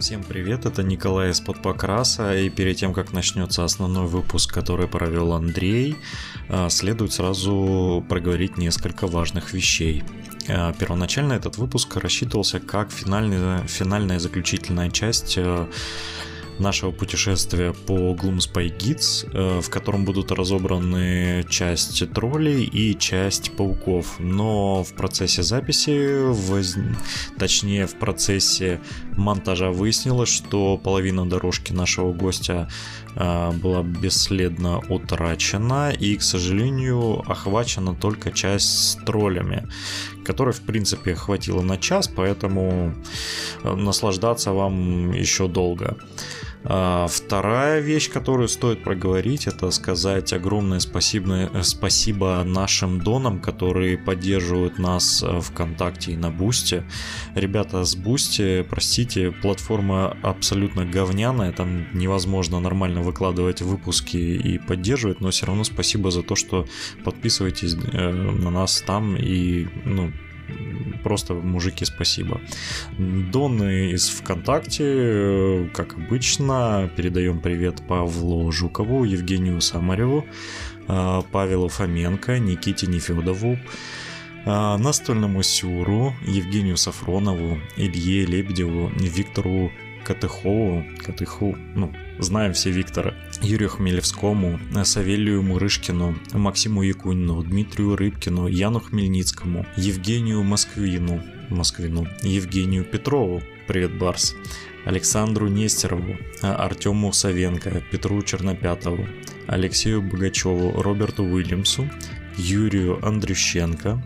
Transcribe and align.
Всем 0.00 0.24
привет, 0.24 0.64
это 0.64 0.82
Николай 0.82 1.30
из-под 1.30 1.60
Покраса, 1.60 2.34
и 2.34 2.48
перед 2.48 2.78
тем, 2.78 2.94
как 2.94 3.12
начнется 3.12 3.64
основной 3.64 4.06
выпуск, 4.06 4.50
который 4.50 4.88
провел 4.88 5.34
Андрей, 5.34 5.94
а, 6.48 6.70
следует 6.70 7.12
сразу 7.12 8.02
проговорить 8.08 8.56
несколько 8.56 9.06
важных 9.06 9.52
вещей. 9.52 10.02
А, 10.48 10.72
первоначально 10.72 11.34
этот 11.34 11.58
выпуск 11.58 11.94
рассчитывался 11.96 12.60
как 12.60 12.90
финальная, 12.90 13.66
финальная 13.66 14.18
заключительная 14.18 14.90
часть 14.90 15.34
а, 15.36 15.68
нашего 16.60 16.92
путешествия 16.92 17.72
по 17.72 18.14
Gloomspy 18.14 18.76
Guides, 18.76 19.28
э, 19.32 19.60
в 19.60 19.70
котором 19.70 20.04
будут 20.04 20.30
разобраны 20.30 21.44
часть 21.48 22.12
троллей 22.12 22.64
и 22.64 22.96
часть 22.98 23.56
пауков. 23.56 24.18
Но 24.18 24.84
в 24.84 24.92
процессе 24.94 25.42
записи, 25.42 26.30
воз... 26.30 26.76
точнее 27.38 27.86
в 27.86 27.94
процессе 27.98 28.80
монтажа 29.16 29.70
выяснилось, 29.70 30.28
что 30.28 30.76
половина 30.76 31.28
дорожки 31.28 31.72
нашего 31.72 32.12
гостя 32.12 32.68
э, 33.16 33.50
была 33.52 33.82
бесследно 33.82 34.78
утрачена 34.88 35.90
и, 35.90 36.16
к 36.16 36.22
сожалению, 36.22 37.20
охвачена 37.30 37.94
только 37.94 38.30
часть 38.30 38.68
с 38.68 38.96
троллями, 39.04 39.68
которой, 40.24 40.52
в 40.52 40.60
принципе, 40.60 41.14
хватило 41.14 41.62
на 41.62 41.76
час, 41.78 42.08
поэтому 42.08 42.94
э, 43.62 43.74
наслаждаться 43.74 44.52
вам 44.52 45.12
еще 45.12 45.48
долго. 45.48 45.96
А, 46.62 47.06
вторая 47.06 47.80
вещь, 47.80 48.10
которую 48.10 48.48
стоит 48.48 48.84
проговорить, 48.84 49.46
это 49.46 49.70
сказать 49.70 50.32
огромное 50.32 50.80
спасибо, 50.80 51.50
спасибо 51.62 52.42
нашим 52.44 53.00
донам, 53.00 53.40
которые 53.40 53.96
поддерживают 53.96 54.78
нас 54.78 55.22
э, 55.22 55.40
ВКонтакте 55.40 56.12
и 56.12 56.16
на 56.16 56.30
Бусте. 56.30 56.84
Ребята 57.34 57.84
с 57.84 57.96
Boosty, 57.96 58.62
простите, 58.68 59.30
платформа 59.30 60.16
абсолютно 60.22 60.84
говняная, 60.84 61.52
там 61.52 61.86
невозможно 61.94 62.60
нормально 62.60 63.00
выкладывать 63.00 63.62
выпуски 63.62 64.18
и 64.18 64.58
поддерживать, 64.58 65.20
но 65.20 65.30
все 65.30 65.46
равно 65.46 65.64
спасибо 65.64 66.10
за 66.10 66.22
то, 66.22 66.34
что 66.34 66.66
подписываетесь 67.04 67.74
э, 67.74 68.10
на 68.10 68.50
нас 68.50 68.82
там 68.86 69.16
и 69.16 69.66
ну, 69.86 70.12
Просто, 71.02 71.34
мужики, 71.34 71.84
спасибо. 71.84 72.40
Доны 72.98 73.92
из 73.92 74.08
ВКонтакте, 74.10 74.84
э, 74.86 75.68
как 75.72 75.94
обычно, 75.94 76.90
передаем 76.96 77.40
привет 77.40 77.82
Павлу 77.88 78.52
Жукову, 78.52 79.04
Евгению 79.04 79.60
Самареву, 79.60 80.26
э, 80.88 81.22
Павелу 81.32 81.68
Фоменко, 81.68 82.38
Никите 82.38 82.86
Нефедову, 82.86 83.58
э, 84.44 84.76
Настольному 84.76 85.42
Сюру, 85.42 86.14
Евгению 86.26 86.76
Сафронову, 86.76 87.58
Илье 87.76 88.26
Лебедеву, 88.26 88.90
Виктору 88.96 89.72
Катыхову, 90.04 90.84
Катыху, 91.04 91.56
ну, 91.74 91.92
знаем 92.18 92.52
все 92.52 92.70
Виктора, 92.70 93.14
Юрию 93.42 93.68
Хмелевскому, 93.70 94.58
Савелию 94.84 95.42
Мурышкину, 95.42 96.16
Максиму 96.32 96.82
Якунину, 96.82 97.42
Дмитрию 97.42 97.96
Рыбкину, 97.96 98.46
Яну 98.46 98.80
Хмельницкому, 98.80 99.66
Евгению 99.76 100.42
Москвину, 100.42 101.22
Москвину, 101.48 102.06
Евгению 102.22 102.84
Петрову, 102.84 103.42
привет, 103.66 103.96
Барс, 103.98 104.34
Александру 104.84 105.48
Нестерову, 105.48 106.16
Артему 106.42 107.12
Савенко, 107.12 107.82
Петру 107.90 108.22
Чернопятову, 108.22 109.06
Алексею 109.46 110.02
Богачеву, 110.02 110.80
Роберту 110.80 111.24
Уильямсу, 111.24 111.88
Юрию 112.36 113.04
Андрющенко, 113.06 114.02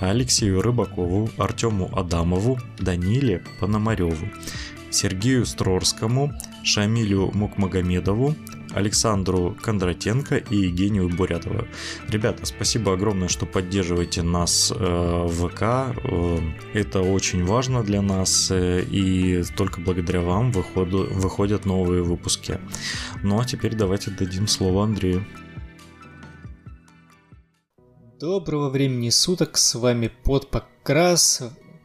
Алексею 0.00 0.62
Рыбакову, 0.62 1.30
Артему 1.38 1.90
Адамову, 1.96 2.58
Даниле 2.78 3.42
Пономареву, 3.60 4.28
Сергею 4.92 5.46
Строрскому, 5.46 6.32
Шамилю 6.62 7.30
Мукмагомедову, 7.32 8.34
Александру 8.74 9.56
Кондратенко 9.60 10.36
и 10.36 10.56
Евгению 10.56 11.08
Бурятову. 11.08 11.66
Ребята, 12.08 12.46
спасибо 12.46 12.94
огромное, 12.94 13.28
что 13.28 13.46
поддерживаете 13.46 14.22
нас 14.22 14.72
э, 14.74 14.76
в 14.76 15.48
ВК. 15.48 15.62
Э, 15.62 16.38
это 16.72 17.00
очень 17.00 17.44
важно 17.44 17.82
для 17.82 18.02
нас, 18.02 18.50
э, 18.50 18.82
и 18.82 19.42
только 19.56 19.80
благодаря 19.80 20.20
вам 20.20 20.52
выходу, 20.52 21.08
выходят 21.10 21.66
новые 21.66 22.02
выпуски. 22.02 22.58
Ну 23.22 23.40
а 23.40 23.44
теперь 23.44 23.74
давайте 23.74 24.10
дадим 24.10 24.46
слово 24.48 24.84
Андрею. 24.84 25.24
Доброго 28.18 28.70
времени 28.70 29.10
суток, 29.10 29.58
с 29.58 29.74
вами 29.74 30.08
Подпокрас, 30.22 31.42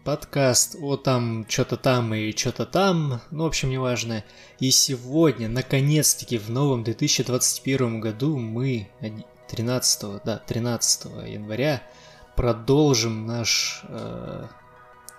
подкаст 0.08 0.78
о 0.80 0.96
там, 0.96 1.46
что-то 1.50 1.76
там 1.76 2.14
и 2.14 2.32
что-то 2.32 2.66
там, 2.66 3.20
ну, 3.30 3.44
в 3.44 3.48
общем, 3.48 3.70
неважно. 3.70 4.24
И 4.58 4.72
сегодня, 4.72 5.50
наконец-таки, 5.50 6.38
в 6.38 6.50
новом 6.50 6.86
2021 6.86 8.00
году 8.00 8.38
мы 8.38 8.88
13, 9.50 10.24
да, 10.24 10.38
13 10.38 11.28
января 11.28 11.84
продолжим 12.38 13.26
наш, 13.26 13.82
э, 13.90 14.46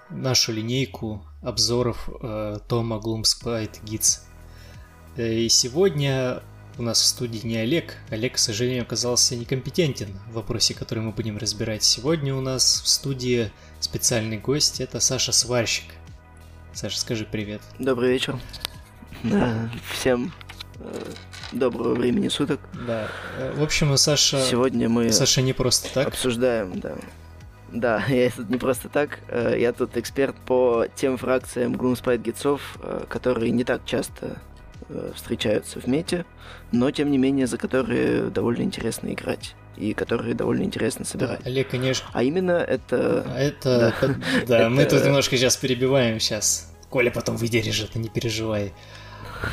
нашу 0.08 0.52
линейку 0.52 1.22
обзоров 1.42 2.08
э, 2.22 2.56
Тома 2.66 2.96
Gloomspite 2.96 3.84
Guides. 3.84 4.20
Э, 5.18 5.34
и 5.34 5.50
сегодня 5.50 6.42
у 6.78 6.82
нас 6.82 7.00
в 7.00 7.06
студии 7.06 7.44
не 7.44 7.56
Олег. 7.56 7.96
Олег, 8.08 8.34
к 8.34 8.38
сожалению, 8.38 8.82
оказался 8.82 9.36
некомпетентен 9.36 10.08
в 10.30 10.34
вопросе, 10.34 10.74
который 10.74 11.00
мы 11.00 11.10
будем 11.10 11.36
разбирать. 11.36 11.82
Сегодня 11.82 12.34
у 12.34 12.40
нас 12.40 12.82
в 12.84 12.88
студии 12.88 13.50
специальный 13.80 14.38
гость, 14.38 14.80
это 14.80 15.00
Саша 15.00 15.32
Сварщик. 15.32 15.86
Саша, 16.72 17.00
скажи 17.00 17.26
привет. 17.30 17.60
Добрый 17.80 18.12
вечер. 18.12 18.38
Да, 19.24 19.68
всем 19.92 20.32
э, 20.78 21.04
доброго 21.50 21.94
времени 21.94 22.28
суток. 22.28 22.60
Да. 22.86 23.08
Э, 23.36 23.52
в 23.56 23.62
общем, 23.62 23.96
Саша... 23.96 24.40
Сегодня 24.40 24.88
мы... 24.88 25.06
Sasha 25.08 25.42
не 25.42 25.52
просто 25.52 25.92
так. 25.92 26.06
Обсуждаем, 26.06 26.78
да. 26.78 26.94
Да, 27.72 28.04
я 28.08 28.30
тут 28.30 28.48
не 28.48 28.56
просто 28.56 28.88
так. 28.88 29.18
Э, 29.26 29.56
я 29.58 29.72
тут 29.72 29.96
эксперт 29.96 30.36
по 30.46 30.86
тем 30.94 31.16
фракциям 31.16 31.74
Gloomspite 31.74 32.22
гитсов, 32.22 32.78
которые 33.08 33.50
не 33.50 33.64
так 33.64 33.84
часто 33.84 34.40
встречаются 35.14 35.80
в 35.80 35.86
мете, 35.86 36.24
но 36.72 36.90
тем 36.90 37.10
не 37.10 37.18
менее 37.18 37.46
за 37.46 37.58
которые 37.58 38.30
довольно 38.30 38.62
интересно 38.62 39.12
играть 39.12 39.54
и 39.76 39.94
которые 39.94 40.34
довольно 40.34 40.64
интересно 40.64 41.04
собирать. 41.04 41.40
Да, 41.40 41.46
Олег, 41.50 41.68
конечно. 41.68 42.08
А 42.12 42.22
именно 42.22 42.52
это... 42.52 43.24
А 43.26 43.38
это... 43.38 43.94
Да, 44.46 44.58
да 44.58 44.68
мы 44.68 44.84
тут 44.84 45.04
немножко 45.04 45.36
сейчас 45.36 45.56
перебиваем 45.56 46.18
сейчас. 46.20 46.74
Коля 46.90 47.10
потом 47.10 47.36
выдержит, 47.36 47.94
не 47.94 48.08
переживай. 48.08 48.72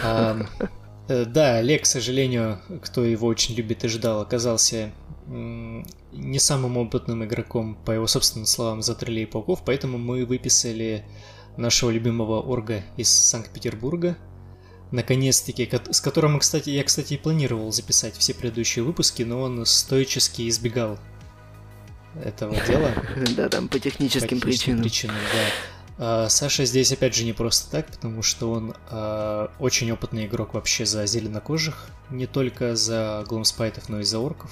А, 0.04 0.38
э, 1.08 1.26
да, 1.26 1.58
Олег, 1.58 1.84
к 1.84 1.86
сожалению, 1.86 2.60
кто 2.82 3.04
его 3.04 3.28
очень 3.28 3.56
любит 3.56 3.84
и 3.84 3.88
ждал, 3.88 4.22
оказался 4.22 4.92
не 5.28 6.40
самым 6.40 6.78
опытным 6.78 7.24
игроком, 7.26 7.76
по 7.84 7.92
его 7.92 8.06
собственным 8.06 8.46
словам, 8.46 8.82
за 8.82 8.94
троллей 8.94 9.24
и 9.24 9.26
пауков, 9.26 9.64
поэтому 9.66 9.98
мы 9.98 10.24
выписали 10.24 11.04
нашего 11.58 11.90
любимого 11.90 12.42
орга 12.42 12.84
из 12.96 13.10
Санкт-Петербурга, 13.10 14.18
наконец-таки, 14.92 15.70
с 15.92 16.02
которым, 16.02 16.40
кстати, 16.40 16.70
я, 16.70 16.84
кстати, 16.84 17.14
и 17.14 17.18
планировал 17.18 17.72
записать 17.72 18.16
все 18.16 18.34
предыдущие 18.34 18.84
выпуски, 18.84 19.24
но 19.24 19.42
он 19.42 19.66
стойчески 19.66 20.48
избегал 20.48 21.00
этого 22.24 22.56
дела. 22.68 22.92
Да, 23.36 23.50
там 23.50 23.68
по 23.68 23.80
техническим 23.80 24.40
причинам. 24.40 24.82
причинам, 24.82 25.16
да. 25.34 25.50
А, 25.98 26.30
Саша 26.30 26.66
здесь 26.66 26.92
опять 26.92 27.16
же 27.16 27.24
не 27.24 27.34
просто 27.34 27.72
так, 27.72 27.88
потому 27.88 28.22
что 28.22 28.52
он 28.52 28.76
а, 28.90 29.52
очень 29.60 29.92
опытный 29.92 30.26
игрок 30.26 30.54
вообще 30.54 30.86
за 30.86 31.06
зеленокожих, 31.06 31.88
не 32.10 32.28
только 32.28 32.76
за 32.76 33.24
гломспайтов, 33.28 33.90
но 33.90 34.00
и 34.00 34.04
за 34.04 34.20
орков. 34.20 34.52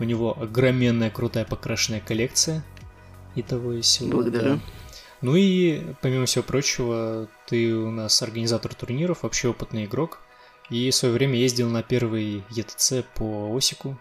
У 0.00 0.04
него 0.04 0.40
огроменная 0.40 1.10
крутая 1.10 1.44
покрашенная 1.44 2.00
коллекция 2.00 2.64
и 3.34 3.42
того 3.42 3.72
и 3.72 3.82
сего. 3.82 4.10
Благодарю. 4.10 4.56
Да. 4.56 4.60
Ну 5.20 5.34
и, 5.34 5.82
помимо 6.00 6.26
всего 6.26 6.44
прочего, 6.44 7.28
ты 7.46 7.74
у 7.74 7.90
нас 7.90 8.22
организатор 8.22 8.74
турниров, 8.74 9.22
вообще 9.22 9.48
опытный 9.48 9.86
игрок. 9.86 10.20
И 10.70 10.90
в 10.90 10.94
свое 10.94 11.14
время 11.14 11.36
ездил 11.36 11.68
на 11.70 11.82
первый 11.82 12.44
ЕТЦ 12.50 13.04
по 13.14 13.54
Осику 13.56 13.98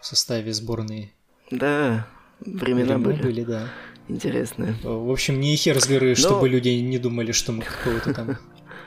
в 0.00 0.06
составе 0.06 0.52
сборной. 0.52 1.12
Да, 1.50 2.06
времена, 2.40 2.96
времена 2.96 2.98
были. 2.98 3.22
были, 3.22 3.44
да. 3.44 3.68
Интересно. 4.08 4.74
В 4.82 5.10
общем, 5.10 5.38
не 5.38 5.54
хер 5.56 5.76
разговоры, 5.76 6.10
Но... 6.10 6.14
чтобы 6.14 6.48
люди 6.48 6.70
не 6.70 6.98
думали, 6.98 7.32
что 7.32 7.52
мы 7.52 7.62
какого-то 7.62 8.14
там 8.14 8.38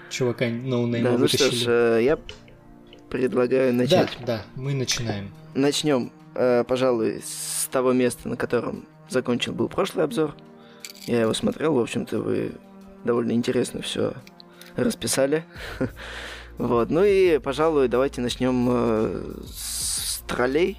чувака 0.09 0.47
ноунейма 0.47 1.11
да, 1.11 1.17
ну 1.17 1.27
что 1.27 1.51
ж, 1.51 1.63
э, 1.67 1.99
я 2.03 2.19
предлагаю 3.09 3.73
начать. 3.73 4.17
Да, 4.21 4.25
да, 4.25 4.45
мы 4.55 4.73
начинаем. 4.73 5.31
Начнем, 5.53 6.11
э, 6.33 6.63
пожалуй, 6.63 7.21
с 7.23 7.67
того 7.67 7.93
места, 7.93 8.27
на 8.29 8.35
котором 8.35 8.87
закончил 9.09 9.53
был 9.53 9.69
прошлый 9.69 10.05
обзор. 10.05 10.35
Я 11.07 11.21
его 11.21 11.33
смотрел, 11.33 11.73
в 11.73 11.79
общем-то, 11.79 12.19
вы 12.19 12.53
довольно 13.03 13.31
интересно 13.31 13.81
все 13.81 14.13
расписали. 14.75 15.43
Вот, 16.57 16.91
ну 16.91 17.03
и, 17.03 17.39
пожалуй, 17.39 17.87
давайте 17.87 18.21
начнем 18.21 18.67
э, 18.69 19.33
с 19.47 20.21
троллей. 20.27 20.77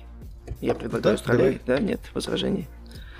Я 0.60 0.74
предлагаю 0.74 1.16
да, 1.16 1.24
троллей, 1.24 1.60
да? 1.66 1.80
Нет 1.80 2.00
возражений? 2.14 2.68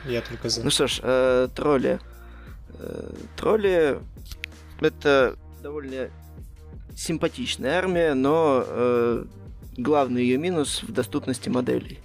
Я 0.06 0.20
только 0.20 0.48
за. 0.48 0.62
Ну 0.62 0.70
что 0.70 0.86
ж, 0.86 1.00
э, 1.02 1.48
тролли. 1.56 1.98
Э, 2.78 3.10
тролли 3.36 3.98
это 4.80 5.34
довольно 5.60 6.10
симпатичная 6.96 7.78
армия, 7.78 8.14
но 8.14 8.64
э, 8.64 9.24
главный 9.76 10.22
ее 10.22 10.38
минус 10.38 10.82
в 10.82 10.92
доступности 10.92 11.48
моделей. 11.48 11.98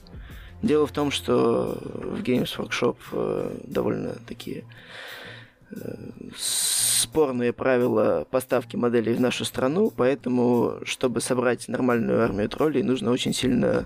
Дело 0.62 0.88
в 0.88 0.92
том, 0.92 1.12
что 1.12 1.78
в 1.82 2.22
Games 2.22 2.58
Workshop 2.58 2.98
э, 3.12 3.58
довольно 3.66 4.16
такие 4.28 4.66
э, 5.70 5.76
спорные 6.36 7.54
правила 7.54 8.26
поставки 8.30 8.76
моделей 8.76 9.14
в 9.14 9.22
нашу 9.22 9.46
страну, 9.46 9.92
поэтому, 9.96 10.80
чтобы 10.84 11.22
собрать 11.22 11.68
нормальную 11.68 12.24
армию 12.24 12.50
троллей, 12.50 12.82
нужно 12.82 13.12
очень 13.12 13.34
сильно 13.34 13.86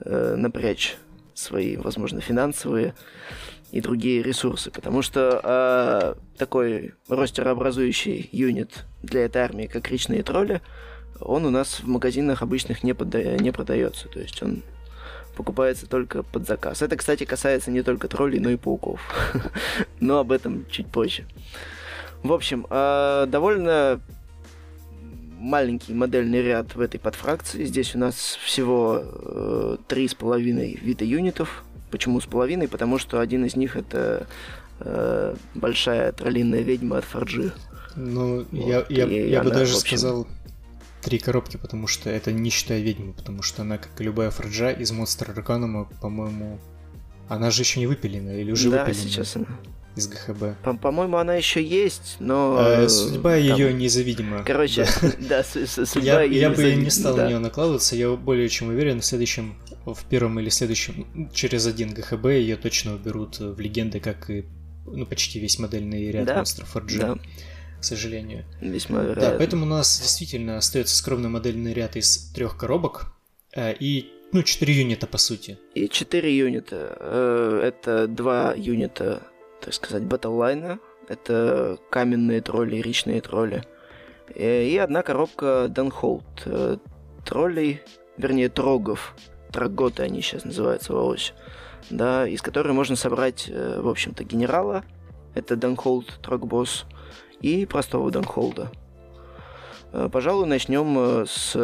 э, 0.00 0.34
напрячь 0.36 0.96
свои, 1.34 1.76
возможно, 1.76 2.20
финансовые 2.20 2.94
и 3.70 3.80
другие 3.80 4.22
ресурсы, 4.22 4.70
потому 4.72 5.02
что 5.02 5.40
э, 5.42 6.14
такой 6.36 6.94
ростерообразующий 7.08 8.28
юнит 8.32 8.86
для 9.02 9.24
этой 9.24 9.42
армии, 9.42 9.66
как 9.66 9.88
речные 9.88 10.24
тролли, 10.24 10.62
он 11.20 11.44
у 11.44 11.50
нас 11.50 11.80
в 11.80 11.86
магазинах 11.86 12.42
обычных 12.42 12.82
не, 12.82 12.92
пода- 12.92 13.36
не 13.38 13.52
продается, 13.52 14.08
то 14.08 14.18
есть 14.18 14.42
он 14.42 14.62
покупается 15.38 15.86
только 15.86 16.24
под 16.24 16.48
заказ. 16.48 16.82
Это, 16.82 16.96
кстати, 16.96 17.22
касается 17.22 17.70
не 17.70 17.82
только 17.82 18.08
троллей, 18.08 18.40
но 18.40 18.50
и 18.50 18.56
пауков. 18.56 19.00
но 20.00 20.18
об 20.18 20.32
этом 20.32 20.66
чуть 20.68 20.88
позже. 20.88 21.24
В 22.24 22.32
общем, 22.32 22.66
э, 22.68 23.26
довольно 23.28 24.00
маленький 25.38 25.94
модельный 25.94 26.42
ряд 26.42 26.74
в 26.74 26.80
этой 26.80 26.98
подфракции. 26.98 27.64
Здесь 27.64 27.94
у 27.94 27.98
нас 27.98 28.36
всего 28.42 29.00
э, 29.00 29.76
три 29.86 30.08
с 30.08 30.14
половиной 30.14 30.76
вида 30.82 31.04
юнитов. 31.04 31.62
Почему 31.92 32.20
с 32.20 32.26
половиной? 32.26 32.66
Потому 32.66 32.98
что 32.98 33.20
один 33.20 33.44
из 33.44 33.54
них 33.54 33.76
это 33.76 34.26
э, 34.80 35.36
большая 35.54 36.10
троллинная 36.10 36.62
ведьма 36.62 36.98
от 36.98 37.04
Форджи. 37.04 37.52
Ну, 37.94 38.44
вот. 38.50 38.52
я, 38.52 38.84
я, 38.88 39.04
я 39.06 39.42
бы 39.44 39.50
даже 39.50 39.76
общем... 39.76 39.98
сказал 39.98 40.26
три 41.02 41.18
коробки, 41.18 41.56
потому 41.56 41.86
что 41.86 42.10
это 42.10 42.32
не 42.32 42.50
считая 42.50 42.80
ведьму, 42.80 43.12
потому 43.12 43.42
что 43.42 43.62
она, 43.62 43.78
как 43.78 44.00
и 44.00 44.04
любая 44.04 44.30
форджа 44.30 44.70
из 44.70 44.90
монстра 44.90 45.32
Арканума, 45.32 45.88
по-моему, 46.00 46.58
она 47.28 47.50
же 47.50 47.62
еще 47.62 47.80
не 47.80 47.86
выпилена 47.86 48.40
или 48.40 48.50
уже 48.52 48.70
да, 48.70 48.84
выпилена? 48.84 49.08
сейчас 49.08 49.36
она 49.36 49.46
из 49.96 50.08
ГХБ. 50.08 50.62
По- 50.62 50.74
по-моему, 50.74 51.16
она 51.16 51.34
еще 51.34 51.62
есть, 51.62 52.16
но... 52.20 52.56
А, 52.58 52.88
судьба 52.88 53.32
там... 53.32 53.40
ее 53.40 53.72
незавидима. 53.72 54.44
Короче, 54.44 54.86
да, 55.18 55.42
судьба 55.44 56.22
Я 56.22 56.50
бы 56.50 56.74
не 56.74 56.90
стал 56.90 57.16
на 57.16 57.26
нее 57.26 57.38
накладываться, 57.38 57.96
я 57.96 58.10
более 58.12 58.48
чем 58.48 58.68
уверен, 58.68 59.00
в 59.00 59.04
следующем, 59.04 59.58
в 59.84 60.04
первом 60.08 60.38
или 60.40 60.48
следующем, 60.48 61.30
через 61.32 61.66
один 61.66 61.92
ГХБ 61.94 62.26
ее 62.26 62.56
точно 62.56 62.94
уберут 62.94 63.38
в 63.40 63.58
легенды, 63.60 64.00
как 64.00 64.30
и 64.30 64.46
ну, 64.86 65.04
почти 65.04 65.40
весь 65.40 65.58
модельный 65.58 66.10
ряд 66.10 66.34
монстров 66.34 66.74
FRG. 66.74 67.20
К 67.80 67.84
сожалению. 67.84 68.44
Весьма 68.60 69.02
вероятно. 69.02 69.30
Да, 69.30 69.36
поэтому 69.38 69.64
у 69.64 69.68
нас 69.68 70.00
действительно 70.00 70.56
остается 70.56 70.96
скромный 70.96 71.28
модельный 71.28 71.72
ряд 71.72 71.96
из 71.96 72.32
трех 72.32 72.56
коробок 72.56 73.12
э, 73.54 73.74
и 73.78 74.12
ну, 74.32 74.42
четыре 74.42 74.74
юнита, 74.74 75.06
по 75.06 75.16
сути. 75.16 75.58
И 75.74 75.88
четыре 75.88 76.36
юнита. 76.36 76.96
Э, 76.98 77.60
это 77.64 78.08
два 78.08 78.52
юнита 78.56 79.22
так 79.60 79.74
сказать, 79.74 80.02
батллайна. 80.02 80.80
Это 81.08 81.78
каменные 81.90 82.40
тролли, 82.42 82.76
речные 82.76 83.20
тролли. 83.20 83.64
Э, 84.34 84.64
и 84.64 84.76
одна 84.76 85.02
коробка 85.02 85.68
Данхолд. 85.68 86.24
Троллей, 87.24 87.80
вернее, 88.16 88.48
трогов. 88.48 89.14
Траготы 89.52 90.02
они 90.02 90.20
сейчас 90.20 90.44
называются 90.44 90.92
вообще. 90.92 91.32
Да, 91.90 92.26
из 92.26 92.42
которой 92.42 92.72
можно 92.72 92.96
собрать, 92.96 93.48
в 93.48 93.88
общем-то, 93.88 94.24
генерала. 94.24 94.84
Это 95.34 95.56
Данхолд 95.56 96.18
Трогбосс. 96.22 96.84
И 97.40 97.66
простого 97.66 98.10
Данхолда. 98.10 98.70
Пожалуй, 100.12 100.46
начнем 100.46 101.24
с 101.26 101.54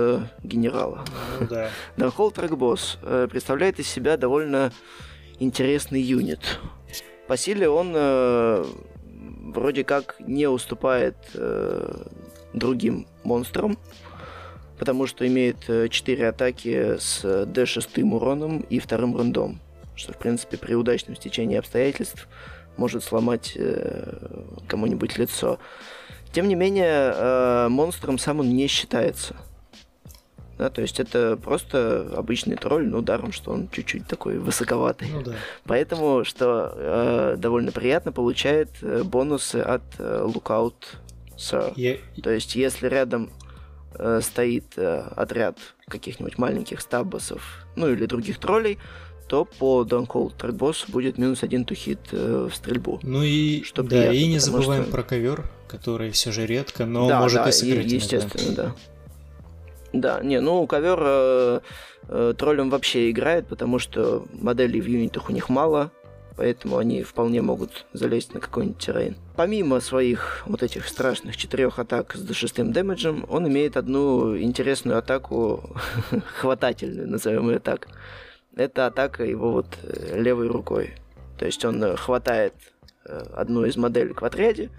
генерала. 0.43 1.05
Ну, 1.41 1.47
да. 1.47 1.71
Данхолд 1.97 2.35
Трогбосс 2.35 2.99
представляет 3.31 3.79
из 3.81 3.89
себя 3.89 4.17
довольно 4.17 4.73
интересный 5.39 6.01
юнит. 6.01 6.59
По 7.27 7.37
силе 7.37 7.69
он 7.69 7.93
э, 7.95 8.65
вроде 9.55 9.85
как 9.85 10.17
не 10.21 10.47
уступает 10.47 11.17
э, 11.35 12.07
другим 12.53 13.07
монстрам, 13.25 13.79
потому 14.79 15.07
что 15.07 15.27
имеет 15.27 15.61
4 15.91 16.23
э, 16.23 16.29
атаки 16.29 16.99
с 16.99 17.25
D6 17.25 18.03
уроном 18.03 18.61
и 18.69 18.79
вторым 18.79 19.17
рандом, 19.17 19.59
что, 19.95 20.13
в 20.13 20.19
принципе, 20.19 20.59
при 20.59 20.75
удачном 20.75 21.17
стечении 21.17 21.57
обстоятельств 21.57 22.29
может 22.77 23.05
сломать 23.05 23.53
э, 23.57 24.17
кому-нибудь 24.67 25.19
лицо. 25.19 25.59
Тем 26.33 26.49
не 26.49 26.55
менее, 26.55 27.13
э, 27.15 27.69
монстром 27.69 28.19
сам 28.19 28.41
он 28.41 28.55
не 28.55 28.67
считается– 28.67 29.37
да, 30.59 30.71
то 30.71 30.83
есть 30.83 31.01
это 31.01 31.37
просто 31.37 32.13
обычный 32.17 32.57
тролль, 32.57 32.87
но 32.87 33.01
даром, 33.01 33.33
что 33.33 33.51
он 33.51 33.69
чуть-чуть 33.71 34.07
такой 34.07 34.39
высоковатый. 34.39 35.09
Ну, 35.13 35.23
да. 35.23 35.33
Поэтому, 35.65 36.25
что 36.25 36.73
э, 36.77 37.37
довольно 37.39 37.73
приятно, 37.73 38.13
получает 38.13 38.69
э, 38.81 39.03
бонусы 39.03 39.57
от 39.57 39.83
э, 39.99 40.27
Lookout 40.27 40.75
Sir. 41.37 41.73
Я... 41.75 41.97
То 42.23 42.31
есть, 42.31 42.55
если 42.55 42.87
рядом 42.87 43.31
э, 43.95 44.21
стоит 44.23 44.65
э, 44.77 45.01
отряд 45.17 45.59
каких-нибудь 45.89 46.39
маленьких 46.39 46.81
стаббосов, 46.81 47.67
ну 47.75 47.89
или 47.89 48.07
других 48.07 48.39
троллей, 48.39 48.79
то 49.29 49.45
по 49.45 49.83
Downhole 49.83 50.33
Трекбоссу 50.37 50.91
будет 50.91 51.19
минус 51.19 51.43
один 51.43 51.65
тухит 51.65 52.01
э, 52.13 52.49
в 52.51 52.55
стрельбу. 52.55 53.01
Ну 53.03 53.23
и, 53.23 53.63
что 53.63 53.83
да, 53.83 53.89
приятно, 53.89 54.13
и 54.17 54.27
не 54.27 54.39
забываем 54.39 54.83
что... 54.85 54.93
про 54.93 55.03
ковер, 55.03 55.45
который 55.67 56.11
все 56.11 56.31
же 56.33 56.47
редко, 56.47 56.87
но 56.87 57.09
да, 57.09 57.21
может 57.21 57.43
да, 57.43 57.49
и 57.49 57.53
сыграть 57.53 57.91
естественно, 57.91 58.43
иногда. 58.43 58.65
да. 58.65 58.75
Да, 59.93 60.21
не, 60.23 60.41
ну 60.41 60.67
ковер 60.67 60.99
э, 61.01 61.61
э, 62.09 62.35
троллем 62.37 62.69
вообще 62.69 63.11
играет, 63.11 63.47
потому 63.47 63.79
что 63.79 64.27
моделей 64.33 64.81
в 64.81 64.87
юнитах 64.87 65.31
у 65.31 65.33
них 65.33 65.49
мало, 65.49 65.93
поэтому 66.37 66.79
они 66.79 67.03
вполне 67.03 67.43
могут 67.43 67.87
залезть 67.93 68.35
на 68.35 68.41
какой-нибудь 68.41 68.79
террейн. 68.79 69.17
Помимо 69.37 69.81
своих 69.81 70.43
вот 70.47 70.63
этих 70.63 70.89
страшных 70.89 71.37
четырех 71.37 71.79
атак 71.79 72.15
с 72.17 72.29
D6 72.29 72.73
дэмэджем, 72.73 73.25
он 73.29 73.49
имеет 73.49 73.77
одну 73.77 74.37
интересную 74.37 74.99
атаку, 74.99 75.77
хватательную, 76.39 77.09
назовем 77.09 77.51
ее 77.51 77.61
так. 77.61 77.89
Это 78.57 78.87
атака 78.87 79.25
его 79.25 79.53
вот 79.53 79.79
э, 79.83 80.21
левой 80.21 80.49
рукой. 80.49 80.95
То 81.39 81.47
есть 81.47 81.65
он 81.65 81.83
э, 81.83 81.97
хватает 81.97 82.55
э, 83.05 83.23
одну 83.35 83.65
из 83.65 83.77
моделей 83.77 84.13
в 84.13 84.23
отряде, 84.23 84.71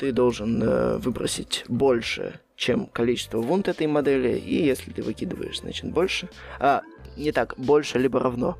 ты 0.00 0.10
должен 0.10 0.98
выбросить 0.98 1.64
больше 1.68 2.40
чем 2.56 2.86
количество 2.86 3.38
вунт 3.38 3.68
этой 3.68 3.86
модели, 3.86 4.36
и 4.38 4.64
если 4.64 4.92
ты 4.92 5.02
выкидываешь, 5.02 5.60
значит, 5.60 5.90
больше. 5.90 6.28
А, 6.60 6.82
не 7.16 7.32
так, 7.32 7.54
больше 7.56 7.98
либо 7.98 8.20
равно. 8.20 8.56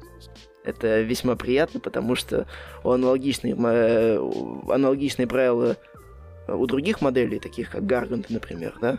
Это 0.64 1.00
весьма 1.00 1.37
приятно, 1.37 1.78
потому 1.78 2.14
что 2.17 2.47
у 2.83 2.90
аналогичные, 2.90 3.55
э, 3.57 4.31
аналогичные 4.69 5.26
правила 5.26 5.76
у 6.49 6.67
других 6.67 7.00
моделей, 7.00 7.38
таких 7.38 7.71
как 7.71 7.87
Гарганты, 7.87 8.33
например, 8.33 8.75
да, 8.81 8.99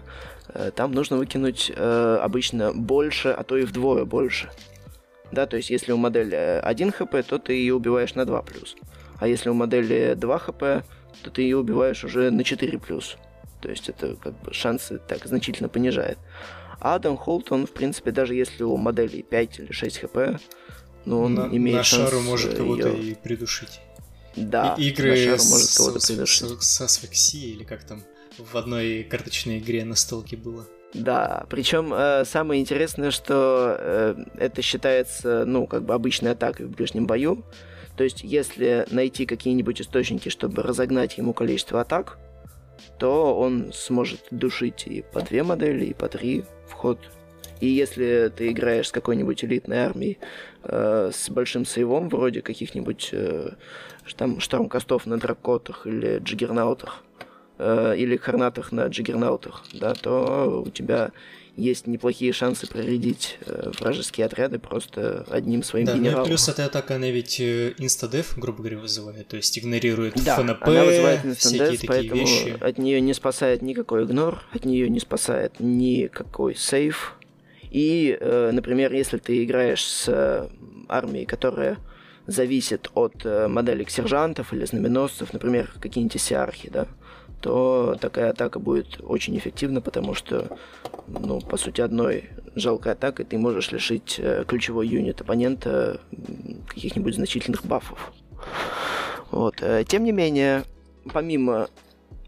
там 0.71 0.93
нужно 0.93 1.17
выкинуть 1.17 1.71
э, 1.75 2.19
обычно 2.21 2.73
больше, 2.73 3.29
а 3.29 3.43
то 3.43 3.57
и 3.57 3.65
вдвое 3.65 4.05
больше. 4.05 4.49
Да, 5.31 5.45
то 5.45 5.57
есть 5.57 5.69
если 5.69 5.91
у 5.91 5.97
модели 5.97 6.61
1 6.63 6.91
хп, 6.91 7.15
то 7.27 7.39
ты 7.39 7.53
ее 7.53 7.75
убиваешь 7.75 8.15
на 8.15 8.25
2 8.25 8.41
плюс. 8.43 8.75
А 9.19 9.27
если 9.27 9.49
у 9.49 9.53
модели 9.53 10.13
2 10.15 10.39
хп, 10.39 10.59
то 11.23 11.31
ты 11.31 11.41
ее 11.41 11.57
убиваешь 11.57 12.03
уже 12.03 12.31
на 12.31 12.43
4 12.43 12.77
плюс. 12.79 13.17
То 13.61 13.69
есть 13.69 13.89
это 13.89 14.15
как 14.15 14.39
бы 14.43 14.53
шансы 14.53 14.99
так 14.99 15.25
значительно 15.25 15.69
понижает. 15.69 16.17
А 16.79 16.95
Адам 16.95 17.17
Холт, 17.17 17.51
он, 17.51 17.65
в 17.65 17.71
принципе, 17.71 18.11
даже 18.11 18.35
если 18.35 18.63
у 18.63 18.77
модели 18.77 19.21
5 19.21 19.59
или 19.59 19.71
6 19.71 19.99
хп, 19.99 20.17
ну, 21.05 21.21
он 21.21 21.35
на, 21.35 21.47
имеет 21.47 21.77
на 21.77 21.83
шанс 21.83 22.09
шару 22.09 22.21
может 22.21 22.55
кого-то 22.55 22.89
ее... 22.89 23.11
и 23.11 23.15
придушить. 23.15 23.79
Да, 24.35 24.75
и, 24.77 24.89
игры 24.89 25.11
на 25.11 25.37
шару 25.37 25.49
может 25.49 25.77
кого-то 25.77 25.99
с, 25.99 26.07
придушить. 26.07 26.61
С, 26.61 26.67
с 26.67 26.81
асфиксией, 26.81 27.53
или 27.53 27.63
как 27.63 27.83
там 27.83 28.03
в 28.37 28.55
одной 28.57 29.03
карточной 29.03 29.59
игре 29.59 29.85
на 29.85 29.95
столке 29.95 30.35
было. 30.35 30.67
Да, 30.93 31.45
причем 31.49 31.93
э, 31.93 32.23
самое 32.25 32.61
интересное, 32.61 33.11
что 33.11 33.75
э, 33.77 34.15
это 34.37 34.61
считается, 34.61 35.43
ну, 35.45 35.67
как 35.67 35.83
бы 35.83 35.93
обычной 35.93 36.31
атакой 36.31 36.67
в 36.67 36.71
ближнем 36.71 37.05
бою. 37.05 37.43
То 37.97 38.03
есть, 38.03 38.23
если 38.23 38.85
найти 38.91 39.25
какие-нибудь 39.25 39.81
источники, 39.81 40.29
чтобы 40.29 40.63
разогнать 40.63 41.17
ему 41.17 41.33
количество 41.33 41.81
атак, 41.81 42.17
то 42.97 43.37
он 43.37 43.71
сможет 43.73 44.21
душить 44.31 44.83
и 44.85 45.01
по 45.01 45.21
две 45.21 45.43
модели, 45.43 45.85
и 45.85 45.93
по 45.93 46.07
три 46.07 46.43
в 46.67 46.73
ход. 46.73 46.99
И 47.61 47.67
если 47.67 48.31
ты 48.35 48.49
играешь 48.49 48.89
с 48.89 48.91
какой-нибудь 48.91 49.43
элитной 49.43 49.77
армией 49.77 50.19
э, 50.63 51.11
с 51.13 51.29
большим 51.29 51.65
сейвом, 51.65 52.09
вроде 52.09 52.41
каких-нибудь 52.41 53.09
э, 53.13 53.51
там 54.17 54.39
штормкастов 54.39 55.05
на 55.05 55.17
дракотах 55.17 55.87
или 55.87 56.19
джиггернаутах, 56.19 57.03
э, 57.57 57.95
или 57.97 58.17
Харнатах 58.17 58.71
на 58.71 58.87
Джиггернаутах, 58.87 59.63
да, 59.73 59.93
то 59.93 60.63
у 60.65 60.69
тебя 60.69 61.11
есть 61.55 61.87
неплохие 61.87 62.33
шансы 62.33 62.67
проредить 62.67 63.37
э, 63.45 63.71
вражеские 63.79 64.25
отряды 64.25 64.59
просто 64.59 65.25
одним 65.29 65.63
своим 65.63 65.85
да, 65.85 65.95
генералом. 65.95 66.21
Ну 66.21 66.25
и 66.25 66.29
плюс 66.29 66.49
эта 66.49 66.65
атака, 66.65 66.95
она 66.95 67.09
ведь 67.09 67.39
э, 67.39 67.73
инстадеф, 67.77 68.37
грубо 68.37 68.59
говоря, 68.59 68.79
вызывает, 68.79 69.27
то 69.27 69.37
есть 69.37 69.57
игнорирует 69.57 70.15
да, 70.23 70.35
ФНП, 70.35 70.63
она 70.63 70.83
вызывает 70.83 71.25
инстадеф, 71.25 71.81
поэтому 71.87 72.21
вещи. 72.21 72.57
от 72.59 72.77
нее 72.77 72.99
не 72.99 73.13
спасает 73.13 73.61
никакой 73.61 74.03
игнор, 74.03 74.43
от 74.51 74.65
нее 74.65 74.89
не 74.89 74.99
спасает 74.99 75.59
никакой 75.59 76.55
сейф. 76.55 77.15
И, 77.69 78.17
э, 78.19 78.51
например, 78.51 78.93
если 78.93 79.17
ты 79.17 79.43
играешь 79.43 79.83
с 79.83 80.07
э, 80.07 80.49
армией, 80.89 81.25
которая 81.25 81.77
зависит 82.27 82.89
от 82.95 83.25
э, 83.25 83.47
моделек 83.47 83.89
сержантов 83.89 84.53
или 84.53 84.65
знаменосцев, 84.65 85.31
например, 85.31 85.71
какие-нибудь 85.79 86.19
сиархи, 86.19 86.69
да, 86.69 86.87
то 87.45 87.95
такая 88.01 88.31
атака 88.31 88.57
будет 88.57 88.99
очень 89.03 89.37
эффективна, 89.37 89.79
потому 89.79 90.15
что, 90.15 90.57
ну, 91.07 91.39
по 91.41 91.57
сути, 91.57 91.79
одной 91.79 92.31
жалкой 92.55 92.93
атакой 92.93 93.23
ты 93.23 93.37
можешь 93.37 93.71
лишить 93.71 94.15
э, 94.17 94.45
ключевой 94.47 94.87
юнит 94.87 95.21
оппонента 95.21 96.01
каких-нибудь 96.67 97.13
значительных 97.13 97.63
бафов. 97.63 98.13
Вот. 99.29 99.61
Э, 99.61 99.83
тем 99.87 100.05
не 100.05 100.11
менее, 100.11 100.63
помимо 101.13 101.67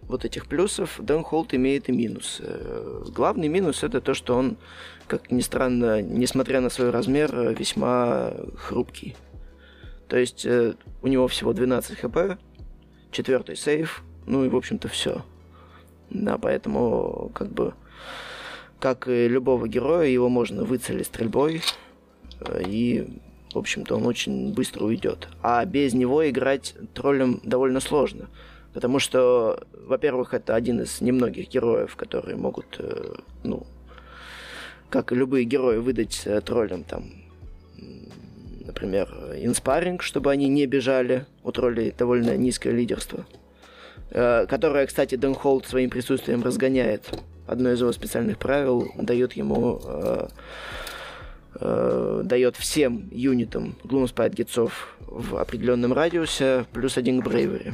вот 0.03 0.23
этих 0.23 0.45
плюсов, 0.45 0.99
Даунхолд 0.99 1.55
имеет 1.55 1.89
и 1.89 1.93
минус. 1.93 2.37
Э, 2.39 3.03
главный 3.07 3.47
минус 3.47 3.81
это 3.81 4.01
то, 4.01 4.13
что 4.13 4.37
он, 4.37 4.57
как 5.07 5.31
ни 5.31 5.41
странно, 5.41 5.99
несмотря 5.99 6.61
на 6.61 6.69
свой 6.69 6.91
размер, 6.91 7.55
весьма 7.57 8.33
хрупкий. 8.55 9.15
То 10.09 10.17
есть 10.17 10.45
у 10.45 11.07
него 11.07 11.27
всего 11.27 11.53
12 11.53 11.97
хп, 12.01 12.39
четвертый 13.09 13.55
сейф, 13.55 14.03
ну 14.27 14.45
и, 14.45 14.49
в 14.49 14.55
общем-то, 14.55 14.87
все. 14.89 15.23
Да, 16.09 16.37
поэтому, 16.37 17.31
как 17.33 17.49
бы, 17.49 17.73
как 18.79 19.07
и 19.07 19.27
любого 19.27 19.67
героя, 19.67 20.07
его 20.07 20.29
можно 20.29 20.63
выцелить 20.63 21.07
стрельбой, 21.07 21.61
э, 22.41 22.63
и, 22.67 23.07
в 23.53 23.57
общем-то, 23.57 23.95
он 23.95 24.05
очень 24.05 24.53
быстро 24.53 24.85
уйдет. 24.85 25.29
А 25.41 25.63
без 25.65 25.93
него 25.93 26.29
играть 26.29 26.75
троллем 26.93 27.39
довольно 27.43 27.79
сложно. 27.79 28.27
Потому 28.73 28.99
что, 28.99 29.65
во-первых, 29.73 30.33
это 30.33 30.53
один 30.53 30.81
из 30.81 31.01
немногих 31.01 31.49
героев, 31.49 31.95
которые 31.95 32.37
могут, 32.37 32.75
э, 32.79 33.15
ну, 33.43 33.65
как 34.89 35.11
и 35.11 35.15
любые 35.15 35.45
герои, 35.45 35.77
выдать 35.77 36.21
э, 36.25 36.41
троллям 36.41 36.83
там, 36.83 37.05
например, 38.65 39.09
инспаринг, 39.37 40.03
чтобы 40.03 40.31
они 40.31 40.47
не 40.47 40.65
бежали. 40.65 41.25
У 41.43 41.51
троллей 41.51 41.93
довольно 41.97 42.37
низкое 42.37 42.73
лидерство. 42.73 43.25
Э, 44.11 44.45
которое, 44.47 44.87
кстати, 44.87 45.15
Денхолд 45.15 45.65
своим 45.65 45.89
присутствием 45.89 46.43
разгоняет. 46.43 47.07
Одно 47.45 47.71
из 47.71 47.79
его 47.79 47.91
специальных 47.91 48.37
правил 48.37 48.89
дает 48.97 49.33
ему 49.33 49.81
э, 49.83 50.27
э, 51.59 52.21
дает 52.23 52.55
всем 52.55 53.09
юнитам 53.11 53.75
Gloomspite 53.83 54.35
гитцов 54.35 54.95
в 54.99 55.37
определенном 55.37 55.93
радиусе 55.93 56.65
плюс 56.73 56.97
один 56.97 57.21
к 57.21 57.25
Брейвери. 57.25 57.73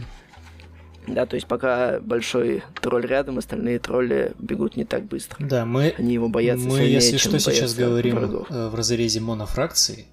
Да, 1.05 1.25
то 1.25 1.35
есть 1.35 1.47
пока 1.47 1.99
большой 1.99 2.63
тролль 2.81 3.05
рядом, 3.05 3.37
остальные 3.37 3.79
тролли 3.79 4.31
бегут 4.39 4.77
не 4.77 4.85
так 4.85 5.03
быстро. 5.03 5.45
Да, 5.45 5.65
мы, 5.65 5.93
Они 5.97 6.13
его 6.13 6.29
боятся 6.29 6.65
мы 6.65 6.77
сильнее, 6.77 6.93
если 6.93 7.17
что, 7.17 7.37
сейчас 7.39 7.75
говорим 7.75 8.15
врагов. 8.15 8.49
в 8.49 8.73
разрезе 8.73 9.19
монофракции. 9.19 10.05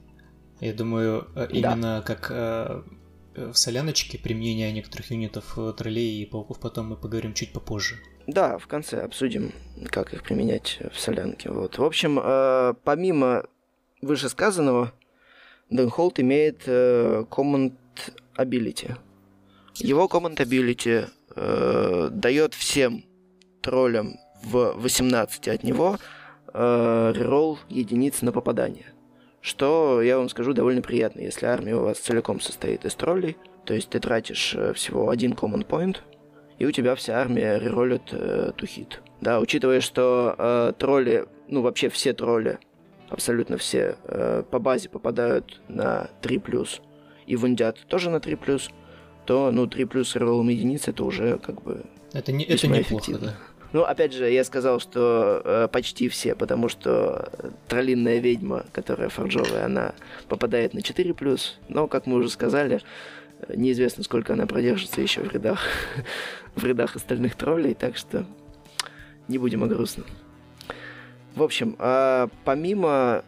Я 0.60 0.74
думаю, 0.74 1.28
именно 1.50 2.02
как 2.04 2.30
э, 2.30 2.34
э, 2.34 2.82
в 3.34 3.54
соляночке 3.54 4.18
применение 4.18 4.72
некоторых 4.72 5.10
юнитов 5.10 5.56
э, 5.56 5.72
троллей 5.76 6.22
и 6.22 6.26
пауков 6.26 6.58
потом 6.58 6.88
мы 6.88 6.96
поговорим 6.96 7.34
чуть 7.34 7.52
попозже. 7.52 7.96
Да, 8.26 8.58
в 8.58 8.66
конце 8.66 9.02
обсудим, 9.02 9.52
как 9.86 10.12
их 10.14 10.22
применять 10.22 10.78
в 10.92 10.98
солянке. 10.98 11.50
Вот. 11.50 11.78
В 11.78 11.84
общем, 11.84 12.18
э, 12.22 12.74
помимо 12.84 13.44
вышесказанного, 14.02 14.92
Денхолд 15.70 16.18
имеет 16.20 16.62
э, 16.66 17.24
Command 17.30 17.74
Ability. 18.36 18.96
Его 19.76 20.06
Command 20.06 20.36
Ability 20.36 21.08
э, 21.36 22.08
дает 22.10 22.54
всем 22.54 23.04
троллям 23.62 24.16
в 24.42 24.72
18 24.76 25.48
от 25.48 25.62
него 25.62 25.98
э, 26.52 27.12
реролл 27.14 27.58
единиц 27.68 28.22
на 28.22 28.32
попадание. 28.32 28.86
Что, 29.40 30.02
я 30.02 30.18
вам 30.18 30.28
скажу, 30.28 30.52
довольно 30.52 30.82
приятно, 30.82 31.20
если 31.20 31.46
армия 31.46 31.74
у 31.74 31.82
вас 31.82 31.98
целиком 31.98 32.40
состоит 32.40 32.84
из 32.84 32.94
троллей. 32.94 33.36
То 33.64 33.74
есть 33.74 33.88
ты 33.88 34.00
тратишь 34.00 34.54
э, 34.54 34.72
всего 34.74 35.08
один 35.08 35.32
Command 35.32 35.66
Point, 35.66 35.98
и 36.58 36.66
у 36.66 36.70
тебя 36.72 36.94
вся 36.94 37.18
армия 37.20 37.58
реролит 37.58 38.12
э, 38.12 38.52
hit. 38.56 38.94
Да, 39.20 39.40
учитывая, 39.40 39.80
что 39.80 40.34
э, 40.36 40.72
тролли, 40.78 41.26
ну 41.48 41.62
вообще 41.62 41.88
все 41.88 42.12
тролли, 42.12 42.58
абсолютно 43.08 43.56
все, 43.56 43.96
э, 44.04 44.42
по 44.50 44.58
базе 44.58 44.88
попадают 44.88 45.60
на 45.68 46.10
3+, 46.22 46.68
и 47.26 47.36
вундят 47.36 47.78
тоже 47.88 48.10
на 48.10 48.16
3+, 48.16 48.70
то, 49.26 49.50
ну, 49.50 49.66
3 49.66 49.84
плюс 49.86 50.16
роллом 50.16 50.48
единиц 50.48 50.88
это 50.88 51.04
уже 51.04 51.38
как 51.38 51.62
бы... 51.62 51.84
Это, 52.12 52.32
не, 52.32 52.44
это 52.44 52.66
неплохо, 52.66 52.82
эффективно. 52.82 53.26
да. 53.28 53.34
Ну, 53.72 53.84
опять 53.84 54.12
же, 54.12 54.28
я 54.28 54.42
сказал, 54.42 54.80
что 54.80 55.42
э, 55.44 55.68
почти 55.70 56.08
все, 56.08 56.34
потому 56.34 56.68
что 56.68 57.30
троллинная 57.68 58.18
ведьма, 58.18 58.64
которая 58.72 59.08
форджовая, 59.08 59.66
она 59.66 59.94
попадает 60.28 60.74
на 60.74 60.82
4 60.82 61.14
плюс, 61.14 61.58
но, 61.68 61.86
как 61.86 62.06
мы 62.06 62.16
уже 62.16 62.30
сказали, 62.30 62.82
э, 63.42 63.54
неизвестно, 63.56 64.02
сколько 64.02 64.32
она 64.32 64.46
продержится 64.46 65.00
еще 65.00 65.20
в 65.20 65.32
рядах, 65.32 65.60
в 66.56 66.64
рядах 66.64 66.96
остальных 66.96 67.36
троллей, 67.36 67.74
так 67.74 67.96
что 67.96 68.26
не 69.28 69.38
будем 69.38 69.62
о 69.62 69.68
грустном. 69.68 70.06
В 71.36 71.42
общем, 71.44 71.76
а 71.78 72.28
помимо, 72.44 73.24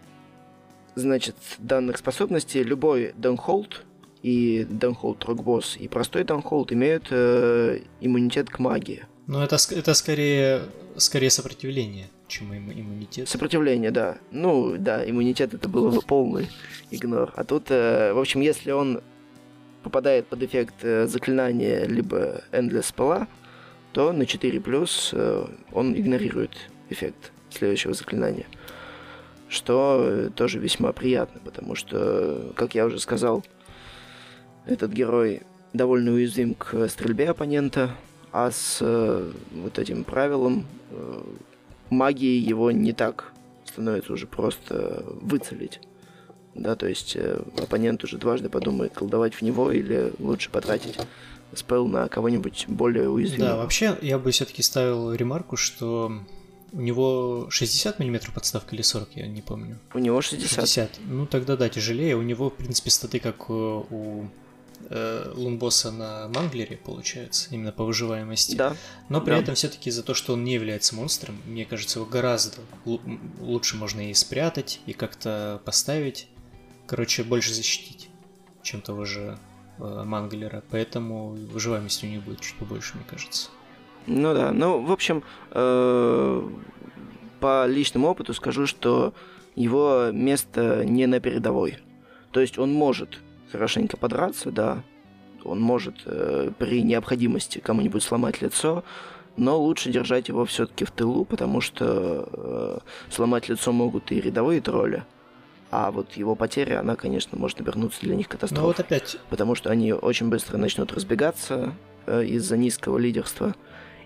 значит, 0.97 1.37
данных 1.59 1.99
способностей, 1.99 2.65
любой 2.65 3.13
даунхолд 3.17 3.85
и 4.25 4.67
даунхолд 4.69 5.25
рокбосс 5.25 5.77
и 5.77 5.87
простой 5.87 6.25
даунхолд 6.25 6.73
имеют 6.73 7.07
э, 7.11 7.79
иммунитет 8.01 8.51
к 8.51 8.59
магии. 8.59 9.07
Но 9.27 9.43
это, 9.43 9.57
это 9.71 9.95
скорее, 9.95 10.63
скорее 10.97 11.31
сопротивление, 11.31 12.09
чем 12.29 12.53
имму- 12.53 12.73
иммунитет. 12.79 13.29
Сопротивление, 13.29 13.91
да. 13.91 14.19
Ну, 14.31 14.77
да, 14.79 15.09
иммунитет 15.09 15.55
это 15.55 15.69
было 15.69 15.91
бы 15.91 16.03
полный 16.03 16.49
игнор. 16.91 17.33
А 17.37 17.45
тут, 17.45 17.71
э, 17.71 18.13
в 18.13 18.19
общем, 18.19 18.41
если 18.41 18.73
он 18.73 19.01
попадает 19.83 20.27
под 20.27 20.43
эффект 20.43 20.75
э, 20.83 21.07
заклинания 21.07 21.87
либо 21.87 22.43
Endless 22.53 22.85
спала, 22.85 23.29
то 23.93 24.13
на 24.13 24.27
4 24.27 24.61
плюс 24.61 25.11
э, 25.13 25.47
он 25.73 25.95
игнорирует 25.95 26.71
эффект 26.91 27.33
следующего 27.51 27.95
заклинания. 27.95 28.47
Что 29.49 30.01
э, 30.03 30.31
тоже 30.35 30.59
весьма 30.59 30.93
приятно, 30.93 31.41
потому 31.45 31.75
что, 31.75 32.53
как 32.57 32.75
я 32.75 32.87
уже 32.87 32.99
сказал, 32.99 33.45
этот 34.67 34.93
герой 34.93 35.43
довольно 35.73 36.13
уязвим 36.13 36.55
к 36.55 36.89
стрельбе 36.89 37.31
оппонента, 37.31 37.95
а 38.33 38.51
с 38.51 38.79
э, 38.81 39.33
вот 39.53 39.79
этим 39.79 40.05
правилом 40.05 40.67
э, 40.91 41.23
магии 41.91 42.39
его 42.39 42.71
не 42.71 42.93
так 42.93 43.33
становится 43.65 44.13
уже 44.13 44.27
просто 44.27 45.05
выцелить. 45.21 45.81
Да, 46.55 46.75
то 46.77 46.87
есть 46.87 47.17
э, 47.17 47.43
оппонент 47.59 48.05
уже 48.05 48.19
дважды 48.19 48.49
подумает, 48.49 48.93
колдовать 48.95 49.35
в 49.35 49.43
него 49.43 49.71
или 49.73 50.13
лучше 50.19 50.51
потратить 50.51 50.99
спел 51.55 51.87
на 51.87 52.09
кого-нибудь 52.09 52.65
более 52.69 53.05
Да, 53.05 53.11
уязвимого. 53.11 53.57
вообще 53.59 53.99
я 54.03 54.19
бы 54.19 54.31
все-таки 54.31 54.63
ставил 54.63 55.13
ремарку, 55.13 55.57
что 55.57 56.11
у 56.73 56.81
него 56.81 57.49
60 57.51 57.99
мм 57.99 58.33
подставка 58.33 58.75
или 58.75 58.83
40, 58.83 59.17
я 59.17 59.27
не 59.27 59.43
помню. 59.43 59.79
У 59.93 59.99
него 59.99 60.23
60. 60.23 60.49
60. 60.61 61.01
Ну 61.07 61.27
тогда 61.27 61.57
да, 61.57 61.69
тяжелее. 61.69 62.17
У 62.17 62.23
него, 62.23 62.49
в 62.49 62.55
принципе, 62.55 62.91
статы 62.91 63.19
как 63.21 63.37
э, 63.49 63.53
у 63.53 64.29
э, 64.93 65.33
лунбосса 65.35 65.91
на 65.91 66.29
Манглере, 66.29 66.77
получается, 66.77 67.49
именно 67.51 67.73
по 67.73 67.85
выживаемости. 67.85 68.55
Да, 68.55 68.77
Но 69.09 69.21
при 69.21 69.31
да. 69.31 69.39
этом 69.39 69.55
все-таки 69.55 69.91
за 69.91 70.03
то, 70.03 70.15
что 70.15 70.35
он 70.35 70.45
не 70.45 70.55
является 70.55 70.95
монстром, 70.95 71.41
мне 71.47 71.65
кажется, 71.65 71.99
его 71.99 72.09
гораздо 72.09 72.59
лучше 73.41 73.77
можно 73.77 74.11
и 74.11 74.15
спрятать, 74.15 74.81
и 74.87 74.93
как-то 74.93 75.61
поставить. 75.65 76.29
Короче, 76.87 77.25
больше 77.25 77.55
защитить, 77.55 78.11
чем 78.63 78.83
того 78.83 79.05
же 79.05 79.39
э, 79.79 80.03
Манглера. 80.05 80.63
Поэтому 80.71 81.31
выживаемости 81.31 82.05
у 82.05 82.09
него 82.09 82.23
будет 82.23 82.41
чуть 82.41 82.57
побольше, 82.57 82.97
мне 82.97 83.05
кажется. 83.09 83.49
Ну 84.07 84.35
да, 84.35 84.53
ну, 84.53 84.83
в 84.83 84.93
общем, 84.93 85.23
э, 85.53 86.51
по 87.41 87.67
личному 87.67 88.09
опыту 88.09 88.35
скажу, 88.35 88.67
что 88.67 89.15
его 89.55 90.11
место 90.13 90.85
не 90.85 91.07
на 91.07 91.21
передовой. 91.21 91.79
То 92.33 92.41
есть 92.41 92.59
он 92.59 92.73
может 92.73 93.21
хорошенько 93.53 93.97
подраться, 93.97 94.51
да, 94.51 94.83
он 95.45 95.61
может 95.61 95.97
э, 96.07 96.51
при 96.59 96.83
необходимости 96.83 97.59
кому-нибудь 97.59 98.03
сломать 98.03 98.41
лицо, 98.43 98.85
но 99.37 99.59
лучше 99.61 99.91
держать 99.91 100.29
его 100.29 100.45
все-таки 100.45 100.85
в 100.85 100.91
тылу, 100.91 101.25
потому 101.25 101.61
что 101.61 102.29
э, 102.33 102.79
сломать 103.11 103.49
лицо 103.49 103.73
могут 103.73 104.11
и 104.13 104.21
рядовые 104.21 104.61
тролли, 104.61 105.05
а 105.71 105.91
вот 105.91 106.13
его 106.15 106.35
потеря, 106.35 106.81
она, 106.81 106.97
конечно, 106.97 107.39
может 107.39 107.61
обернуться 107.61 108.01
для 108.03 108.15
них 108.15 108.27
Ну 108.29 108.33
катастрофой. 108.33 108.67
вот 108.67 108.81
опять, 108.81 109.17
потому 109.31 109.55
что 109.55 109.71
они 109.71 109.93
очень 109.93 110.29
быстро 110.29 110.59
начнут 110.59 110.93
разбегаться 110.93 111.73
э, 112.07 112.25
из-за 112.25 112.57
низкого 112.57 112.99
лидерства. 112.99 113.55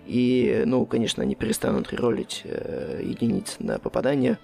И, 0.05 0.63
ну, 0.65 0.85
конечно, 0.85 1.23
они 1.23 1.35
перестанут 1.35 1.91
реролить 1.91 2.41
э, 2.45 3.01
единицы 3.03 3.57
на 3.59 3.79
попадание, 3.79 4.39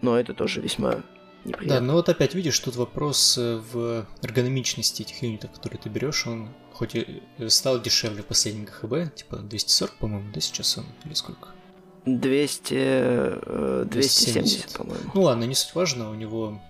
но 0.00 0.18
это 0.18 0.34
тоже 0.34 0.60
весьма 0.60 1.02
неприятно. 1.44 1.80
Да, 1.80 1.80
но 1.80 1.92
вот 1.94 2.08
опять 2.08 2.34
видишь, 2.34 2.58
тут 2.58 2.76
вопрос 2.76 3.36
э, 3.38 3.60
в 3.72 4.06
эргономичности 4.22 5.02
этих 5.02 5.22
юнитов, 5.22 5.50
которые 5.52 5.80
ты 5.80 5.88
берешь, 5.88 6.26
он 6.26 6.48
хоть 6.72 6.94
и 6.94 7.22
стал 7.48 7.80
дешевле 7.80 8.22
в 8.22 8.26
последнем 8.26 8.64
ГХБ, 8.64 9.14
типа 9.14 9.36
240, 9.38 9.94
по-моему, 9.96 10.32
да, 10.32 10.40
сейчас 10.40 10.78
он, 10.78 10.86
или 11.04 11.14
сколько? 11.14 11.48
200, 12.06 12.74
э, 12.74 13.84
270, 13.88 14.72
по-моему. 14.76 15.10
Ну 15.14 15.22
ладно, 15.22 15.44
не 15.44 15.54
суть 15.54 15.74
важно, 15.74 16.10
у 16.10 16.14
него 16.14 16.60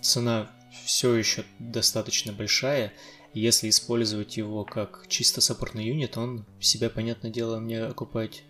цена 0.00 0.48
все 0.84 1.14
еще 1.14 1.44
достаточно 1.58 2.32
большая, 2.32 2.92
если 3.34 3.68
использовать 3.68 4.36
его 4.36 4.64
как 4.64 5.06
чисто 5.08 5.40
саппортный 5.40 5.86
юнит, 5.86 6.16
он 6.16 6.46
себя, 6.60 6.90
понятное 6.90 7.30
дело, 7.30 7.58
мне 7.58 7.82
окупать 7.82 8.42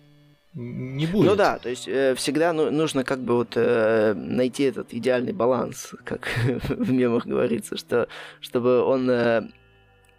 не 0.53 1.05
будет. 1.05 1.27
Ну 1.27 1.35
да, 1.35 1.59
то 1.59 1.69
есть 1.69 1.87
э, 1.87 2.15
всегда 2.15 2.53
ну, 2.53 2.71
нужно 2.71 3.03
как 3.03 3.19
бы 3.19 3.35
вот 3.35 3.53
э, 3.55 4.13
найти 4.15 4.63
этот 4.63 4.93
идеальный 4.93 5.33
баланс, 5.33 5.93
как 6.03 6.27
в 6.69 6.91
мемах 6.91 7.25
говорится, 7.25 7.77
что 7.77 8.07
чтобы 8.41 8.81
он 8.81 9.09
э, 9.09 9.47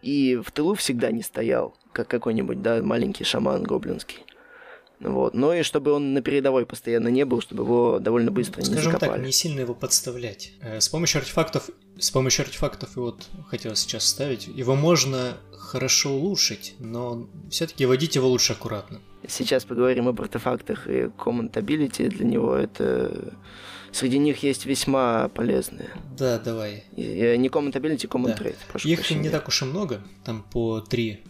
и 0.02 0.36
в 0.36 0.50
тылу 0.52 0.74
всегда 0.74 1.10
не 1.10 1.22
стоял, 1.22 1.74
как 1.92 2.08
какой-нибудь, 2.08 2.62
да, 2.62 2.82
маленький 2.82 3.24
шаман 3.24 3.64
гоблинский. 3.64 4.18
Вот. 5.00 5.32
Но 5.34 5.54
и 5.54 5.62
чтобы 5.62 5.92
он 5.92 6.12
на 6.12 6.20
передовой 6.20 6.66
постоянно 6.66 7.08
не 7.08 7.24
был, 7.24 7.40
чтобы 7.40 7.64
его 7.64 7.98
довольно 7.98 8.30
быстро 8.30 8.60
Скажем 8.60 8.74
не 8.74 8.82
закопали. 8.82 9.10
так, 9.12 9.26
не 9.26 9.32
сильно 9.32 9.60
его 9.60 9.74
подставлять. 9.74 10.52
Э, 10.60 10.80
С 10.80 10.88
помощью 10.88 11.20
артефактов, 11.20 11.70
с 11.98 12.10
помощью 12.10 12.44
артефактов, 12.44 12.96
и 12.96 13.00
вот 13.00 13.26
хотел 13.48 13.74
сейчас 13.76 14.06
ставить, 14.06 14.46
его 14.46 14.74
можно 14.76 15.38
хорошо 15.52 16.12
улучшить, 16.12 16.74
но 16.78 17.28
все-таки 17.50 17.86
водить 17.86 18.14
его 18.14 18.28
лучше 18.28 18.52
аккуратно. 18.52 19.00
Сейчас 19.28 19.64
поговорим 19.64 20.08
об 20.08 20.20
артефактах 20.20 20.86
и 20.88 21.02
Ability. 21.04 22.08
Для 22.08 22.24
него 22.26 22.54
это... 22.54 23.34
Среди 23.92 24.18
них 24.18 24.42
есть 24.44 24.66
весьма 24.66 25.28
полезные. 25.28 25.90
Да, 26.16 26.38
давай. 26.38 26.84
Не 26.96 27.48
Common 27.48 27.72
Да. 27.72 28.34
Trade. 28.34 28.56
прошу 28.70 28.88
Их 28.88 28.98
прощения. 29.00 29.22
не 29.22 29.30
так 29.30 29.48
уж 29.48 29.62
и 29.62 29.64
много, 29.64 30.00
там 30.24 30.44
по 30.52 30.80
три 30.80 31.24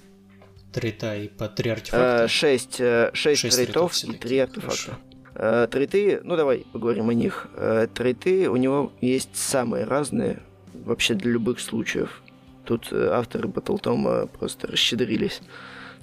трейта 0.73 1.17
и 1.17 1.29
по 1.29 1.49
три 1.49 1.71
Э, 1.71 1.73
артефакта. 1.73 2.29
Шесть, 2.29 2.81
э, 2.81 3.11
шесть 3.15 3.41
Шесть 3.41 3.57
трейтов 3.57 3.93
трейтов 3.95 4.15
и 4.15 4.19
три 4.19 4.39
артефакта. 4.39 4.99
Э, 5.35 5.69
Трейты, 5.71 6.21
ну 6.23 6.37
давай 6.37 6.67
поговорим 6.73 7.09
о 7.09 7.15
них. 7.15 7.49
Трейты 7.95 8.51
у 8.51 8.57
него 8.57 8.93
есть 9.01 9.35
самые 9.37 9.85
разные, 9.85 10.43
вообще 10.75 11.15
для 11.15 11.33
любых 11.33 11.61
случаев. 11.61 12.23
Тут 12.65 12.93
авторы 12.93 13.49
Батлтома 13.49 14.27
просто 14.27 14.67
расщедрились. 14.67 15.41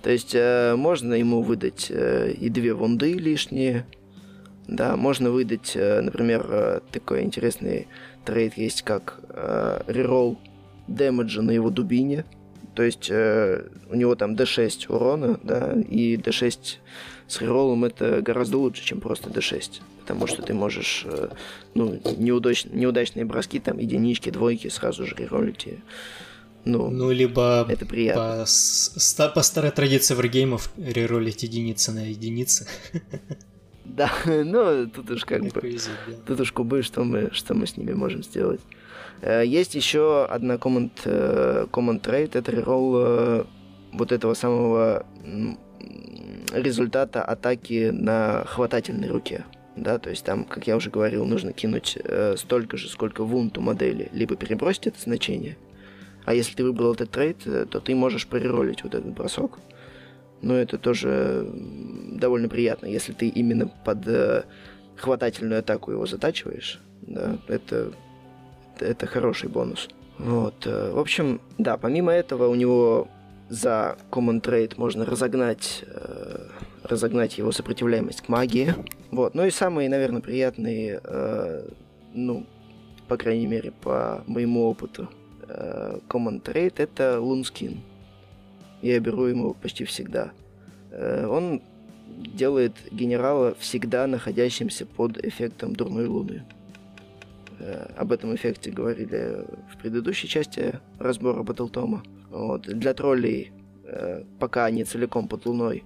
То 0.01 0.11
есть 0.11 0.33
э, 0.33 0.75
можно 0.75 1.13
ему 1.13 1.41
выдать 1.41 1.87
э, 1.89 2.31
и 2.31 2.49
две 2.49 2.73
вунды 2.73 3.13
лишние, 3.13 3.85
да, 4.67 4.95
можно 4.95 5.31
выдать, 5.31 5.73
э, 5.75 6.01
например, 6.01 6.45
э, 6.49 6.79
такой 6.91 7.23
интересный 7.23 7.87
трейд 8.25 8.57
есть, 8.57 8.83
как 8.83 9.19
э, 9.29 9.81
реролл 9.87 10.37
дэмэджа 10.87 11.41
на 11.41 11.51
его 11.51 11.69
дубине. 11.69 12.25
То 12.75 12.83
есть 12.83 13.07
э, 13.09 13.63
у 13.89 13.95
него 13.95 14.15
там 14.15 14.35
D6 14.35 14.85
урона, 14.93 15.39
да, 15.43 15.73
и 15.73 16.15
D6 16.17 16.77
с 17.27 17.41
рероллом 17.41 17.85
это 17.85 18.21
гораздо 18.21 18.57
лучше, 18.57 18.85
чем 18.85 19.01
просто 19.01 19.29
D6. 19.29 19.81
Потому 20.01 20.27
что 20.27 20.41
ты 20.41 20.53
можешь, 20.53 21.03
э, 21.05 21.29
ну, 21.73 21.95
неудач- 21.95 22.69
неудачные 22.71 23.25
броски, 23.25 23.59
там, 23.59 23.79
единички, 23.79 24.29
двойки 24.29 24.67
сразу 24.67 25.05
же 25.05 25.15
реролить. 25.15 25.67
и, 25.67 25.79
Ну, 26.67 26.89
Ну, 26.89 27.11
либо 27.11 27.65
это 27.69 27.85
приятно. 27.85 28.39
по, 28.39 28.45
ста- 28.45 29.29
по 29.29 29.41
старой 29.41 29.71
традиции 29.71 30.13
варгеймов 30.15 30.69
реролить 30.77 31.43
единицы 31.43 31.91
на 31.91 32.09
единицы. 32.09 32.67
Да, 33.85 34.11
ну, 34.25 34.87
тут 34.87 35.09
уж 35.11 35.23
как 35.25 35.43
бы... 35.43 35.49
повезет, 35.49 35.91
да. 36.07 36.13
Тут 36.27 36.39
уж 36.41 36.51
кубы, 36.51 36.83
что 36.83 37.03
мы, 37.03 37.29
что 37.31 37.53
мы 37.53 37.65
с 37.67 37.77
ними 37.77 37.93
можем 37.93 38.21
сделать. 38.23 38.61
Э, 39.21 39.43
Есть 39.45 39.75
еще 39.75 40.25
одна 40.25 40.55
command, 40.55 40.91
э, 41.05 41.67
command 41.71 42.01
trade, 42.01 42.31
это 42.37 42.51
реролл 42.51 42.93
э, 42.97 43.43
вот 43.93 44.11
этого 44.11 44.33
самого 44.33 45.05
результата 46.53 47.23
атаки 47.23 47.89
на 47.91 48.43
хватательной 48.45 49.09
руке. 49.09 49.45
Да, 49.75 49.99
то 49.99 50.09
есть 50.09 50.23
там, 50.25 50.43
как 50.43 50.65
я 50.67 50.75
уже 50.75 50.89
говорил, 50.89 51.25
нужно 51.25 51.53
кинуть 51.53 51.97
э, 52.03 52.35
столько 52.37 52.77
же, 52.77 52.89
сколько 52.89 53.23
вунт 53.23 53.57
у 53.57 53.61
модели, 53.61 54.09
либо 54.11 54.35
перебросить 54.35 54.87
это 54.87 54.99
значение. 54.99 55.55
А 56.27 56.33
если 56.33 56.55
ты 56.55 56.63
выбрал 56.65 56.93
этот 56.93 57.09
трейд, 57.11 57.47
э, 57.47 57.65
то 57.71 57.79
ты 57.79 57.95
можешь 57.95 58.27
преролить 58.27 58.83
вот 58.83 58.93
этот 58.95 59.13
бросок. 59.13 59.59
Но 60.41 60.55
это 60.55 60.77
тоже 60.77 61.49
довольно 62.11 62.49
приятно, 62.49 62.87
если 62.87 63.13
ты 63.13 63.29
именно 63.29 63.69
под 63.85 64.05
э, 64.09 64.43
хватательную 64.97 65.59
атаку 65.59 65.91
его 65.91 66.05
затачиваешь. 66.05 66.81
Да, 67.03 67.37
это, 67.47 67.93
это 68.81 69.07
хороший 69.07 69.47
бонус. 69.47 69.87
Вот. 70.17 70.67
э, 70.67 70.91
В 70.91 70.99
общем, 70.99 71.39
да, 71.57 71.77
помимо 71.77 72.11
этого 72.11 72.49
у 72.49 72.55
него 72.55 73.07
за 73.47 73.97
Common 74.11 74.41
Trade 74.41 74.73
можно 74.75 75.05
разогнать, 75.05 75.85
э, 75.87 76.49
разогнать 76.83 77.37
его 77.37 77.53
сопротивляемость 77.53 78.19
к 78.19 78.27
магии. 78.27 78.73
Вот. 79.11 79.33
Ну 79.33 79.45
и 79.45 79.49
самый, 79.49 79.87
наверное, 79.87 80.21
приятный, 80.21 80.99
э, 81.01 81.69
ну, 82.13 82.45
по 83.07 83.15
крайней 83.15 83.47
мере, 83.47 83.71
по 83.71 84.25
моему 84.27 84.65
опыту, 84.65 85.07
Common 85.47 86.41
Trade 86.41 86.73
это 86.77 87.19
Лунскин. 87.19 87.81
Я 88.81 88.99
беру 88.99 89.25
ему 89.25 89.53
почти 89.53 89.85
всегда. 89.85 90.31
Э, 90.91 91.25
Он 91.27 91.61
делает 92.07 92.73
генерала 92.91 93.55
всегда 93.59 94.07
находящимся 94.07 94.85
под 94.85 95.17
эффектом 95.23 95.75
дурной 95.75 96.07
луны. 96.07 96.45
Э, 97.59 97.87
Об 97.97 98.11
этом 98.11 98.35
эффекте 98.35 98.71
говорили 98.71 99.45
в 99.73 99.77
предыдущей 99.77 100.27
части 100.27 100.79
разбора 100.99 101.43
Батлтома. 101.43 102.03
Вот. 102.29 102.63
Для 102.63 102.93
троллей, 102.93 103.51
э, 103.83 104.23
пока 104.39 104.65
они 104.65 104.83
целиком 104.83 105.27
под 105.27 105.45
луной, 105.45 105.83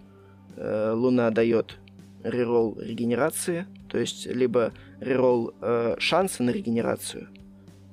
э, 0.57 0.91
луна 0.93 1.29
дает 1.31 1.77
реролл 2.23 2.77
регенерации, 2.79 3.65
то 3.87 3.97
есть 3.97 4.25
либо 4.27 4.73
реролл 4.99 5.53
э, 5.61 5.95
шанса 5.97 6.43
на 6.43 6.51
регенерацию, 6.51 7.29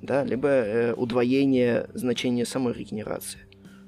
да, 0.02 0.24
либо 0.24 0.48
э, 0.48 0.94
удвоение 0.94 1.88
значения 1.94 2.44
самой 2.44 2.74
регенерации. 2.74 3.40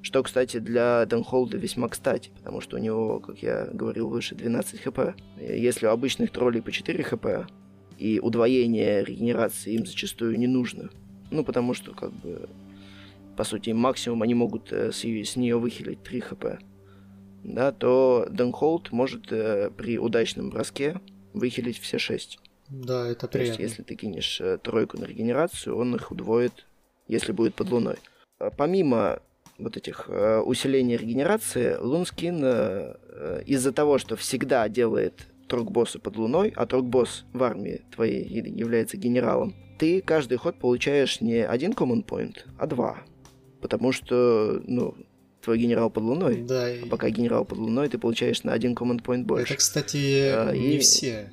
Что, 0.03 0.23
кстати, 0.23 0.59
для 0.59 1.05
Денхолда 1.05 1.59
весьма 1.59 1.89
кстати, 1.89 2.31
потому 2.37 2.61
что 2.61 2.77
у 2.77 2.81
него, 2.81 3.21
как 3.21 3.39
я 3.43 3.67
говорил 3.73 4.09
выше, 4.09 4.35
12 4.35 4.81
хп. 4.81 4.99
Если 5.39 5.87
у 5.87 5.91
обычных 5.91 6.31
троллей 6.31 6.63
по 6.63 6.73
4 6.73 7.03
хп, 7.05 7.27
и 7.99 8.19
удвоение 8.19 9.05
регенерации 9.05 9.75
им 9.75 9.85
зачастую 9.85 10.39
не 10.39 10.47
нужно. 10.47 10.89
Ну, 11.31 11.45
потому 11.45 11.75
что, 11.75 11.93
как 11.93 12.13
бы, 12.13 12.49
по 13.37 13.45
сути, 13.45 13.71
максимум 13.71 14.23
они 14.23 14.35
могут 14.35 14.73
э, 14.73 14.91
с, 14.91 15.05
с 15.05 15.37
нее 15.37 15.59
выхилить 15.59 16.03
3 16.03 16.21
хп. 16.21 16.45
Да, 17.45 17.73
то 17.73 18.27
Денхолд 18.31 18.91
может 18.91 19.31
э, 19.31 19.71
при 19.77 19.99
удачном 19.99 20.49
броске 20.49 20.99
выхилить 21.35 21.79
все 21.79 21.99
6. 21.99 22.40
Да, 22.71 23.07
это 23.09 23.27
То 23.29 23.39
есть, 23.39 23.57
приятно. 23.57 23.63
если 23.63 23.83
ты 23.83 23.95
кинешь 23.97 24.41
э, 24.41 24.59
тройку 24.59 24.99
на 24.99 25.05
регенерацию, 25.05 25.77
он 25.77 25.95
их 25.97 26.11
удвоит, 26.11 26.67
если 27.09 27.33
будет 27.33 27.55
под 27.55 27.71
луной. 27.71 27.97
А 28.39 28.51
Помимо 28.51 29.21
вот 29.59 29.77
этих 29.77 30.05
э, 30.09 30.39
усилений 30.41 30.97
регенерации, 30.97 31.77
Лунскин 31.77 32.41
э, 32.43 33.43
из-за 33.47 33.73
того, 33.73 33.99
что 33.99 34.17
всегда 34.17 34.69
делает 34.69 35.27
трок-босса 35.49 35.99
под 35.99 36.17
луной, 36.17 36.53
а 36.57 36.65
трок-босс 36.67 37.25
в 37.33 37.43
армии 37.43 37.83
твоей 37.95 38.23
и- 38.23 38.59
является 38.59 38.97
генералом, 38.97 39.55
ты 39.79 40.01
каждый 40.01 40.39
ход 40.39 40.59
получаешь 40.59 41.21
не 41.21 41.45
один 41.45 41.73
common 41.73 42.05
point, 42.05 42.37
а 42.59 42.67
два. 42.67 43.03
Потому 43.61 43.93
что, 43.93 44.63
ну, 44.67 44.95
твой 45.43 45.59
генерал 45.59 45.91
под 45.91 46.05
луной. 46.05 46.43
Да, 46.43 46.73
и 46.73 46.85
А 46.85 46.87
пока 46.87 47.11
генерал 47.11 47.45
под 47.45 47.59
луной, 47.59 47.89
ты 47.89 47.99
получаешь 47.99 48.43
на 48.45 48.53
один 48.53 48.75
common 48.75 49.03
point 49.03 49.25
больше. 49.25 49.55
это, 49.55 49.59
кстати, 49.59 50.29
А, 50.33 50.53
не 50.53 50.77
и- 50.77 50.79
все 50.79 51.31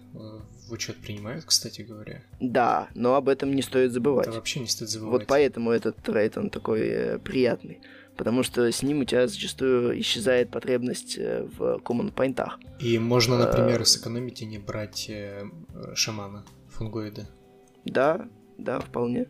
в 0.68 0.72
учет 0.74 0.98
принимают, 0.98 1.46
кстати 1.46 1.82
говоря. 1.82 2.24
Да, 2.40 2.90
но 2.94 3.16
об 3.16 3.30
этом 3.30 3.56
не 3.56 3.62
стоит 3.62 3.92
забывать. 3.92 4.28
Это 4.28 4.36
вообще 4.36 4.60
не 4.60 4.68
стоит 4.68 4.90
забывать. 4.90 5.22
Вот 5.22 5.28
поэтому 5.28 5.72
этот 5.72 5.98
трейд, 5.98 6.38
он 6.38 6.50
такой 6.50 6.82
э, 6.82 7.20
приятный. 7.20 7.82
Потому 8.18 8.42
что 8.42 8.72
с 8.72 8.82
ним 8.82 9.02
у 9.02 9.06
тебя 9.06 9.28
зачастую 9.28 10.00
исчезает 10.02 10.50
потребность 10.50 11.18
э, 11.18 11.48
в 11.58 11.80
common 11.84 12.12
поинтах. 12.12 12.60
И 12.80 12.98
можно, 12.98 13.38
например, 13.38 13.82
Э, 13.82 13.86
сэкономить 13.86 14.42
и 14.42 14.46
не 14.46 14.58
брать 14.58 15.08
э, 15.10 15.44
шамана, 15.94 16.44
фунгоида. 16.70 17.28
Да, 17.86 18.28
да, 18.58 18.80
вполне. 18.80 19.28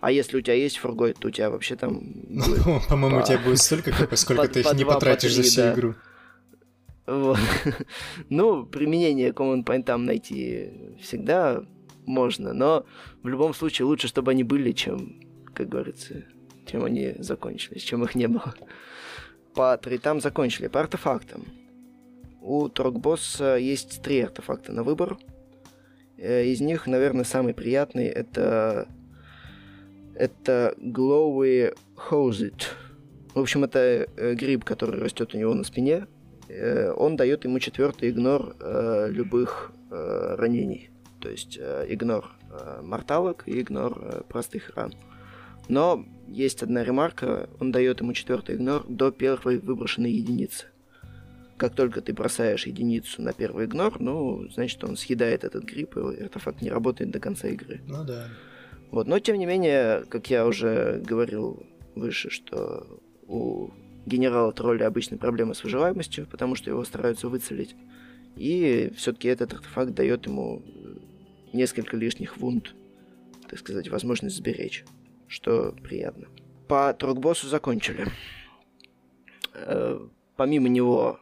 А 0.00 0.10
если 0.10 0.38
у 0.38 0.40
тебя 0.40 0.54
есть 0.54 0.78
фургой, 0.78 1.14
то 1.14 1.28
у 1.28 1.30
тебя 1.30 1.50
вообще 1.50 1.76
там... 1.76 2.00
Ну, 2.28 2.80
по-моему, 2.88 3.20
у 3.20 3.22
тебя 3.22 3.38
будет 3.38 3.58
столько, 3.58 3.92
сколько 4.16 4.48
ты 4.52 4.60
их 4.60 4.72
не 4.74 4.84
потратишь 4.84 5.34
за 5.34 5.42
всю 5.42 5.72
игру. 5.72 5.94
Ну, 8.30 8.66
применение 8.66 9.30
common 9.30 9.64
поинтам 9.64 10.04
найти 10.04 10.70
всегда 11.00 11.64
можно, 12.06 12.52
но 12.52 12.86
в 13.22 13.28
любом 13.28 13.54
случае 13.54 13.86
лучше, 13.86 14.08
чтобы 14.08 14.30
они 14.30 14.44
были, 14.44 14.72
чем, 14.72 15.20
как 15.54 15.68
говорится, 15.68 16.24
чем 16.66 16.84
они 16.84 17.14
закончились, 17.18 17.82
чем 17.82 18.04
их 18.04 18.14
не 18.14 18.28
было. 18.28 18.54
По 19.54 19.76
трейтам 19.76 20.20
закончили, 20.20 20.68
по 20.68 20.80
артефактам. 20.80 21.44
у 22.40 22.68
Трогбосса 22.68 23.56
есть 23.56 24.02
три 24.02 24.20
артефакта 24.20 24.72
на 24.72 24.82
выбор. 24.82 25.16
Э, 26.16 26.44
из 26.44 26.60
них, 26.60 26.86
наверное, 26.86 27.24
самый 27.24 27.54
приятный 27.54 28.06
это 28.06 28.88
это 30.14 30.74
Glowy 30.78 31.76
Hosed. 32.08 32.62
В 33.34 33.40
общем, 33.40 33.64
это 33.64 34.06
э, 34.16 34.34
гриб, 34.34 34.64
который 34.64 35.00
растет 35.00 35.34
у 35.34 35.38
него 35.38 35.54
на 35.54 35.64
спине. 35.64 36.06
Э, 36.54 36.92
он 36.92 37.16
дает 37.16 37.44
ему 37.44 37.58
четвертый 37.58 38.10
игнор 38.10 38.56
э, 38.60 39.08
любых 39.10 39.72
э, 39.90 40.34
ранений. 40.38 40.90
То 41.20 41.30
есть 41.30 41.56
игнор 41.58 42.30
морталок 42.82 43.44
и 43.46 43.62
игнор 43.62 44.24
простых 44.28 44.76
ран. 44.76 44.92
Но 45.68 46.04
есть 46.28 46.62
одна 46.62 46.84
ремарка, 46.84 47.48
он 47.58 47.72
дает 47.72 48.00
ему 48.02 48.12
четвертый 48.12 48.56
игнор 48.56 48.84
до 48.86 49.10
первой 49.10 49.58
выброшенной 49.58 50.12
единицы. 50.12 50.66
Как 51.56 51.74
только 51.74 52.02
ты 52.02 52.12
бросаешь 52.12 52.66
единицу 52.66 53.22
на 53.22 53.32
первый 53.32 53.64
игнор, 53.64 53.98
ну, 54.00 54.46
значит, 54.50 54.84
он 54.84 54.98
съедает 54.98 55.44
этот 55.44 55.64
гриб, 55.64 55.96
и 55.96 56.22
артефакт 56.22 56.60
не 56.60 56.68
работает 56.68 57.10
до 57.10 57.20
конца 57.20 57.48
игры. 57.48 57.80
Ну 57.86 58.04
да. 58.04 58.28
Вот, 58.90 59.08
но 59.08 59.18
тем 59.18 59.38
не 59.38 59.46
менее, 59.46 60.04
как 60.10 60.28
я 60.28 60.46
уже 60.46 61.00
говорил 61.02 61.66
выше, 61.94 62.28
что 62.28 63.00
у 63.26 63.70
генерала 64.06 64.52
тролля 64.52 64.86
обычно 64.86 65.16
проблемы 65.16 65.54
с 65.54 65.62
выживаемостью, 65.62 66.26
потому 66.26 66.54
что 66.54 66.70
его 66.70 66.84
стараются 66.84 67.28
выцелить. 67.28 67.74
И 68.36 68.92
все-таки 68.96 69.28
этот 69.28 69.52
артефакт 69.54 69.94
дает 69.94 70.26
ему 70.26 70.62
несколько 71.52 71.96
лишних 71.96 72.36
вунд, 72.36 72.74
так 73.48 73.58
сказать, 73.58 73.88
возможность 73.88 74.36
сберечь, 74.36 74.84
что 75.28 75.72
приятно. 75.82 76.28
По 76.68 76.92
трогбоссу 76.94 77.48
закончили. 77.48 78.06
Э, 79.52 80.00
помимо 80.36 80.68
него 80.68 81.20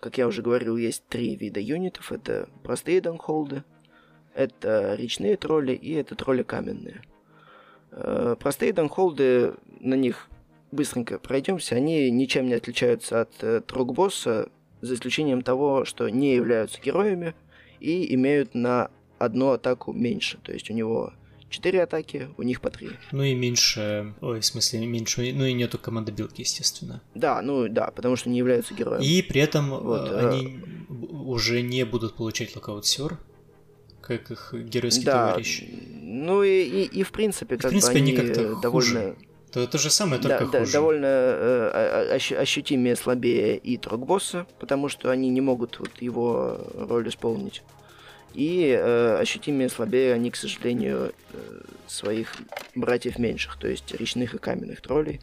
как 0.00 0.16
я 0.16 0.26
уже 0.26 0.42
говорил, 0.42 0.76
есть 0.76 1.06
три 1.08 1.36
вида 1.36 1.60
юнитов. 1.60 2.10
Это 2.10 2.48
простые 2.62 3.00
данхолды, 3.00 3.64
это 4.34 4.94
речные 4.94 5.36
тролли 5.36 5.72
и 5.72 5.92
это 5.92 6.14
тролли 6.14 6.42
каменные. 6.42 7.02
Э, 7.90 8.34
простые 8.40 8.72
данхолды, 8.72 9.54
на 9.80 9.94
них 9.94 10.28
быстренько 10.72 11.18
пройдемся, 11.18 11.76
они 11.76 12.10
ничем 12.10 12.46
не 12.46 12.54
отличаются 12.54 13.22
от 13.22 13.30
э, 13.42 13.60
трогбосса, 13.60 14.48
за 14.80 14.94
исключением 14.94 15.42
того, 15.42 15.84
что 15.84 16.08
не 16.08 16.34
являются 16.34 16.80
героями 16.80 17.34
и 17.80 18.14
имеют 18.14 18.54
на 18.54 18.90
одну 19.18 19.50
атаку 19.50 19.92
меньше. 19.92 20.38
То 20.42 20.52
есть 20.52 20.70
у 20.70 20.74
него 20.74 21.12
4 21.50 21.82
атаки, 21.82 22.28
у 22.38 22.42
них 22.42 22.60
по 22.60 22.70
3. 22.70 22.88
Ну 23.12 23.22
и 23.22 23.34
меньше, 23.34 24.14
ой, 24.20 24.40
в 24.40 24.44
смысле 24.44 24.86
меньше, 24.86 25.32
ну 25.34 25.44
и 25.44 25.52
нету 25.52 25.78
командобилки, 25.78 26.40
естественно. 26.40 27.02
Да, 27.14 27.42
ну 27.42 27.68
да, 27.68 27.90
потому 27.90 28.16
что 28.16 28.30
не 28.30 28.38
являются 28.38 28.74
героями. 28.74 29.04
И 29.04 29.22
при 29.22 29.40
этом 29.40 29.70
вот, 29.70 30.10
э, 30.10 30.28
они 30.28 30.60
э... 30.88 30.92
уже 30.92 31.62
не 31.62 31.84
будут 31.84 32.14
получать 32.14 32.54
локаут 32.56 32.86
сер, 32.86 33.18
как 34.00 34.30
их 34.30 34.54
геройский 34.54 35.04
да, 35.04 35.28
товарищ. 35.28 35.64
Ну 36.00 36.42
и, 36.42 36.62
и, 36.62 36.84
и 36.84 37.02
в 37.02 37.12
принципе, 37.12 37.56
как 37.56 37.66
в 37.66 37.68
принципе, 37.68 37.98
бы 37.98 37.98
они, 38.00 38.16
они 38.16 38.26
как-то 38.26 38.60
довольно... 38.60 39.00
Хуже. 39.00 39.16
То, 39.52 39.66
то 39.66 39.78
же 39.78 39.90
самое, 39.90 40.22
только 40.22 40.46
да, 40.46 40.58
хуже. 40.60 40.72
Да, 40.72 40.78
довольно 40.78 41.06
э, 41.06 42.14
ощ, 42.14 42.32
ощутимее 42.32 42.94
слабее 42.94 43.56
и 43.56 43.76
Трогбосса, 43.76 44.46
потому 44.60 44.88
что 44.88 45.10
они 45.10 45.28
не 45.28 45.40
могут 45.40 45.80
вот 45.80 45.90
его 46.00 46.60
роль 46.74 47.08
исполнить. 47.08 47.62
И 48.34 48.76
э, 48.78 49.16
ощутимее 49.18 49.68
слабее 49.68 50.14
они, 50.14 50.30
к 50.30 50.36
сожалению, 50.36 51.12
э, 51.32 51.60
своих 51.88 52.36
братьев 52.76 53.18
меньших, 53.18 53.58
то 53.58 53.66
есть 53.66 53.92
речных 53.92 54.34
и 54.34 54.38
каменных 54.38 54.80
троллей. 54.80 55.20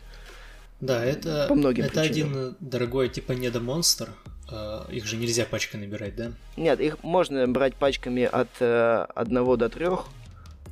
Да, 0.82 1.04
это, 1.04 1.46
по 1.48 1.56
многим 1.56 1.86
это 1.86 2.02
причинам. 2.02 2.32
один 2.32 2.56
дорогой 2.60 3.10
типа 3.10 3.32
недомонстр. 3.32 4.10
Э, 4.52 4.86
их 4.92 5.06
же 5.06 5.16
нельзя 5.18 5.46
пачкой 5.46 5.80
набирать, 5.80 6.16
да? 6.16 6.32
Нет, 6.58 6.80
их 6.82 7.02
можно 7.04 7.48
брать 7.48 7.76
пачками 7.76 8.24
от 8.24 8.50
э, 8.60 9.06
1 9.16 9.58
до 9.58 9.70
3, 9.70 9.88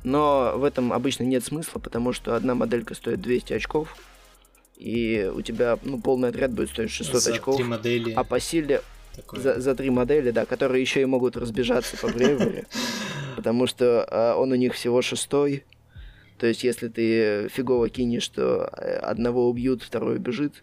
но 0.04 0.54
в 0.56 0.64
этом 0.64 0.92
обычно 0.92 1.24
нет 1.24 1.44
смысла, 1.44 1.78
потому 1.78 2.12
что 2.12 2.34
одна 2.34 2.54
моделька 2.54 2.94
стоит 2.94 3.20
200 3.20 3.52
очков, 3.54 3.96
и 4.76 5.30
у 5.34 5.40
тебя 5.42 5.78
ну, 5.82 6.00
полный 6.00 6.28
отряд 6.28 6.52
будет 6.52 6.70
стоить 6.70 6.90
600 6.90 7.22
За 7.22 7.32
очков. 7.32 7.56
Три 7.56 7.64
модели. 7.64 8.12
А 8.12 8.24
по 8.24 8.38
силе. 8.40 8.82
За, 9.32 9.58
за 9.58 9.74
три 9.74 9.88
модели, 9.88 10.30
да, 10.30 10.44
которые 10.44 10.82
еще 10.82 11.00
и 11.00 11.06
могут 11.06 11.38
разбежаться 11.38 11.96
по 11.96 12.08
Брейвери, 12.08 12.66
потому 13.36 13.66
что 13.66 14.06
э, 14.10 14.34
он 14.34 14.52
у 14.52 14.54
них 14.56 14.74
всего 14.74 15.00
шестой. 15.00 15.64
То 16.38 16.46
есть, 16.46 16.64
если 16.64 16.88
ты 16.88 17.48
фигово 17.48 17.88
кинешь, 17.88 18.28
то 18.28 18.70
э, 18.76 18.96
одного 18.96 19.48
убьют, 19.48 19.82
второй 19.82 20.18
бежит. 20.18 20.62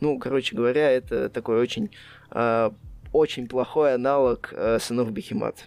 Ну, 0.00 0.18
короче 0.18 0.56
говоря, 0.56 0.90
это 0.90 1.28
такой 1.28 1.60
очень, 1.60 1.90
э, 2.30 2.70
очень 3.12 3.46
плохой 3.46 3.94
аналог 3.94 4.48
э, 4.52 4.78
сынов 4.80 5.12
Бехемат. 5.12 5.66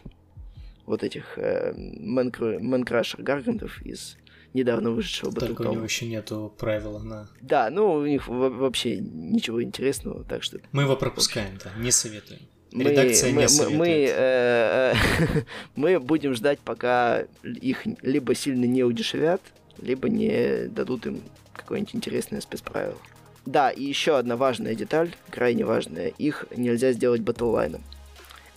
Вот 0.88 1.04
этих 1.04 1.38
э, 1.38 1.73
Мэнкрашер 1.76 3.21
Гаргантов 3.21 3.80
из 3.84 4.17
недавно 4.54 4.91
вышедшего 4.91 5.32
Только 5.32 5.63
у 5.63 5.73
него 5.73 5.84
еще 5.84 6.08
нету 6.08 6.54
правила 6.58 7.00
на... 7.00 7.30
Да, 7.41 7.69
ну 7.69 7.93
у 7.93 8.06
них 8.06 8.28
вообще 8.28 8.97
ничего 8.97 9.62
интересного, 9.62 10.23
так 10.23 10.43
что... 10.43 10.60
Мы 10.71 10.84
его 10.84 10.95
пропускаем, 10.95 11.60
да, 11.63 11.71
не 11.78 11.91
советуем. 11.91 12.39
Редакция 12.71 13.34
мы, 13.34 13.41
не 13.41 13.47
советует. 13.47 13.80
Мы, 13.80 13.88
э, 14.10 14.93
э, 14.93 15.43
мы 15.76 16.00
будем 16.00 16.34
ждать, 16.34 16.60
пока 16.60 17.26
их 17.43 17.86
либо 18.02 18.34
сильно 18.34 18.65
не 18.65 18.84
удешевят, 18.84 19.41
либо 19.82 20.10
не 20.10 20.67
дадут 20.67 21.06
им 21.06 21.21
какое-нибудь 21.54 21.95
интересное 21.95 22.41
спецправило. 22.41 22.97
Да, 23.45 23.69
и 23.69 23.84
еще 23.84 24.17
одна 24.17 24.36
важная 24.36 24.76
деталь, 24.76 25.15
крайне 25.30 25.65
важная, 25.65 26.08
их 26.08 26.45
нельзя 26.56 26.91
сделать 26.91 27.21
батллайном. 27.21 27.82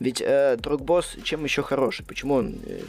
Ведь 0.01 0.23
э, 0.23 0.57
Трогбосс 0.61 1.17
чем 1.23 1.45
еще 1.45 1.63
хороший? 1.63 2.05
Почему 2.05 2.35
он 2.35 2.59
э, 2.65 2.81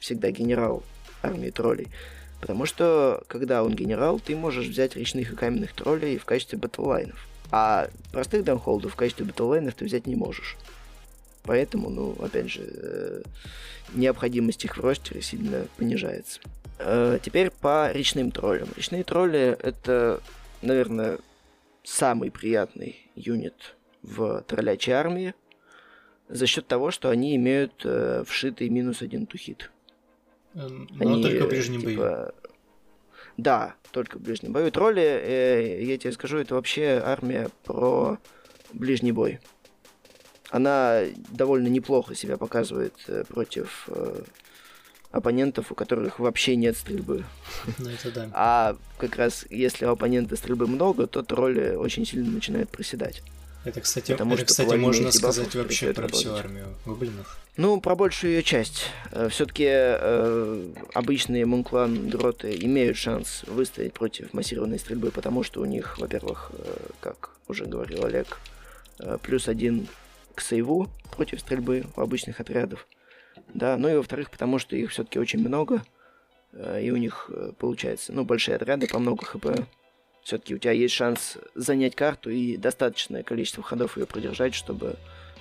всегда 0.00 0.30
генерал 0.32 0.82
армии 1.22 1.50
троллей? 1.50 1.88
Потому 2.40 2.66
что, 2.66 3.22
когда 3.28 3.62
он 3.62 3.74
генерал, 3.74 4.20
ты 4.20 4.36
можешь 4.36 4.66
взять 4.66 4.96
речных 4.96 5.32
и 5.32 5.36
каменных 5.36 5.72
троллей 5.72 6.18
в 6.18 6.24
качестве 6.24 6.58
батллайнов. 6.58 7.26
А 7.52 7.88
простых 8.12 8.44
даунхолдов 8.44 8.92
в 8.92 8.96
качестве 8.96 9.24
батллайнов 9.24 9.74
ты 9.74 9.84
взять 9.84 10.06
не 10.06 10.16
можешь. 10.16 10.56
Поэтому, 11.44 11.88
ну, 11.88 12.16
опять 12.20 12.50
же, 12.50 12.62
э, 12.64 13.22
необходимость 13.94 14.64
их 14.64 14.76
в 14.76 14.80
ростере 14.80 15.22
сильно 15.22 15.66
понижается. 15.76 16.40
Э, 16.80 17.20
теперь 17.22 17.50
по 17.50 17.92
речным 17.92 18.32
троллям. 18.32 18.68
Речные 18.76 19.04
тролли— 19.04 19.56
это, 19.62 20.20
наверное, 20.62 21.18
самый 21.84 22.32
приятный 22.32 23.08
юнит 23.14 23.76
в 24.02 24.42
троллячей 24.42 24.92
армии 24.92 25.34
за 26.28 26.46
счет 26.46 26.66
того, 26.66 26.90
что 26.90 27.10
они 27.10 27.36
имеют 27.36 27.72
э, 27.84 28.24
вшитый 28.26 28.68
минус 28.68 29.02
один 29.02 29.26
тухит. 29.26 29.70
Эм, 30.54 30.88
но 30.90 31.12
Они, 31.12 31.22
только 31.22 31.44
в 31.44 31.48
ближнем 31.48 31.80
типа... 31.80 31.92
бою. 31.92 32.32
Да, 33.36 33.74
только 33.90 34.18
в 34.18 34.22
ближнем 34.22 34.52
бою. 34.52 34.70
Тролли, 34.72 35.02
э, 35.02 35.84
я 35.84 35.98
тебе 35.98 36.12
скажу, 36.12 36.38
это 36.38 36.54
вообще 36.54 37.00
армия 37.04 37.50
про 37.64 38.18
ближний 38.72 39.12
бой. 39.12 39.40
Она 40.50 41.02
довольно 41.32 41.68
неплохо 41.68 42.14
себя 42.14 42.38
показывает 42.38 42.94
э, 43.08 43.24
против 43.24 43.88
э, 43.88 44.22
оппонентов, 45.10 45.70
у 45.72 45.74
которых 45.74 46.18
вообще 46.18 46.56
нет 46.56 46.76
стрельбы. 46.76 47.24
Ну, 47.78 47.90
это 47.90 48.10
да. 48.10 48.30
А 48.32 48.76
как 48.98 49.16
раз 49.16 49.46
если 49.50 49.84
у 49.84 49.90
оппонента 49.90 50.36
стрельбы 50.36 50.66
много, 50.66 51.06
то 51.06 51.22
тролли 51.22 51.74
очень 51.74 52.06
сильно 52.06 52.30
начинают 52.30 52.70
проседать. 52.70 53.22
Это, 53.66 53.80
кстати, 53.80 54.12
Потому 54.12 54.34
это, 54.34 54.44
кстати 54.44 54.76
можно 54.76 55.10
сказать 55.10 55.52
вообще 55.56 55.92
про 55.92 56.06
всю 56.06 56.32
армию 56.34 56.66
гоблинов. 56.84 57.36
Ну, 57.56 57.80
про 57.80 57.96
большую 57.96 58.34
ее 58.34 58.42
часть. 58.44 58.84
Э, 59.10 59.28
Все-таки 59.28 59.66
э, 59.66 60.72
обычные 60.94 61.46
мунклан 61.46 62.08
дроты 62.08 62.56
имеют 62.60 62.96
шанс 62.96 63.42
выстоять 63.48 63.92
против 63.92 64.32
массированной 64.32 64.78
стрельбы, 64.78 65.10
потому 65.10 65.42
что 65.42 65.62
у 65.62 65.64
них, 65.64 65.98
во-первых, 65.98 66.52
э, 66.56 66.76
как 67.00 67.30
уже 67.48 67.64
говорил 67.66 68.04
Олег, 68.04 68.38
э, 69.00 69.18
плюс 69.20 69.48
один 69.48 69.88
к 70.36 70.42
сейву 70.42 70.88
против 71.16 71.40
стрельбы 71.40 71.86
у 71.96 72.00
обычных 72.02 72.38
отрядов. 72.38 72.86
Да, 73.52 73.76
ну 73.76 73.88
и 73.88 73.96
во-вторых, 73.96 74.30
потому 74.30 74.60
что 74.60 74.76
их 74.76 74.92
все-таки 74.92 75.18
очень 75.18 75.40
много, 75.40 75.82
э, 76.52 76.82
и 76.84 76.92
у 76.92 76.96
них 76.96 77.30
э, 77.32 77.50
получается, 77.58 78.12
ну, 78.12 78.24
большие 78.24 78.54
отряды 78.54 78.86
по 78.86 79.00
много 79.00 79.24
хп 79.24 79.46
все-таки 80.26 80.56
у 80.56 80.58
тебя 80.58 80.72
есть 80.72 80.92
шанс 80.92 81.38
занять 81.54 81.94
карту 81.94 82.30
и 82.30 82.56
достаточное 82.56 83.22
количество 83.22 83.62
ходов 83.62 83.96
ее 83.96 84.06
продержать, 84.06 84.54
чтобы 84.54 84.96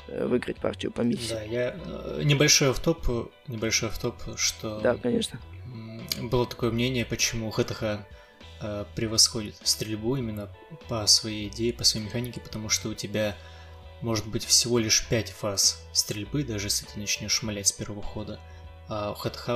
э, 0.07 0.27
выиграть 0.27 0.57
партию 0.57 0.91
по 0.91 1.01
миссии. 1.01 1.29
Да, 1.33 1.41
я 1.41 1.75
э, 1.75 2.21
небольшой 2.23 2.69
автоп, 2.69 3.31
небольшой 3.47 3.89
автоп, 3.89 4.15
что... 4.37 4.79
Да, 4.81 4.95
конечно. 4.95 5.41
Было 6.21 6.45
такое 6.45 6.69
мнение, 6.69 7.03
почему 7.03 7.49
ХТХ 7.49 7.83
э, 8.61 8.85
превосходит 8.95 9.55
стрельбу 9.63 10.17
именно 10.17 10.55
по 10.87 11.07
своей 11.07 11.47
идее, 11.47 11.73
по 11.73 11.83
своей 11.83 12.05
механике, 12.05 12.39
потому 12.39 12.69
что 12.69 12.89
у 12.89 12.93
тебя 12.93 13.35
может 14.01 14.27
быть 14.27 14.45
всего 14.45 14.77
лишь 14.77 15.07
5 15.07 15.31
фаз 15.31 15.83
стрельбы, 15.93 16.43
даже 16.43 16.67
если 16.67 16.85
ты 16.85 16.99
начнешь 16.99 17.31
шмалять 17.31 17.65
с 17.65 17.71
первого 17.71 18.03
хода. 18.03 18.39
А 18.87 19.13
у 19.13 19.15
ХТХ 19.15 19.49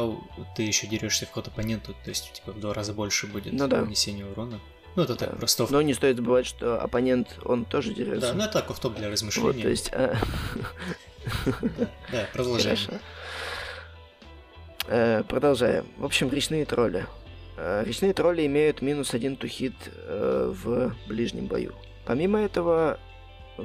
ты 0.55 0.63
еще 0.63 0.87
дерешься 0.87 1.27
в 1.27 1.29
ход 1.29 1.49
оппоненту, 1.49 1.93
то 2.03 2.09
есть 2.09 2.31
у 2.31 2.35
тебя 2.35 2.51
в 2.51 2.59
два 2.59 2.73
раза 2.73 2.93
больше 2.93 3.27
будет 3.27 3.53
ну, 3.53 3.67
да. 3.67 3.81
нанесения 3.81 4.25
урона. 4.25 4.59
Ну, 4.95 5.03
это 5.03 5.15
так, 5.15 5.37
просто... 5.37 5.67
Но 5.69 5.81
не 5.81 5.93
стоит 5.93 6.17
забывать, 6.17 6.45
что 6.45 6.81
оппонент, 6.81 7.37
он 7.45 7.65
тоже 7.65 7.93
дерется. 7.93 8.29
Да, 8.29 8.33
ну 8.33 8.43
это 8.43 8.53
так, 8.61 8.79
топ 8.79 8.95
для 8.95 9.09
размышления. 9.09 9.51
Вот, 9.53 9.61
то 9.61 9.69
есть... 9.69 9.89
а, 9.93 10.15
Да, 12.11 12.27
продолжаем. 12.33 12.77
Хорошо. 12.77 13.01
Э, 14.87 15.23
Продолжаем. 15.27 15.85
В 15.97 16.05
общем, 16.05 16.29
речные 16.29 16.65
тролли. 16.65 17.05
Э, 17.57 17.83
Речные 17.85 18.13
тролли 18.13 18.45
имеют 18.47 18.81
минус 18.81 19.13
один 19.13 19.35
тухит 19.35 19.73
э, 20.07 20.51
в 20.63 20.95
ближнем 21.07 21.45
бою. 21.45 21.75
Помимо 22.05 22.39
этого, 22.39 22.99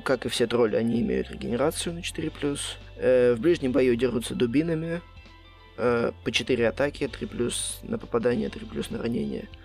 как 0.05 0.27
и 0.27 0.29
все 0.29 0.47
тролли, 0.47 0.77
они 0.77 1.01
имеют 1.01 1.31
регенерацию 1.31 1.95
на 1.95 2.01
4+. 2.01 2.59
Э, 2.97 3.35
В 3.35 3.41
ближнем 3.41 3.73
бою 3.73 3.97
дерутся 3.97 4.35
дубинами. 4.35 5.01
э, 5.79 6.13
По 6.25 6.31
4 6.33 6.69
атаки, 6.69 7.09
3 7.09 7.29
на 7.85 7.99
попадание, 7.99 8.51
3 8.51 8.67
на 8.91 8.99
ранение. 8.99 9.49
Э, 9.51 9.64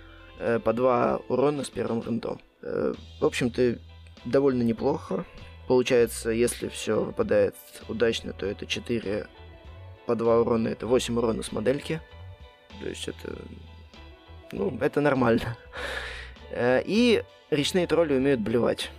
По 0.64 0.74
2 0.74 1.22
урона 1.28 1.64
с 1.64 1.70
первым 1.70 2.02
рандом. 2.02 2.40
Э, 2.62 2.94
В 3.20 3.26
общем-то, 3.26 3.78
довольно 4.26 4.64
неплохо. 4.64 5.26
Получается, 5.68 6.32
если 6.32 6.68
все 6.68 7.04
выпадает 7.04 7.56
удачно, 7.88 8.34
то 8.34 8.46
это 8.46 8.66
4 8.66 9.28
по 10.06 10.16
2 10.16 10.40
урона, 10.42 10.70
это 10.70 10.88
8 10.88 11.18
урона 11.18 11.44
с 11.44 11.52
модельки. 11.52 12.02
То 12.82 12.90
есть 12.90 13.08
это... 13.08 13.38
Ну, 14.52 14.78
это 14.82 15.02
нормально. 15.02 15.56
Э, 16.52 16.82
И 16.86 17.24
речные 17.52 17.86
тролли 17.88 18.14
умеют 18.16 18.40
блевать. 18.40 18.92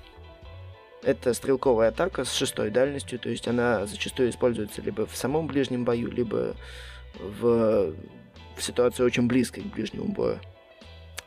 Это 1.03 1.33
стрелковая 1.33 1.89
атака 1.89 2.25
с 2.25 2.33
шестой 2.33 2.71
дальностью, 2.71 3.19
то 3.19 3.31
есть 3.31 3.49
она 3.49 3.87
зачастую 3.87 4.29
используется 4.29 4.83
либо 4.83 5.07
в 5.07 5.17
самом 5.17 5.47
ближнем 5.47 5.85
бою, 5.85 6.11
либо 6.11 6.55
в, 7.19 7.95
в 8.57 8.63
ситуации 8.63 9.03
очень 9.03 9.27
близкой 9.27 9.63
к 9.63 9.67
ближнему 9.67 10.13
бою. 10.13 10.39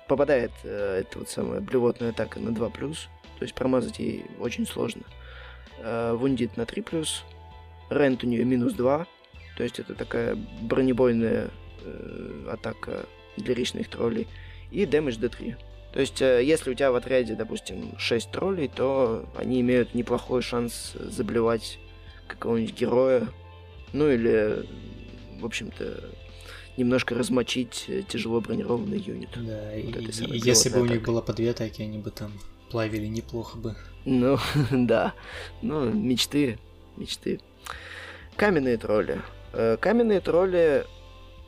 Попадает 0.07 0.51
э, 0.63 1.01
эта 1.01 1.19
вот 1.19 1.29
самая 1.29 1.61
блевотная 1.61 2.09
атака 2.09 2.39
на 2.39 2.49
2+, 2.49 2.71
то 2.71 2.97
есть 3.41 3.53
промазать 3.53 3.99
ей 3.99 4.25
очень 4.39 4.67
сложно. 4.67 5.03
Э, 5.79 6.13
вундит 6.13 6.57
на 6.57 6.63
3+, 6.63 7.07
рент 7.89 8.23
у 8.23 8.27
нее 8.27 8.43
минус 8.43 8.73
2, 8.73 9.07
то 9.57 9.63
есть 9.63 9.79
это 9.79 9.95
такая 9.95 10.37
бронебойная 10.61 11.49
э, 11.83 12.49
атака 12.51 13.05
для 13.37 13.53
речных 13.53 13.89
троллей. 13.89 14.27
И 14.71 14.85
дэмэдж 14.85 15.19
D3. 15.19 15.55
То 15.93 15.99
есть, 15.99 16.21
э, 16.21 16.43
если 16.43 16.71
у 16.71 16.73
тебя 16.73 16.91
в 16.91 16.95
отряде, 16.95 17.35
допустим, 17.35 17.97
6 17.97 18.31
троллей, 18.31 18.67
то 18.67 19.25
они 19.37 19.61
имеют 19.61 19.93
неплохой 19.93 20.41
шанс 20.41 20.93
заблевать 20.95 21.79
какого-нибудь 22.27 22.73
героя. 22.73 23.27
Ну 23.93 24.09
или, 24.09 24.65
в 25.39 25.45
общем-то, 25.45 26.03
немножко 26.77 27.15
размочить 27.15 27.85
э, 27.87 28.03
тяжело 28.07 28.41
бронированный 28.41 28.99
юнит. 28.99 29.29
Да, 29.35 29.75
и, 29.75 29.83
Вот 29.83 29.97
и 29.97 30.11
самой 30.11 30.39
если 30.39 30.69
бы 30.69 30.81
у 30.81 30.85
них 30.85 31.01
было 31.03 31.21
по 31.21 31.33
две 31.33 31.51
атаки, 31.51 31.81
они 31.81 31.99
бы 31.99 32.11
там 32.11 32.31
плавили 32.69 33.07
неплохо 33.07 33.57
бы. 33.57 33.75
Ну, 34.05 34.37
да. 34.71 35.13
Ну, 35.61 35.89
мечты, 35.91 36.57
мечты. 36.97 37.39
Каменные 38.35 38.77
тролли. 38.77 39.21
Э, 39.53 39.77
Каменные 39.79 40.19
тролли, 40.19 40.85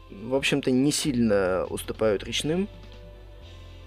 в 0.09 0.35
общем-то, 0.35 0.71
не 0.71 0.91
сильно 0.91 1.65
уступают 1.69 2.23
речным. 2.23 2.69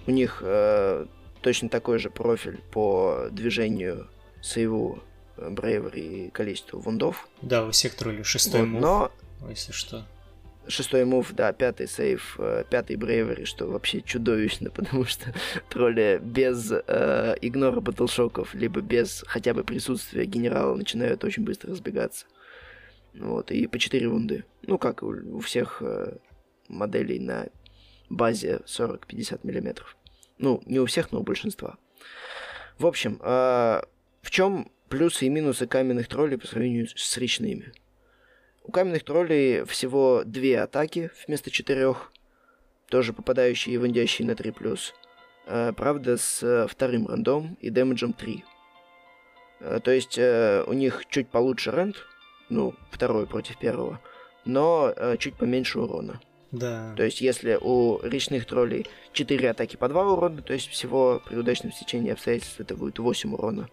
У 0.07 0.11
них 0.11 0.43
э, 0.43 1.07
точно 1.41 1.69
такой 1.69 1.99
же 1.99 2.11
профиль 2.11 2.61
по 2.73 3.29
движению 3.31 4.09
сейву, 4.43 4.99
э, 5.37 5.49
брейвери 5.51 6.01
и 6.01 6.31
количеству 6.31 6.81
вундов. 6.81 7.29
Да, 7.43 7.65
у 7.65 7.71
всех 7.71 7.95
троллей 7.95 8.25
шестой 8.25 8.63
Вот, 8.63 8.69
мув, 8.69 8.81
но 8.81 9.13
если 9.51 9.73
что. 9.73 10.05
Шестой 10.69 11.05
мув, 11.05 11.33
да, 11.33 11.53
пятый 11.53 11.89
сейв, 11.89 12.37
э, 12.39 12.65
пятый 12.69 12.97
брейвери, 12.97 13.45
что 13.45 13.67
вообще 13.67 14.01
чудовищно, 14.01 14.71
потому 14.75 15.05
что 15.05 15.35
тролли 15.69 16.21
без 16.23 16.71
э, 16.73 17.37
игнора 17.41 17.81
батлшоков, 17.81 18.55
либо 18.55 18.81
без 18.81 19.25
хотя 19.27 19.55
бы 19.55 19.65
присутствия 19.65 20.25
генерала 20.25 20.75
начинают 20.75 21.25
очень 21.25 21.45
быстро 21.45 21.73
разбегаться. 21.73 22.27
Вот, 23.15 23.51
и 23.51 23.67
по 23.67 23.79
4 23.79 24.09
вунды. 24.09 24.45
Ну, 24.63 24.79
как 24.79 25.03
у, 25.03 25.09
у 25.09 25.41
всех 25.41 25.79
э, 25.81 26.17
моделей 26.69 27.19
на 27.19 27.49
базе 28.09 28.61
40-50 28.67 29.41
миллиметров. 29.43 29.97
Ну, 30.39 30.63
не 30.67 30.79
у 30.79 30.87
всех, 30.87 31.11
но 31.11 31.21
у 31.21 31.23
большинства. 31.23 31.79
В 32.79 32.87
общем, 32.87 33.19
э, 33.23 33.83
в 34.23 34.31
чем 34.31 34.71
плюсы 34.89 35.27
и 35.27 35.29
минусы 35.29 35.67
каменных 35.67 36.09
троллей 36.09 36.39
по 36.39 36.47
сравнению 36.47 36.89
с 36.89 37.17
речными? 37.19 37.73
У 38.69 38.71
каменных 38.71 39.03
троллей 39.03 39.65
всего 39.65 40.25
две 40.27 40.61
атаки 40.61 41.11
вместо 41.27 41.51
четырех, 41.51 42.13
тоже 42.91 43.15
попадающие 43.15 43.75
и 43.75 43.79
вандящие 43.79 44.29
на 44.29 44.33
3+. 44.33 44.79
Э, 45.47 45.73
правда, 45.75 46.19
с 46.19 46.43
э, 46.43 46.67
вторым 46.69 47.07
рандом 47.07 47.57
и 47.63 47.71
дэмэджем 47.71 48.13
3. 48.13 48.45
Э, 49.61 49.81
то 49.83 49.91
есть 49.91 50.19
э, 50.19 50.65
у 50.67 50.75
них 50.75 51.05
чуть 51.09 51.31
получше 51.31 51.71
рент, 51.71 51.97
ну, 52.51 52.75
второй 52.91 53.27
против 53.27 53.59
первого, 53.59 54.01
но 54.45 54.93
э, 54.95 55.17
чуть 55.17 55.37
поменьше 55.37 55.81
урона. 55.81 56.21
Да. 56.53 56.93
То 56.95 57.05
есть, 57.05 57.23
если 57.23 57.59
у 57.59 58.01
речных 58.03 58.45
троллей 58.45 58.87
4 59.15 59.49
атаки 59.49 59.77
по 59.77 59.89
2 59.89 60.13
урона, 60.13 60.43
то 60.43 60.53
есть 60.53 60.69
всего 60.69 61.23
при 61.27 61.37
удачном 61.37 61.73
стечении 61.73 62.13
обстоятельств 62.13 62.61
это 62.61 62.77
будет 62.77 62.99
8 62.99 63.33
урона, 63.33 63.71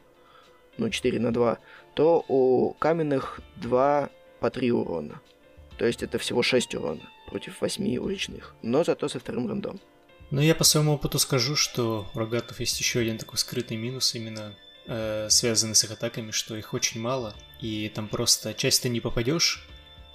ну, 0.78 0.90
4 0.90 1.20
на 1.20 1.34
2, 1.34 1.58
то 1.96 2.24
у 2.30 2.74
каменных 2.80 3.42
2 3.58 4.10
по 4.40 4.50
3 4.50 4.72
урона. 4.72 5.22
То 5.78 5.86
есть 5.86 6.04
это 6.04 6.18
всего 6.18 6.42
6 6.44 6.76
урона 6.76 7.02
против 7.28 7.60
8 7.62 7.98
у 7.98 8.08
речных, 8.08 8.56
но 8.62 8.84
зато 8.84 9.08
со 9.10 9.20
вторым 9.20 9.48
рандом. 9.48 9.80
Но 10.32 10.42
я 10.42 10.56
по 10.56 10.64
своему 10.64 10.94
опыту 10.94 11.20
скажу, 11.20 11.56
что 11.56 12.08
у 12.14 12.20
рогатов 12.20 12.60
есть 12.60 12.80
еще 12.80 13.00
один 13.00 13.18
такой 13.18 13.38
скрытый 13.38 13.78
минус, 13.78 14.16
именно 14.16 14.56
э, 14.88 15.28
связанный 15.30 15.76
с 15.76 15.84
их 15.84 15.92
атаками, 15.92 16.32
что 16.32 16.56
их 16.56 16.74
очень 16.74 17.00
мало, 17.02 17.36
и 17.62 17.92
там 17.94 18.08
просто 18.08 18.54
часть 18.54 18.82
ты 18.84 18.90
не 18.90 19.02
попадешь, 19.02 19.68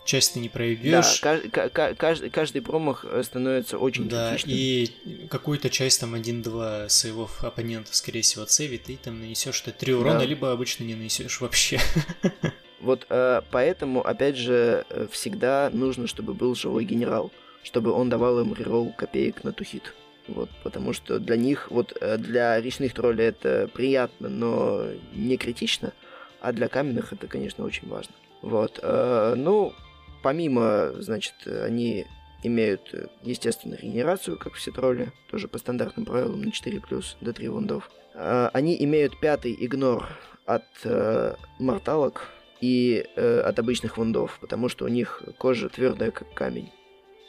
часть 0.05 0.33
ты 0.35 0.41
не 0.41 0.49
Да, 0.49 0.53
проведешь. 0.55 1.21
ка- 1.21 1.41
ка- 1.51 1.69
ка- 1.69 1.95
каждый, 1.95 2.31
каждый 2.31 2.61
промах 2.63 3.05
э, 3.05 3.23
становится 3.23 3.79
очень 3.79 4.09
Да, 4.09 4.31
критичным. 4.31 4.57
и 4.57 5.27
какую-то 5.29 5.71
часть, 5.71 6.01
там, 6.01 6.15
один-два 6.15 6.89
сейвов 6.89 7.45
оппонента, 7.45 7.95
скорее 7.95 8.23
всего, 8.23 8.43
отсейвит, 8.45 8.89
и 8.91 8.97
там 8.97 9.21
нанесешь 9.21 9.61
ты 9.61 9.71
три 9.71 9.93
урона, 9.95 10.21
Да. 10.21 10.25
либо 10.25 10.51
обычно 10.53 10.85
не 10.85 10.95
нанесешь 10.95 11.41
вообще. 11.41 11.79
Вот 12.81 13.07
э, 13.11 13.43
поэтому, 13.51 14.01
опять 14.01 14.37
же, 14.37 14.85
э, 14.89 15.07
всегда 15.11 15.71
нужно, 15.73 16.07
чтобы 16.07 16.35
был 16.35 16.55
живой 16.55 16.85
генерал, 16.85 17.31
чтобы 17.63 17.93
он 17.93 18.09
давал 18.09 18.41
им 18.41 18.55
реролл 18.55 18.93
копеек 18.97 19.45
на 19.45 19.53
тухит. 19.53 19.95
Вот, 20.29 20.49
потому 20.63 20.93
что 20.93 21.19
для 21.19 21.37
них, 21.37 21.71
вот 21.71 21.97
э, 22.01 22.17
для 22.17 22.61
речных 22.61 22.95
троллей 22.95 23.27
это 23.27 23.69
приятно, 23.73 24.29
но 24.29 24.87
не 25.13 25.37
критично, 25.37 25.93
а 26.41 26.53
для 26.53 26.69
каменных 26.69 27.13
это, 27.13 27.27
конечно, 27.27 27.65
очень 27.65 27.89
важно. 27.89 28.15
Вот, 28.41 28.79
э, 28.83 29.35
ну, 29.37 29.75
помимо, 30.23 30.93
значит, 30.99 31.35
они 31.47 32.07
имеют, 32.43 32.95
э, 32.95 33.09
естественно, 33.23 33.75
регенерацию, 33.75 34.39
как 34.39 34.55
все 34.55 34.71
тролли, 34.71 35.13
тоже 35.31 35.49
по 35.49 35.59
стандартным 35.59 36.07
правилам 36.07 36.41
на 36.41 36.53
4 36.53 36.81
плюс 36.81 37.17
до 37.21 37.33
3 37.33 37.49
вундов. 37.49 37.91
Они 38.15 38.77
имеют 38.85 39.19
пятый 39.21 39.57
игнор 39.59 40.09
от 40.45 40.65
э, 40.85 41.35
морталок, 41.59 42.29
и 42.61 43.07
э, 43.17 43.41
от 43.41 43.59
обычных 43.59 43.97
вундов, 43.97 44.39
потому 44.41 44.69
что 44.69 44.85
у 44.85 44.89
них 44.89 45.23
кожа 45.39 45.69
твердая, 45.69 46.11
как 46.11 46.33
камень. 46.35 46.71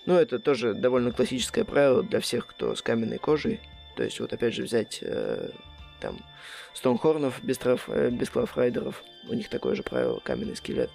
Ну, 0.06 0.16
это 0.16 0.40
тоже 0.40 0.74
довольно 0.74 1.12
классическое 1.12 1.64
правило 1.64 2.04
для 2.04 2.20
всех, 2.20 2.48
кто 2.48 2.76
с 2.76 2.82
каменной 2.82 3.20
кожей. 3.20 3.60
То 3.96 4.04
есть, 4.04 4.20
вот 4.20 4.34
опять 4.34 4.54
же, 4.54 4.64
взять 4.64 5.00
э, 5.02 5.52
там 6.00 6.18
Стоунхорнов 6.74 7.44
без, 7.44 7.58
траф, 7.58 7.88
э, 7.88 8.10
без 8.10 8.30
клафрайдеров, 8.30 9.04
у 9.30 9.34
них 9.34 9.50
такое 9.50 9.76
же 9.76 9.84
правило, 9.84 10.20
каменный 10.24 10.56
скелет. 10.56 10.90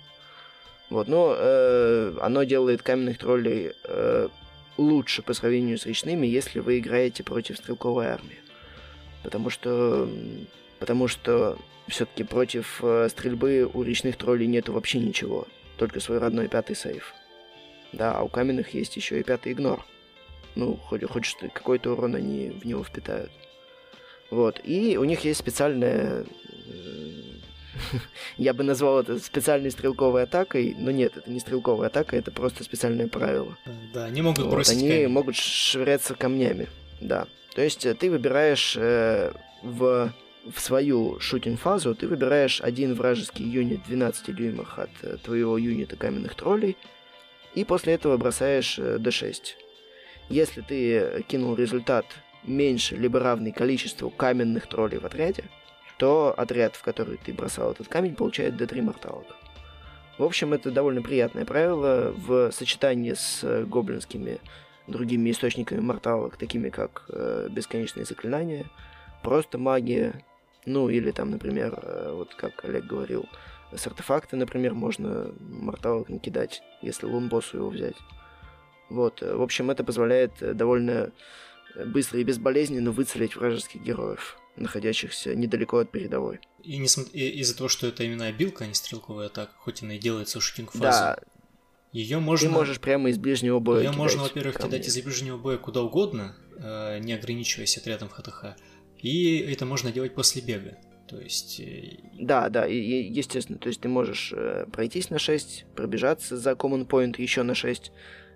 Вот, 0.90 1.08
но 1.08 1.34
э, 1.36 2.16
оно 2.20 2.44
делает 2.44 2.82
каменных 2.82 3.18
троллей 3.18 3.72
э, 3.84 4.28
лучше 4.76 5.22
по 5.22 5.32
сравнению 5.34 5.78
с 5.78 5.86
речными, 5.86 6.26
если 6.26 6.60
вы 6.60 6.78
играете 6.78 7.22
против 7.22 7.56
стрелковой 7.56 8.06
армии. 8.06 8.38
Потому 9.22 9.50
что, 9.50 10.08
потому 10.78 11.08
что 11.08 11.58
все-таки 11.88 12.24
против 12.24 12.80
э, 12.82 13.08
стрельбы 13.10 13.68
у 13.72 13.82
речных 13.82 14.16
троллей 14.16 14.46
нету 14.46 14.72
вообще 14.72 14.98
ничего. 14.98 15.46
Только 15.76 16.00
свой 16.00 16.18
родной 16.18 16.48
пятый 16.48 16.74
сейф. 16.74 17.14
Да, 17.92 18.12
а 18.18 18.22
у 18.22 18.28
каменных 18.28 18.74
есть 18.74 18.96
еще 18.96 19.20
и 19.20 19.22
пятый 19.22 19.52
игнор. 19.52 19.84
Ну, 20.54 20.76
хоть, 20.76 21.04
хоть 21.04 21.36
какой-то 21.52 21.92
урон 21.92 22.14
они 22.14 22.50
в 22.50 22.64
него 22.64 22.82
впитают. 22.82 23.30
Вот. 24.30 24.60
И 24.64 24.96
у 24.96 25.04
них 25.04 25.24
есть 25.24 25.38
специальная... 25.40 26.24
э, 26.66 27.12
Я 28.36 28.54
бы 28.54 28.64
назвал 28.64 29.00
это 29.00 29.18
специальной 29.18 29.70
стрелковой 29.70 30.22
атакой, 30.24 30.74
но 30.78 30.90
нет, 30.90 31.16
это 31.16 31.30
не 31.30 31.40
стрелковая 31.40 31.88
атака, 31.88 32.16
это 32.16 32.30
просто 32.30 32.64
специальное 32.64 33.06
правило. 33.06 33.56
Да, 33.92 34.06
они 34.06 34.22
могут 34.22 34.44
Вот, 34.44 34.50
бросить 34.50 34.78
они 34.78 34.88
камень. 34.88 35.08
могут 35.08 35.36
швыряться 35.36 36.14
камнями, 36.14 36.68
да. 37.00 37.26
То 37.54 37.62
есть 37.62 37.86
э, 37.86 37.94
ты 37.94 38.10
выбираешь 38.10 38.76
э, 38.78 39.32
в, 39.62 40.12
в 40.54 40.60
свою 40.60 41.18
шутинг-фазу, 41.20 41.94
ты 41.94 42.06
выбираешь 42.06 42.60
один 42.60 42.94
вражеский 42.94 43.44
юнит 43.44 43.82
12 43.86 44.34
дюймах 44.34 44.78
от 44.78 44.90
э, 45.02 45.16
твоего 45.22 45.58
юнита 45.58 45.96
каменных 45.96 46.34
троллей, 46.34 46.76
и 47.54 47.64
после 47.64 47.94
этого 47.94 48.16
бросаешь 48.16 48.78
э, 48.78 48.98
d6. 48.98 49.54
Если 50.28 50.60
ты 50.60 51.24
кинул 51.28 51.54
результат 51.54 52.06
меньше 52.44 52.96
либо 52.96 53.20
равный 53.20 53.52
количеству 53.52 54.10
каменных 54.10 54.66
троллей 54.66 54.98
в 54.98 55.06
отряде, 55.06 55.44
то 55.98 56.34
отряд, 56.36 56.76
в 56.76 56.82
который 56.82 57.16
ты 57.16 57.32
бросал 57.32 57.72
этот 57.72 57.88
камень, 57.88 58.14
получает 58.14 58.60
D3 58.60 58.82
морталок. 58.82 59.26
В 60.18 60.24
общем, 60.24 60.52
это 60.52 60.70
довольно 60.70 61.02
приятное 61.02 61.44
правило 61.44 62.12
в 62.16 62.50
сочетании 62.50 63.14
с 63.14 63.40
э, 63.42 63.64
гоблинскими 63.64 64.38
другими 64.86 65.30
источниками 65.30 65.80
морталок, 65.80 66.36
такими 66.36 66.70
как 66.70 67.04
э, 67.08 67.48
бесконечные 67.50 68.04
заклинания, 68.04 68.66
просто 69.22 69.58
магия, 69.58 70.22
ну 70.66 70.88
или 70.88 71.12
там, 71.12 71.30
например, 71.30 71.78
э, 71.80 72.12
вот 72.12 72.34
как 72.34 72.64
Олег 72.64 72.84
говорил, 72.84 73.26
с 73.74 73.86
артефакта, 73.86 74.36
например, 74.36 74.74
можно 74.74 75.32
морталок 75.38 76.08
накидать, 76.08 76.62
если 76.82 77.06
лунбоссу 77.06 77.58
его 77.58 77.70
взять. 77.70 77.96
Вот, 78.90 79.22
э, 79.22 79.34
в 79.34 79.42
общем, 79.42 79.70
это 79.70 79.84
позволяет 79.84 80.32
э, 80.42 80.54
довольно 80.54 81.12
быстро 81.86 82.18
и 82.20 82.24
безболезненно 82.24 82.90
выцелить 82.90 83.36
вражеских 83.36 83.82
героев, 83.82 84.38
находящихся 84.56 85.34
недалеко 85.34 85.78
от 85.78 85.90
передовой. 85.90 86.40
И, 86.62 86.78
не 86.78 86.88
см... 86.88 87.14
и 87.14 87.28
из-за 87.40 87.56
того, 87.56 87.68
что 87.68 87.86
это 87.86 88.02
именно 88.02 88.26
обилка, 88.26 88.64
а 88.64 88.66
не 88.66 88.74
стрелковая 88.74 89.26
атака, 89.26 89.52
хоть 89.58 89.82
она 89.82 89.94
и 89.94 89.98
делается 89.98 90.40
в 90.40 90.42
шутинг-фазе, 90.42 90.82
да. 90.82 91.18
ее 91.92 92.18
можно... 92.18 92.48
Ты 92.48 92.54
можешь 92.54 92.80
прямо 92.80 93.10
из 93.10 93.18
ближнего 93.18 93.60
боя 93.60 93.82
Ее 93.82 93.92
можно, 93.92 94.22
во-первых, 94.22 94.58
кидать 94.58 94.88
из 94.88 95.00
ближнего 95.00 95.36
боя 95.36 95.58
куда 95.58 95.82
угодно, 95.82 96.34
не 96.58 97.12
ограничиваясь 97.12 97.76
отрядом 97.76 98.08
в 98.08 98.12
ХТХ, 98.12 98.56
и 99.00 99.38
это 99.38 99.66
можно 99.66 99.92
делать 99.92 100.14
после 100.14 100.42
бега. 100.42 100.76
То 101.08 101.20
есть... 101.20 101.60
Э, 101.60 101.98
да, 102.18 102.48
да, 102.48 102.66
естественно, 102.66 103.58
то 103.58 103.68
есть 103.68 103.80
ты 103.80 103.88
можешь 103.88 104.32
э, 104.36 104.66
пройтись 104.72 105.10
на 105.10 105.18
6, 105.18 105.66
пробежаться 105.74 106.36
за 106.36 106.52
common 106.52 106.86
point 106.86 107.14
еще 107.20 107.42
на 107.42 107.54
6, 107.54 107.92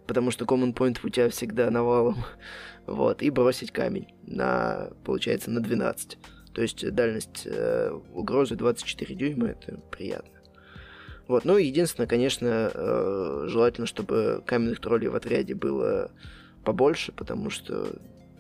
потому 0.07 0.31
что 0.31 0.45
common 0.45 0.75
point 0.75 0.99
у 1.03 1.09
тебя 1.09 1.29
всегда 1.31 1.71
навалом, 1.71 2.25
вот, 2.87 3.23
и 3.23 3.31
бросить 3.31 3.73
камень 3.73 4.15
на, 4.23 4.91
получается, 5.05 5.51
на 5.51 5.61
12. 5.61 6.19
То 6.55 6.63
есть 6.63 6.89
дальность 6.93 7.43
э, 7.47 7.91
угрозы 8.13 8.57
24 8.57 9.15
дюйма, 9.15 9.49
это 9.49 9.81
приятно. 9.91 10.41
Вот, 11.27 11.45
ну 11.45 11.57
единственное, 11.57 12.09
конечно, 12.09 12.73
э, 12.75 13.45
желательно, 13.47 13.87
чтобы 13.87 14.43
каменных 14.47 14.81
троллей 14.81 15.09
в 15.09 15.15
отряде 15.15 15.55
было 15.55 16.11
побольше, 16.65 17.13
потому 17.13 17.51
что 17.51 17.89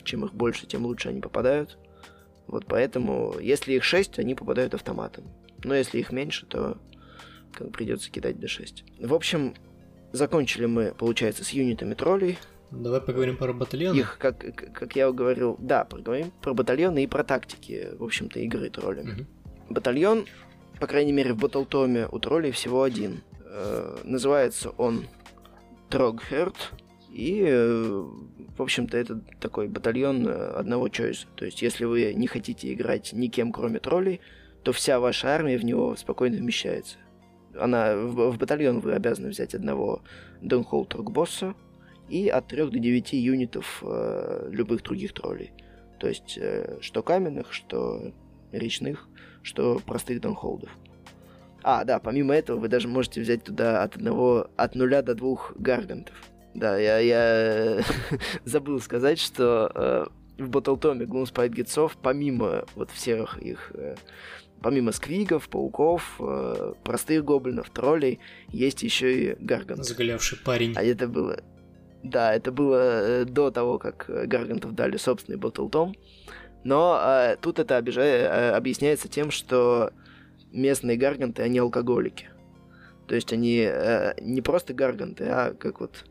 чем 0.02 0.24
их 0.24 0.34
больше, 0.34 0.66
тем 0.66 0.84
лучше 0.84 1.08
они 1.08 1.20
попадают. 1.20 1.78
Вот 2.50 2.66
поэтому, 2.66 3.36
если 3.40 3.74
их 3.74 3.84
6, 3.84 4.18
они 4.18 4.34
попадают 4.34 4.74
автоматом. 4.74 5.24
Но 5.62 5.74
если 5.74 5.98
их 5.98 6.10
меньше, 6.10 6.46
то 6.46 6.78
как 7.52 7.70
придется 7.72 8.10
кидать 8.10 8.36
D6. 8.36 9.06
В 9.06 9.14
общем, 9.14 9.54
закончили 10.12 10.66
мы, 10.66 10.92
получается, 10.96 11.44
с 11.44 11.50
юнитами 11.50 11.94
троллей. 11.94 12.38
Давай 12.70 13.00
поговорим 13.00 13.36
про 13.36 13.52
батальоны. 13.52 13.96
Их, 13.98 14.18
как, 14.18 14.38
как 14.72 14.96
я 14.96 15.10
говорил, 15.10 15.56
да, 15.58 15.84
поговорим 15.84 16.32
про 16.42 16.54
батальоны 16.54 17.04
и 17.04 17.06
про 17.06 17.24
тактики, 17.24 17.88
в 17.98 18.04
общем-то, 18.04 18.40
игры 18.40 18.70
троллями. 18.70 19.12
Угу. 19.22 19.74
Батальон, 19.74 20.26
по 20.80 20.86
крайней 20.86 21.12
мере, 21.12 21.32
в 21.32 21.38
Батлтоме 21.38 22.08
у 22.10 22.18
троллей 22.18 22.52
всего 22.52 22.82
один. 22.82 23.22
Э, 23.44 23.98
называется 24.04 24.70
он 24.70 25.06
Трогхерт. 25.88 26.72
И, 27.12 27.44
э, 27.44 28.04
в 28.56 28.62
общем-то, 28.62 28.96
это 28.96 29.20
такой 29.40 29.68
батальон 29.68 30.26
э, 30.28 30.32
одного 30.32 30.88
чойса. 30.88 31.26
То 31.34 31.44
есть, 31.44 31.60
если 31.62 31.84
вы 31.84 32.14
не 32.14 32.26
хотите 32.26 32.72
играть 32.72 33.12
никем, 33.12 33.52
кроме 33.52 33.80
троллей, 33.80 34.20
то 34.62 34.72
вся 34.72 35.00
ваша 35.00 35.28
армия 35.28 35.58
в 35.58 35.64
него 35.64 35.96
спокойно 35.96 36.36
вмещается. 36.36 36.98
Она, 37.58 37.96
в, 37.96 38.30
в 38.30 38.38
батальон 38.38 38.80
вы 38.80 38.92
обязаны 38.92 39.30
взять 39.30 39.54
одного 39.54 40.02
Донхолл 40.40 40.84
Трогбосса 40.84 41.54
и 42.08 42.28
от 42.28 42.46
3 42.48 42.70
до 42.70 42.78
9 42.78 43.12
юнитов 43.14 43.82
э, 43.84 44.48
любых 44.52 44.82
других 44.82 45.12
троллей. 45.12 45.52
То 45.98 46.08
есть, 46.08 46.38
э, 46.40 46.78
что 46.80 47.02
каменных, 47.02 47.52
что 47.52 48.12
речных, 48.52 49.08
что 49.42 49.80
простых 49.84 50.20
Донхолдов. 50.20 50.70
А, 51.62 51.84
да, 51.84 51.98
помимо 51.98 52.34
этого 52.34 52.58
вы 52.58 52.68
даже 52.68 52.88
можете 52.88 53.20
взять 53.20 53.44
туда 53.44 53.82
от 53.82 53.96
одного, 53.96 54.48
от 54.56 54.74
нуля 54.74 55.02
до 55.02 55.14
двух 55.14 55.52
гаргантов. 55.56 56.14
Да, 56.54 56.78
я, 56.78 56.98
я 56.98 57.82
забыл 58.44 58.80
сказать, 58.80 59.18
что 59.18 59.70
э, 59.74 60.42
в 60.42 60.48
Батлтоме 60.48 61.06
Gloomspite 61.06 61.50
Гитсов, 61.50 61.96
помимо 62.02 62.64
вот 62.74 62.90
всех 62.90 63.38
их, 63.38 63.70
э, 63.74 63.94
помимо 64.60 64.92
сквигов, 64.92 65.48
пауков, 65.48 66.16
э, 66.18 66.72
простых 66.82 67.24
гоблинов, 67.24 67.70
троллей, 67.70 68.18
есть 68.48 68.82
еще 68.82 69.32
и 69.32 69.36
Гаргант. 69.38 69.84
Заголявший 69.84 70.38
парень. 70.38 70.74
А 70.76 70.82
это 70.82 71.06
было... 71.06 71.40
Да, 72.02 72.34
это 72.34 72.50
было 72.50 72.76
э, 72.76 73.24
до 73.26 73.50
того, 73.50 73.78
как 73.78 74.06
Гаргантов 74.08 74.74
дали 74.74 74.96
собственный 74.96 75.38
Батлтом. 75.38 75.94
Но 76.64 77.00
э, 77.02 77.36
тут 77.40 77.58
это 77.58 77.76
обижает, 77.76 78.24
э, 78.24 78.50
объясняется 78.50 79.08
тем, 79.08 79.30
что 79.30 79.92
местные 80.52 80.96
гарганты, 80.96 81.42
они 81.42 81.58
алкоголики. 81.58 82.28
То 83.06 83.14
есть 83.14 83.32
они 83.32 83.66
э, 83.66 84.14
не 84.20 84.40
просто 84.40 84.74
гарганты, 84.74 85.24
а 85.24 85.54
как 85.54 85.80
вот 85.80 86.04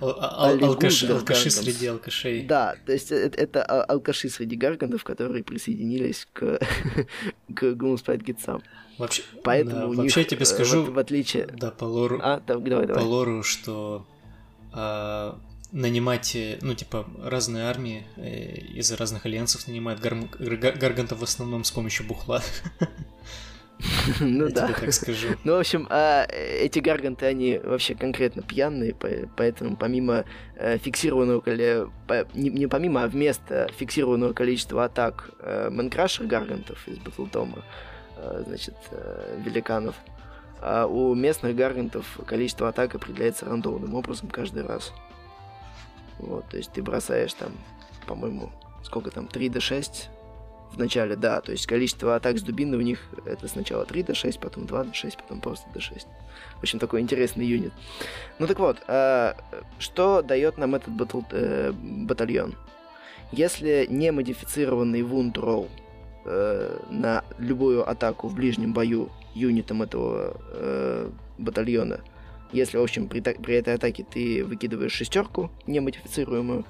Алкаши, 0.00 1.06
алкаши 1.06 1.50
среди 1.50 1.86
алкашей. 1.86 2.42
Да, 2.42 2.76
то 2.84 2.92
есть 2.92 3.12
это, 3.12 3.40
это 3.40 3.62
алкаши 3.62 4.28
среди 4.28 4.56
гаргантов, 4.56 5.04
которые 5.04 5.44
присоединились 5.44 6.26
к, 6.32 6.58
к 7.54 7.62
Gloomspite 7.62 8.22
Гитсам. 8.22 8.62
Вообще, 8.98 9.22
Поэтому 9.42 9.76
да, 9.76 9.86
у 9.86 9.92
вообще 9.94 10.02
них, 10.02 10.16
я 10.16 10.24
тебе 10.24 10.44
скажу, 10.44 10.84
вот, 10.84 10.94
в 10.94 10.98
отличие... 10.98 11.46
Да, 11.46 11.70
по 11.70 11.84
лору, 11.84 12.20
а, 12.22 12.40
там, 12.40 12.62
давай, 12.62 12.86
давай. 12.86 13.02
по 13.02 13.06
лору 13.06 13.42
что 13.42 14.06
а, 14.72 15.38
нанимать, 15.72 16.36
э, 16.36 16.58
ну, 16.62 16.74
типа, 16.74 17.06
разные 17.22 17.64
армии 17.64 18.06
э, 18.16 18.54
из 18.74 18.92
разных 18.92 19.26
альянсов 19.26 19.66
нанимают 19.66 20.00
гар... 20.00 20.14
гаргантов 20.38 21.18
в 21.18 21.24
основном 21.24 21.64
с 21.64 21.72
помощью 21.72 22.06
бухла. 22.06 22.42
Ну 24.20 24.48
да. 24.50 24.68
так 24.68 24.92
скажу. 24.92 25.28
Ну, 25.44 25.56
в 25.56 25.60
общем, 25.60 25.86
а, 25.90 26.26
эти 26.26 26.78
гарганты, 26.78 27.26
они 27.26 27.58
вообще 27.58 27.94
конкретно 27.94 28.42
пьяные, 28.42 28.94
поэтому 29.36 29.76
помимо 29.76 30.24
э, 30.56 30.78
фиксированного 30.78 31.42
не 32.34 32.66
помимо, 32.66 33.04
а 33.04 33.08
вместо 33.08 33.68
фиксированного 33.76 34.32
количества 34.32 34.84
атак 34.84 35.30
э, 35.40 35.70
Мэнкрашер 35.70 36.26
гаргантов 36.26 36.86
из 36.88 36.98
Батлтома, 36.98 37.64
э, 38.16 38.44
значит, 38.46 38.74
великанов, 39.44 39.94
а 40.60 40.86
у 40.86 41.14
местных 41.14 41.56
гаргантов 41.56 42.18
количество 42.26 42.68
атак 42.68 42.94
определяется 42.94 43.46
рандомным 43.46 43.94
образом 43.94 44.28
каждый 44.28 44.64
раз. 44.64 44.92
Вот, 46.18 46.48
то 46.48 46.56
есть 46.56 46.72
ты 46.72 46.82
бросаешь 46.82 47.34
там, 47.34 47.52
по-моему, 48.06 48.50
сколько 48.82 49.10
там, 49.10 49.26
3 49.26 49.48
до 49.48 49.60
6 49.60 50.10
в 50.74 50.78
начале, 50.78 51.16
да, 51.16 51.40
то 51.40 51.52
есть 51.52 51.66
количество 51.66 52.16
атак 52.16 52.38
с 52.38 52.42
дубины 52.42 52.76
у 52.76 52.80
них 52.80 53.00
это 53.24 53.48
сначала 53.48 53.84
3 53.84 54.02
до 54.02 54.14
6, 54.14 54.40
потом 54.40 54.66
2 54.66 54.84
до 54.84 54.94
6, 54.94 55.16
потом 55.16 55.40
просто 55.40 55.66
до 55.72 55.80
6. 55.80 56.06
В 56.56 56.62
общем, 56.62 56.78
такой 56.78 57.00
интересный 57.00 57.46
юнит. 57.46 57.72
Ну 58.38 58.46
так 58.46 58.58
вот, 58.58 58.78
э, 58.86 59.34
что 59.78 60.22
дает 60.22 60.58
нам 60.58 60.74
этот 60.74 60.94
батл, 60.94 61.20
э, 61.30 61.72
батальон? 61.72 62.54
Если 63.32 63.86
не 63.88 64.12
модифицированный 64.12 65.02
вунд 65.02 65.38
ролл 65.38 65.68
э, 66.24 66.78
на 66.90 67.24
любую 67.38 67.88
атаку 67.88 68.28
в 68.28 68.34
ближнем 68.34 68.72
бою 68.72 69.10
юнитом 69.34 69.82
этого 69.82 70.36
э, 70.52 71.10
батальона, 71.38 72.00
если, 72.52 72.78
в 72.78 72.82
общем, 72.82 73.08
при, 73.08 73.20
при 73.20 73.54
этой 73.56 73.74
атаке 73.74 74.06
ты 74.08 74.44
выкидываешь 74.44 74.92
шестерку, 74.92 75.50
немодифицируемую, 75.66 76.64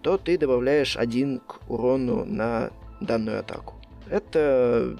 то 0.00 0.16
ты 0.16 0.38
добавляешь 0.38 0.96
один 0.96 1.40
к 1.40 1.60
урону 1.68 2.24
на 2.24 2.70
данную 3.00 3.40
атаку. 3.40 3.74
Это 4.08 4.96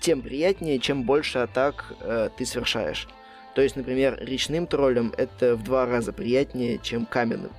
тем 0.00 0.22
приятнее, 0.22 0.78
чем 0.78 1.02
больше 1.02 1.40
атак 1.40 1.94
э, 2.00 2.30
ты 2.36 2.46
совершаешь. 2.46 3.08
То 3.54 3.62
есть, 3.62 3.76
например, 3.76 4.18
речным 4.20 4.66
троллем 4.66 5.12
это 5.16 5.56
в 5.56 5.64
два 5.64 5.86
раза 5.86 6.12
приятнее, 6.12 6.78
чем 6.78 7.04
каменным. 7.04 7.50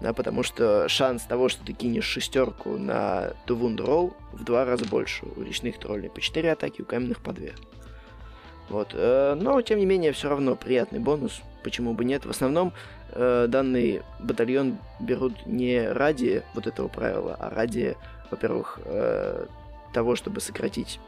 Да, 0.00 0.12
потому 0.12 0.42
что 0.42 0.88
шанс 0.88 1.22
того, 1.22 1.48
что 1.48 1.64
ты 1.64 1.74
кинешь 1.74 2.06
шестерку 2.06 2.76
на 2.76 3.34
Тувунд 3.46 3.80
Ролл, 3.80 4.16
в 4.32 4.42
два 4.42 4.64
раза 4.64 4.84
больше 4.84 5.24
у 5.36 5.42
речных 5.42 5.78
троллей. 5.78 6.10
По 6.10 6.20
4 6.20 6.50
атаки, 6.50 6.82
у 6.82 6.84
каменных 6.84 7.20
по 7.20 7.32
2. 7.32 7.50
Вот. 8.68 8.90
Э, 8.94 9.34
но, 9.40 9.60
тем 9.62 9.78
не 9.78 9.86
менее, 9.86 10.12
все 10.12 10.28
равно 10.28 10.56
приятный 10.56 10.98
бонус. 10.98 11.40
Почему 11.62 11.94
бы 11.94 12.04
нет? 12.04 12.24
В 12.24 12.30
основном 12.30 12.72
э, 13.10 13.46
данный 13.48 14.02
батальон 14.18 14.78
берут 14.98 15.46
не 15.46 15.86
ради 15.88 16.42
вот 16.54 16.66
этого 16.66 16.88
правила, 16.88 17.36
а 17.38 17.50
ради 17.50 17.96
во-первых, 18.32 18.80
э, 18.84 19.46
того, 19.92 20.16
чтобы 20.16 20.40
сократить 20.40 20.98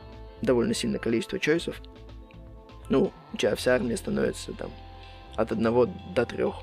довольно 0.43 0.75
сильное 0.75 1.01
количество 1.01 1.39
чойсов. 1.39 1.81
Ну, 2.91 3.13
у 3.33 3.37
тебя 3.37 3.57
вся 3.57 3.75
армия 3.75 3.97
становится 3.97 4.53
там 4.53 4.71
от 5.35 5.51
одного 5.51 5.89
до 6.15 6.27
трех. 6.27 6.57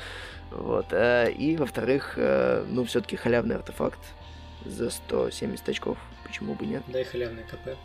вот. 0.50 0.86
Э, 0.92 1.30
и, 1.30 1.56
во-вторых, 1.56 2.14
э, 2.16 2.64
ну, 2.68 2.84
все-таки 2.84 3.14
халявный 3.14 3.54
артефакт 3.54 4.00
за 4.64 4.90
170 4.90 5.68
очков. 5.68 5.96
Почему 6.24 6.54
бы 6.54 6.66
нет? 6.66 6.82
Да, 6.88 7.00
и 7.00 7.04
халявный 7.04 7.44
КП 7.44 7.76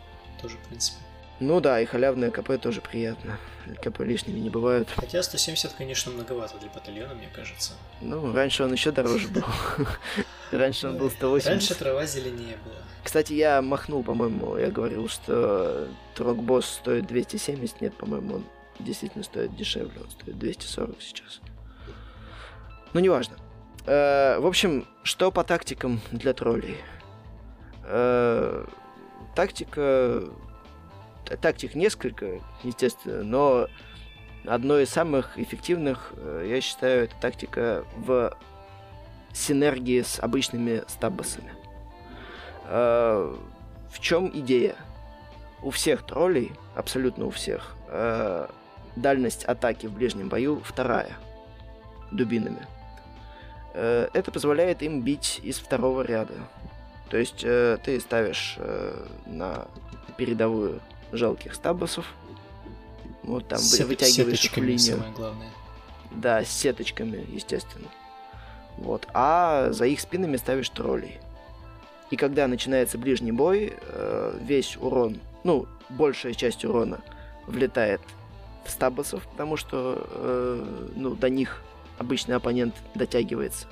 тоже, 0.42 0.56
в 0.56 0.68
принципе. 0.68 0.98
Ну 1.38 1.60
да, 1.60 1.80
и 1.80 1.84
халявное 1.84 2.30
КП 2.30 2.58
тоже 2.60 2.80
приятно. 2.80 3.38
КП 3.82 4.00
лишними 4.00 4.38
не 4.38 4.48
бывают. 4.48 4.88
Хотя 4.96 5.22
170, 5.22 5.72
конечно, 5.72 6.12
многовато 6.12 6.58
для 6.58 6.70
батальона, 6.70 7.14
мне 7.14 7.28
кажется. 7.34 7.72
Ну, 8.00 8.32
раньше 8.32 8.64
он 8.64 8.72
еще 8.72 8.90
дороже 8.90 9.28
был. 9.28 9.44
Раньше 10.50 10.88
он 10.88 10.96
был 10.96 11.10
180. 11.10 11.50
Раньше 11.50 11.74
трава 11.74 12.06
зеленее 12.06 12.56
была. 12.64 12.76
Кстати, 13.02 13.34
я 13.34 13.60
махнул, 13.60 14.02
по-моему, 14.02 14.56
я 14.56 14.70
говорил, 14.70 15.08
что 15.08 15.88
Трокбосс 16.14 16.66
стоит 16.66 17.06
270. 17.06 17.80
Нет, 17.80 17.94
по-моему, 17.96 18.36
он 18.36 18.44
действительно 18.78 19.24
стоит 19.24 19.54
дешевле. 19.56 20.00
Он 20.00 20.10
стоит 20.10 20.38
240 20.38 20.96
сейчас. 21.00 21.40
Ну, 22.92 23.00
неважно. 23.00 23.36
Э, 23.84 24.38
в 24.38 24.46
общем, 24.46 24.86
что 25.02 25.30
по 25.30 25.44
тактикам 25.44 26.00
для 26.12 26.32
троллей? 26.32 26.78
Э, 27.84 28.64
тактика... 29.34 30.24
Тактик 31.40 31.74
несколько, 31.74 32.40
естественно, 32.62 33.22
но 33.22 33.68
одной 34.46 34.84
из 34.84 34.90
самых 34.90 35.38
эффективных, 35.38 36.12
э, 36.16 36.46
я 36.48 36.60
считаю, 36.60 37.04
это 37.04 37.14
тактика 37.20 37.84
в 37.96 38.36
синергии 39.32 40.02
с 40.02 40.20
обычными 40.20 40.82
стаббасами. 40.88 41.52
Э, 42.64 43.34
в 43.90 44.00
чем 44.00 44.30
идея? 44.32 44.76
У 45.62 45.70
всех 45.70 46.06
троллей, 46.06 46.52
абсолютно 46.74 47.26
у 47.26 47.30
всех, 47.30 47.76
э, 47.88 48.46
дальность 48.94 49.44
атаки 49.44 49.86
в 49.86 49.92
ближнем 49.92 50.28
бою 50.28 50.60
вторая 50.64 51.12
дубинами. 52.10 52.66
Это 53.74 54.30
позволяет 54.32 54.82
им 54.82 55.02
бить 55.02 55.38
из 55.42 55.58
второго 55.58 56.00
ряда. 56.00 56.32
То 57.10 57.18
есть 57.18 57.40
ты 57.40 58.00
ставишь 58.00 58.56
на 59.26 59.66
передовую 60.16 60.80
жалких 61.12 61.54
стаббасов, 61.54 62.06
вот 63.22 63.48
там 63.48 63.58
Сет- 63.58 63.86
вытягиваешь 63.86 64.18
их 64.44 64.52
в 64.52 64.54
сеточками 64.54 64.66
линию. 64.66 64.96
самое 64.96 65.12
главное. 65.12 65.48
Да, 66.12 66.44
с 66.44 66.48
сеточками, 66.48 67.26
естественно. 67.32 67.88
Вот. 68.78 69.06
А 69.14 69.70
за 69.72 69.86
их 69.86 70.00
спинами 70.00 70.36
ставишь 70.36 70.68
троллей. 70.70 71.18
И 72.10 72.16
когда 72.16 72.46
начинается 72.46 72.98
ближний 72.98 73.32
бой, 73.32 73.74
э, 73.80 74.38
весь 74.40 74.76
урон, 74.76 75.18
ну, 75.44 75.66
большая 75.88 76.34
часть 76.34 76.64
урона 76.64 77.00
влетает 77.46 78.00
в 78.64 78.70
стаббасов, 78.70 79.26
потому 79.26 79.56
что, 79.56 80.06
э, 80.10 80.90
ну, 80.94 81.14
до 81.14 81.28
них 81.28 81.62
обычный 81.98 82.36
оппонент 82.36 82.74
дотягивается. 82.94 83.66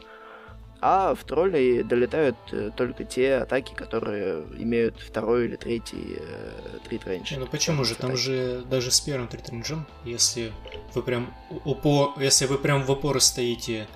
А 0.87 1.15
в 1.15 1.25
троллей 1.25 1.83
долетают 1.83 2.37
э, 2.53 2.71
только 2.77 3.05
те 3.05 3.37
атаки, 3.37 3.73
которые 3.73 4.43
имеют 4.59 5.01
второй 5.01 5.47
или 5.47 5.57
третий 5.57 6.19
э, 6.21 6.79
трит 6.87 7.07
рейндж. 7.07 7.33
Не, 7.33 7.39
ну 7.39 7.47
почему 7.47 7.85
же? 7.85 7.95
Там 7.95 8.11
Атаки. 8.11 8.23
же 8.23 8.63
даже 8.69 8.91
с 8.91 9.01
первым 9.01 9.29
тритренджем, 9.29 9.87
если 10.05 10.53
вы 10.95 11.03
прям 11.03 11.33
упор, 11.65 12.13
если 12.21 12.45
вы 12.45 12.59
прям 12.59 12.83
в 12.83 12.91
упор 12.91 13.19
стоите 13.23 13.87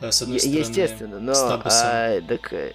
э, 0.00 0.12
с 0.12 0.22
одной 0.22 0.38
стороны. 0.38 0.58
Естественно, 0.60 1.18
но 1.18 1.32
а, 1.34 2.20
так, 2.20 2.52
э, 2.52 2.72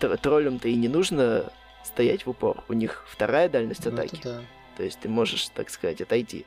тр- 0.00 0.16
троллям-то 0.16 0.68
и 0.68 0.74
не 0.74 0.88
нужно 0.88 1.52
стоять 1.84 2.24
в 2.24 2.30
упор. 2.30 2.64
У 2.70 2.72
них 2.72 3.04
вторая 3.06 3.50
дальность 3.50 3.84
Ну, 3.84 3.92
атаки. 3.92 4.18
да. 4.24 4.40
То 4.78 4.82
есть 4.82 4.98
ты 5.00 5.10
можешь, 5.10 5.50
так 5.50 5.68
сказать, 5.68 6.00
отойти. 6.00 6.46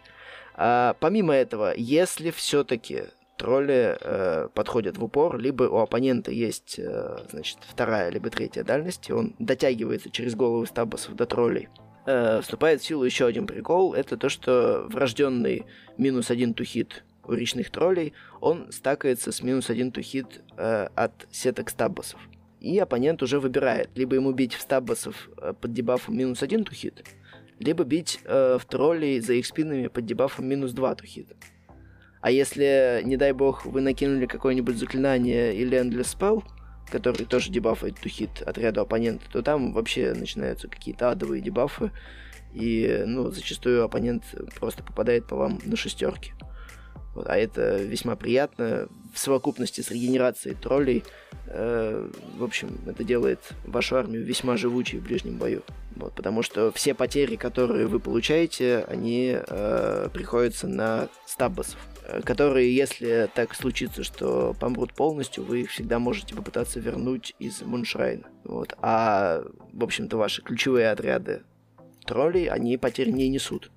А, 0.55 0.95
помимо 0.99 1.35
этого, 1.35 1.71
если 1.77 2.31
все-таки 2.31 3.03
тролли 3.37 3.97
э, 3.99 4.49
подходят 4.53 4.97
в 4.97 5.03
упор, 5.03 5.37
либо 5.37 5.63
у 5.63 5.77
оппонента 5.77 6.31
есть, 6.31 6.79
э, 6.79 7.17
значит, 7.31 7.59
вторая 7.61 8.09
либо 8.09 8.29
третья 8.29 8.63
дальность, 8.63 9.09
и 9.09 9.13
он 9.13 9.35
дотягивается 9.39 10.09
через 10.09 10.35
головы 10.35 10.65
стаббасов 10.65 11.15
до 11.15 11.25
троллей, 11.25 11.69
э, 12.05 12.41
вступает 12.41 12.81
в 12.81 12.85
силу 12.85 13.03
еще 13.03 13.25
один 13.25 13.47
прикол. 13.47 13.93
Это 13.93 14.17
то, 14.17 14.29
что 14.29 14.87
врожденный 14.89 15.65
минус 15.97 16.31
один 16.31 16.53
тухит 16.53 17.03
у 17.23 17.33
речных 17.33 17.69
троллей, 17.69 18.13
он 18.41 18.71
стакается 18.71 19.31
с 19.31 19.43
минус 19.43 19.69
один 19.69 19.91
тухит 19.91 20.41
э, 20.57 20.87
от 20.95 21.27
сеток 21.31 21.69
стаббасов. 21.69 22.19
И 22.59 22.77
оппонент 22.79 23.21
уже 23.21 23.39
выбирает, 23.39 23.89
либо 23.95 24.15
ему 24.15 24.31
бить 24.31 24.53
в 24.53 24.61
стаббасов 24.61 25.29
э, 25.37 25.53
под 25.59 25.73
дебафом 25.73 26.17
минус 26.17 26.41
один 26.41 26.63
тухит, 26.63 27.03
либо 27.59 27.83
бить 27.83 28.19
э, 28.23 28.57
в 28.59 28.65
троллей 28.65 29.19
за 29.19 29.33
их 29.33 29.45
спинами 29.45 29.87
под 29.87 30.05
дебафом 30.05 30.47
минус 30.47 30.71
2 30.71 30.95
тухит. 30.95 31.35
А 32.21 32.31
если, 32.31 33.01
не 33.03 33.17
дай 33.17 33.31
бог, 33.31 33.65
вы 33.65 33.81
накинули 33.81 34.25
какое-нибудь 34.25 34.77
заклинание 34.77 35.55
или 35.55 35.79
Endless 35.79 36.17
Spell, 36.17 36.43
который 36.91 37.25
тоже 37.25 37.51
дебафает 37.51 37.99
тухит 37.99 38.41
отряду 38.41 38.81
оппонента, 38.81 39.29
то 39.31 39.41
там 39.41 39.73
вообще 39.73 40.13
начинаются 40.13 40.67
какие-то 40.67 41.11
адовые 41.11 41.41
дебафы, 41.41 41.91
и, 42.53 43.03
ну, 43.05 43.29
зачастую 43.29 43.83
оппонент 43.83 44.23
просто 44.59 44.83
попадает 44.83 45.27
по 45.27 45.35
вам 45.35 45.59
на 45.63 45.75
шестерки. 45.75 46.33
А 47.25 47.37
это 47.37 47.77
весьма 47.77 48.15
приятно. 48.15 48.87
В 49.13 49.19
совокупности 49.19 49.81
с 49.81 49.89
регенерацией 49.89 50.55
троллей, 50.55 51.03
э, 51.47 52.09
в 52.37 52.43
общем, 52.43 52.77
это 52.85 53.03
делает 53.03 53.39
вашу 53.65 53.95
армию 53.95 54.23
весьма 54.23 54.57
живучей 54.57 54.99
в 54.99 55.03
ближнем 55.03 55.37
бою. 55.37 55.63
Вот, 55.95 56.13
потому 56.13 56.43
что 56.43 56.71
все 56.71 56.93
потери, 56.93 57.35
которые 57.35 57.87
вы 57.87 57.99
получаете, 57.99 58.85
они 58.87 59.35
э, 59.35 60.09
приходятся 60.13 60.67
на 60.67 61.09
стаббасов, 61.25 61.79
э, 62.03 62.21
которые, 62.21 62.75
если 62.75 63.27
так 63.33 63.55
случится, 63.55 64.03
что 64.03 64.55
помрут 64.59 64.93
полностью, 64.93 65.43
вы 65.43 65.61
их 65.61 65.71
всегда 65.71 65.97
можете 65.97 66.35
попытаться 66.35 66.79
вернуть 66.79 67.33
из 67.39 67.61
Муншрайна. 67.63 68.27
Вот. 68.43 68.75
А, 68.81 69.43
в 69.73 69.83
общем-то, 69.83 70.17
ваши 70.17 70.43
ключевые 70.43 70.91
отряды 70.91 71.41
троллей, 72.05 72.47
они 72.47 72.77
потерь 72.77 73.09
не 73.09 73.27
несут. 73.29 73.71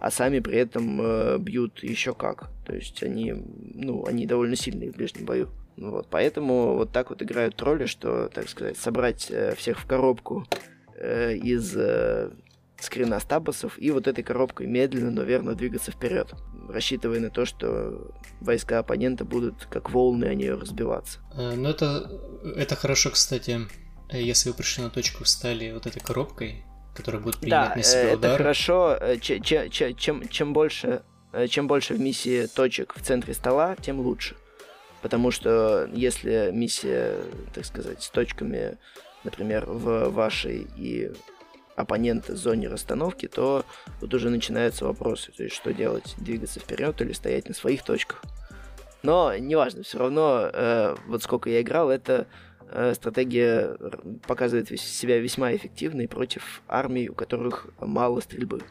А 0.00 0.10
сами 0.10 0.40
при 0.40 0.56
этом 0.56 1.00
э, 1.00 1.38
бьют 1.38 1.82
еще 1.82 2.14
как. 2.14 2.50
То 2.66 2.74
есть 2.74 3.02
они, 3.02 3.34
ну, 3.34 4.06
они 4.06 4.26
довольно 4.26 4.56
сильные 4.56 4.90
в 4.90 4.96
ближнем 4.96 5.26
бою. 5.26 5.50
Ну 5.76 5.90
Вот, 5.90 6.08
поэтому 6.10 6.74
вот 6.76 6.90
так 6.90 7.10
вот 7.10 7.22
играют 7.22 7.56
тролли, 7.56 7.86
что, 7.86 8.28
так 8.28 8.48
сказать, 8.48 8.78
собрать 8.78 9.30
э, 9.30 9.54
всех 9.56 9.78
в 9.78 9.86
коробку 9.86 10.46
э, 10.96 11.34
из 11.36 11.76
э, 11.76 12.30
скрина 12.80 13.20
стабосов 13.20 13.78
и 13.78 13.90
вот 13.90 14.08
этой 14.08 14.24
коробкой 14.24 14.66
медленно, 14.66 15.10
но 15.10 15.22
верно 15.22 15.54
двигаться 15.54 15.90
вперед, 15.90 16.34
рассчитывая 16.68 17.20
на 17.20 17.30
то, 17.30 17.44
что 17.44 18.12
войска 18.40 18.78
оппонента 18.78 19.24
будут 19.24 19.66
как 19.66 19.90
волны 19.90 20.24
о 20.24 20.34
нее 20.34 20.54
разбиваться. 20.54 21.18
Э, 21.36 21.54
Ну, 21.56 21.68
это, 21.68 22.10
это 22.56 22.74
хорошо, 22.74 23.10
кстати, 23.10 23.60
э, 24.08 24.22
если 24.22 24.48
вы 24.48 24.56
пришли 24.56 24.82
на 24.82 24.90
точку, 24.90 25.24
встали 25.24 25.72
вот 25.72 25.86
этой 25.86 26.00
коробкой, 26.00 26.64
которая 26.94 27.20
будет 27.22 27.38
принимать 27.38 27.68
Да, 27.70 27.74
на 27.76 27.80
э, 27.80 27.82
себя 27.82 28.02
это 28.10 28.16
удар. 28.18 28.36
хорошо. 28.38 28.96
э, 29.00 29.18
че- 29.18 29.40
че- 29.40 29.68
че- 29.68 29.94
чем, 29.94 30.28
чем 30.28 30.52
больше 30.52 31.02
э, 31.32 31.46
чем 31.46 31.66
больше 31.68 31.94
в 31.94 32.00
миссии 32.00 32.46
точек 32.46 32.94
в 32.96 33.02
центре 33.02 33.34
стола, 33.34 33.76
тем 33.80 34.00
лучше. 34.00 34.34
Потому 35.02 35.30
что 35.30 35.88
если 35.92 36.50
миссия, 36.52 37.16
так 37.54 37.64
сказать, 37.64 38.02
с 38.02 38.10
точками, 38.10 38.76
например, 39.24 39.64
в 39.66 40.08
вашей 40.10 40.66
и 40.76 41.10
оппонента 41.76 42.36
зоне 42.36 42.68
расстановки, 42.68 43.26
то 43.28 43.64
тут 44.00 44.12
уже 44.12 44.28
начинаются 44.28 44.84
вопросы. 44.84 45.32
То 45.32 45.44
есть, 45.44 45.54
что 45.56 45.72
делать? 45.72 46.14
Двигаться 46.18 46.60
вперед 46.60 47.00
или 47.00 47.12
стоять 47.12 47.48
на 47.48 47.54
своих 47.54 47.82
точках? 47.84 48.22
Но 49.02 49.34
неважно, 49.38 49.82
все 49.84 49.98
равно, 49.98 50.50
э, 50.52 50.96
вот 51.06 51.22
сколько 51.22 51.48
я 51.48 51.62
играл, 51.62 51.88
эта 51.90 52.12
э, 52.12 52.24
стратегия 52.94 53.76
р- 53.80 54.00
показывает 54.26 54.68
себя 54.80 55.18
весьма 55.18 55.54
эффективной 55.54 56.08
против 56.08 56.62
армий, 56.68 57.08
у 57.08 57.14
которых 57.14 57.66
мало 57.80 58.20
стрельбы. 58.20 58.62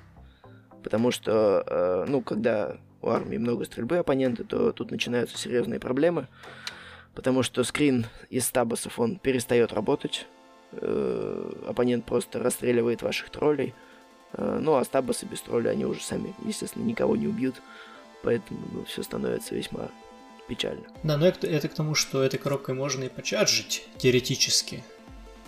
Потому 0.84 1.12
что, 1.12 1.64
э, 1.66 2.06
ну, 2.08 2.22
когда 2.22 2.78
у 3.02 3.10
армии 3.10 3.38
много 3.38 3.66
стрельбы 3.66 3.98
оппонента, 3.98 4.44
то 4.44 4.72
тут 4.72 4.92
начинаются 4.92 5.38
серьезные 5.38 5.80
проблемы. 5.80 6.28
Потому 7.16 7.44
что 7.44 7.64
скрин 7.64 8.06
из 8.30 8.46
стабосов, 8.46 9.00
он 9.00 9.18
перестает 9.18 9.74
работать. 9.74 10.28
Э, 10.72 11.52
оппонент 11.68 12.06
просто 12.06 12.40
расстреливает 12.40 13.02
ваших 13.02 13.30
троллей. 13.30 13.74
Э, 14.34 14.60
ну, 14.62 14.76
а 14.76 14.86
стабосы 14.86 15.26
без 15.26 15.42
тролля, 15.42 15.72
они 15.72 15.86
уже 15.86 16.02
сами, 16.02 16.34
естественно, 16.46 16.84
никого 16.84 17.16
не 17.16 17.28
убьют. 17.28 17.62
Поэтому 18.24 18.60
ну, 18.72 18.84
все 18.86 19.04
становится 19.04 19.56
весьма 19.56 19.90
печально. 20.50 20.84
Да, 21.04 21.16
но 21.18 21.28
это, 21.28 21.48
это 21.48 21.68
к 21.70 21.74
тому, 21.74 21.96
что 21.96 22.22
этой 22.24 22.38
коробкой 22.38 22.76
можно 22.76 23.04
и 23.06 23.10
почаржить, 23.10 23.88
теоретически. 23.98 24.84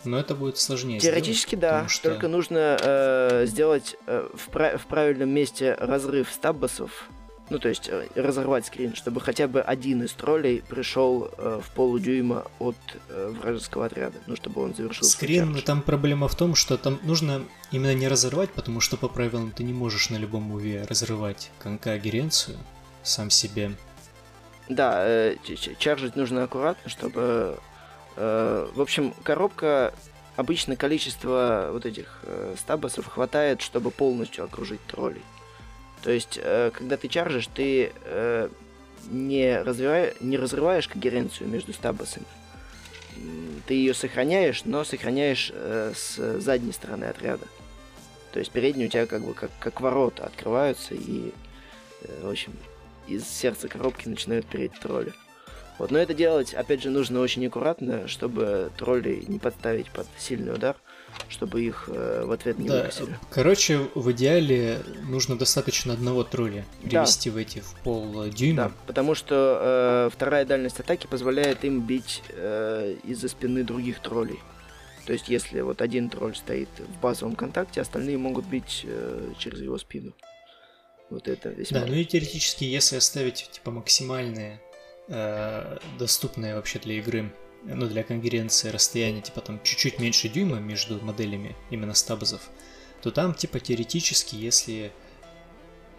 Но 0.03 0.17
это 0.17 0.33
будет 0.33 0.57
сложнее. 0.57 0.99
Теоретически, 0.99 1.55
сделать, 1.55 1.83
да. 1.83 1.87
что- 1.89 2.09
Только 2.09 2.27
нужно 2.27 2.77
э, 2.81 3.45
сделать 3.47 3.97
э, 4.07 4.27
в, 4.33 4.49
пра- 4.49 4.77
в 4.77 4.85
правильном 4.87 5.29
месте 5.29 5.75
разрыв 5.79 6.31
стаббасов. 6.31 7.09
Ну, 7.51 7.59
то 7.59 7.67
есть 7.69 7.89
э, 7.89 8.07
разорвать 8.15 8.65
скрин, 8.65 8.95
чтобы 8.95 9.19
хотя 9.21 9.47
бы 9.47 9.61
один 9.61 10.01
из 10.03 10.13
троллей 10.13 10.63
пришел 10.67 11.29
э, 11.37 11.59
в 11.63 11.69
полудюйма 11.75 12.45
от 12.59 12.77
э, 13.09 13.33
вражеского 13.41 13.85
отряда. 13.87 14.17
Ну, 14.25 14.35
чтобы 14.37 14.61
он 14.63 14.73
завершил 14.73 15.03
Скрин, 15.03 15.53
чардж. 15.53 15.65
там 15.65 15.81
проблема 15.83 16.27
в 16.29 16.35
том, 16.35 16.55
что 16.55 16.77
там 16.77 16.97
нужно 17.03 17.43
именно 17.71 17.93
не 17.93 18.07
разорвать, 18.07 18.49
потому 18.51 18.79
что 18.79 18.97
по 18.97 19.07
правилам 19.09 19.51
ты 19.51 19.63
не 19.63 19.73
можешь 19.73 20.09
на 20.09 20.15
любом 20.15 20.43
муве 20.43 20.83
разрывать 20.89 21.51
конкагеренцию 21.59 22.57
сам 23.03 23.29
себе. 23.29 23.73
Да, 24.69 25.03
э, 25.05 25.35
чаржить 25.77 26.15
нужно 26.15 26.43
аккуратно, 26.43 26.89
чтобы... 26.89 27.59
э, 28.15 28.69
в 28.73 28.81
общем, 28.81 29.13
коробка... 29.23 29.93
Обычно 30.37 30.77
количество 30.77 31.69
вот 31.73 31.85
этих 31.85 32.19
э, 32.23 32.55
стабосов 32.57 33.05
хватает, 33.05 33.61
чтобы 33.61 33.91
полностью 33.91 34.45
окружить 34.45 34.79
троллей. 34.87 35.21
То 36.03 36.09
есть, 36.09 36.39
э, 36.41 36.71
когда 36.73 36.95
ты 36.95 37.09
чаржишь, 37.09 37.47
ты 37.47 37.91
э, 38.05 38.49
не, 39.09 39.61
развивая- 39.61 40.15
не 40.21 40.37
разрываешь 40.37 40.87
когеренцию 40.87 41.49
между 41.49 41.73
стабосами, 41.73 42.25
ты 43.67 43.73
ее 43.73 43.93
сохраняешь, 43.93 44.63
но 44.63 44.85
сохраняешь 44.85 45.51
э, 45.53 45.91
с 45.93 46.39
задней 46.39 46.71
стороны 46.71 47.05
отряда. 47.05 47.45
То 48.31 48.39
есть 48.39 48.51
передние 48.51 48.87
у 48.87 48.89
тебя 48.89 49.05
как 49.05 49.23
бы 49.23 49.33
как, 49.33 49.51
как 49.59 49.81
ворота 49.81 50.23
открываются, 50.23 50.95
и, 50.95 51.33
э, 52.03 52.21
в 52.23 52.29
общем, 52.29 52.53
из 53.07 53.27
сердца 53.27 53.67
коробки 53.67 54.07
начинают 54.07 54.45
переть 54.45 54.73
тролли. 54.79 55.13
Вот, 55.77 55.89
но 55.89 55.97
это 55.97 56.13
делать, 56.13 56.53
опять 56.53 56.83
же, 56.83 56.91
нужно 56.91 57.21
очень 57.21 57.45
аккуратно, 57.47 58.07
чтобы 58.07 58.71
тролли 58.77 59.23
не 59.27 59.39
подставить 59.39 59.89
под 59.89 60.05
сильный 60.15 60.53
удар, 60.53 60.75
чтобы 61.27 61.63
их 61.63 61.89
э, 61.91 62.23
в 62.23 62.31
ответ 62.31 62.59
не 62.59 62.67
да, 62.67 62.75
выбросили. 62.75 63.17
Короче, 63.31 63.79
в 63.95 64.11
идеале 64.11 64.79
нужно 65.09 65.39
достаточно 65.39 65.93
одного 65.93 66.23
тролля 66.23 66.65
привести 66.83 67.31
да. 67.31 67.33
в 67.33 67.37
эти 67.37 67.59
в 67.61 67.73
пол 67.83 68.25
дюйма. 68.25 68.55
Да, 68.55 68.71
потому 68.85 69.15
что 69.15 70.07
э, 70.07 70.09
вторая 70.13 70.45
дальность 70.45 70.79
атаки 70.79 71.07
позволяет 71.07 71.65
им 71.65 71.81
бить 71.81 72.21
э, 72.29 72.97
из-за 73.03 73.27
спины 73.27 73.63
других 73.63 74.01
троллей. 74.01 74.39
То 75.05 75.13
есть, 75.13 75.29
если 75.29 75.61
вот 75.61 75.81
один 75.81 76.09
тролль 76.09 76.35
стоит 76.35 76.69
в 76.77 77.01
базовом 77.01 77.35
контакте, 77.35 77.81
остальные 77.81 78.17
могут 78.19 78.45
бить 78.45 78.81
э, 78.83 79.33
через 79.39 79.59
его 79.61 79.79
спину. 79.79 80.13
Вот 81.11 81.27
это 81.27 81.49
весьма... 81.49 81.81
Да, 81.81 81.85
ну 81.85 81.93
и 81.93 82.05
теоретически, 82.05 82.63
если 82.63 82.95
оставить 82.95 83.49
типа 83.51 83.69
максимальное 83.69 84.61
э, 85.09 85.77
доступное 85.99 86.55
вообще 86.55 86.79
для 86.79 86.95
игры, 86.99 87.31
ну 87.63 87.85
для 87.87 88.03
конкуренции 88.03 88.69
расстояние 88.69 89.21
типа 89.21 89.41
там 89.41 89.61
чуть-чуть 89.61 89.99
меньше 89.99 90.29
дюйма 90.29 90.59
между 90.59 90.99
моделями 91.03 91.55
именно 91.69 91.93
стабзов, 91.93 92.41
то 93.01 93.11
там 93.11 93.33
типа 93.33 93.59
теоретически, 93.59 94.35
если 94.35 94.93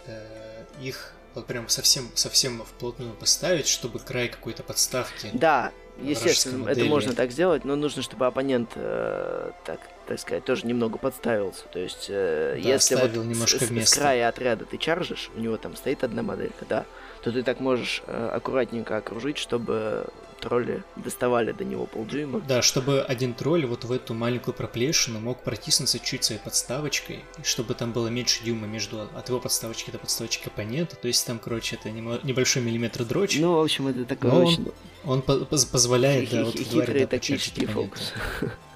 э, 0.06 0.64
их 0.80 1.14
вот 1.34 1.46
прям 1.46 1.68
совсем 1.68 2.10
совсем 2.14 2.64
вплотную 2.64 3.12
поставить, 3.14 3.66
чтобы 3.66 3.98
край 3.98 4.28
какой-то 4.28 4.62
подставки. 4.62 5.28
Да, 5.34 5.72
Естественно, 6.00 6.68
это 6.68 6.84
можно 6.84 7.12
так 7.12 7.30
сделать, 7.32 7.64
но 7.64 7.76
нужно, 7.76 8.02
чтобы 8.02 8.26
оппонент, 8.26 8.70
э, 8.76 9.50
так, 9.64 9.80
так 10.12 10.20
сказать, 10.20 10.44
тоже 10.44 10.66
немного 10.66 10.98
подставился. 10.98 11.64
То 11.72 11.78
есть, 11.78 12.06
э, 12.10 12.60
да, 12.62 12.68
если 12.68 12.96
вот 12.96 13.14
немножко 13.14 13.64
с, 13.64 13.70
с 13.70 13.94
края 13.94 14.28
отряда 14.28 14.66
ты 14.66 14.76
чаржишь, 14.76 15.30
у 15.34 15.40
него 15.40 15.56
там 15.56 15.74
стоит 15.74 16.04
одна 16.04 16.22
моделька, 16.22 16.66
да, 16.68 16.84
то 17.22 17.32
ты 17.32 17.42
так 17.42 17.60
можешь 17.60 18.02
э, 18.06 18.30
аккуратненько 18.30 18.98
окружить, 18.98 19.38
чтобы 19.38 20.04
тролли 20.38 20.82
доставали 20.96 21.52
до 21.52 21.64
него 21.64 21.86
полдюйма. 21.86 22.40
Да, 22.40 22.60
чтобы 22.60 23.00
один 23.00 23.32
тролль 23.32 23.64
вот 23.64 23.84
в 23.84 23.92
эту 23.92 24.12
маленькую 24.12 24.52
проплешину 24.52 25.18
мог 25.18 25.42
протиснуться 25.42 25.98
чуть 25.98 26.24
своей 26.24 26.42
подставочкой, 26.42 27.24
чтобы 27.42 27.72
там 27.72 27.92
было 27.92 28.08
меньше 28.08 28.44
дюйма 28.44 28.66
между 28.66 29.08
от 29.14 29.28
его 29.30 29.40
подставочки 29.40 29.90
до 29.90 29.96
подставочки 29.96 30.48
оппонента. 30.48 30.96
То 30.96 31.08
есть 31.08 31.26
там, 31.26 31.38
короче, 31.38 31.76
это 31.76 31.90
небольшой 31.90 32.60
миллиметр 32.60 33.04
дрочь. 33.04 33.38
Ну, 33.38 33.54
в 33.54 33.62
общем, 33.62 33.86
это 33.86 34.04
такое 34.04 34.30
очень... 34.30 34.72
Он, 35.04 35.22
он 35.26 35.48
позволяет, 35.48 36.28
да, 36.28 36.44
вот 36.44 36.54
Хитрые 36.56 37.06
тактические 37.06 37.66
фокусы. 37.66 38.12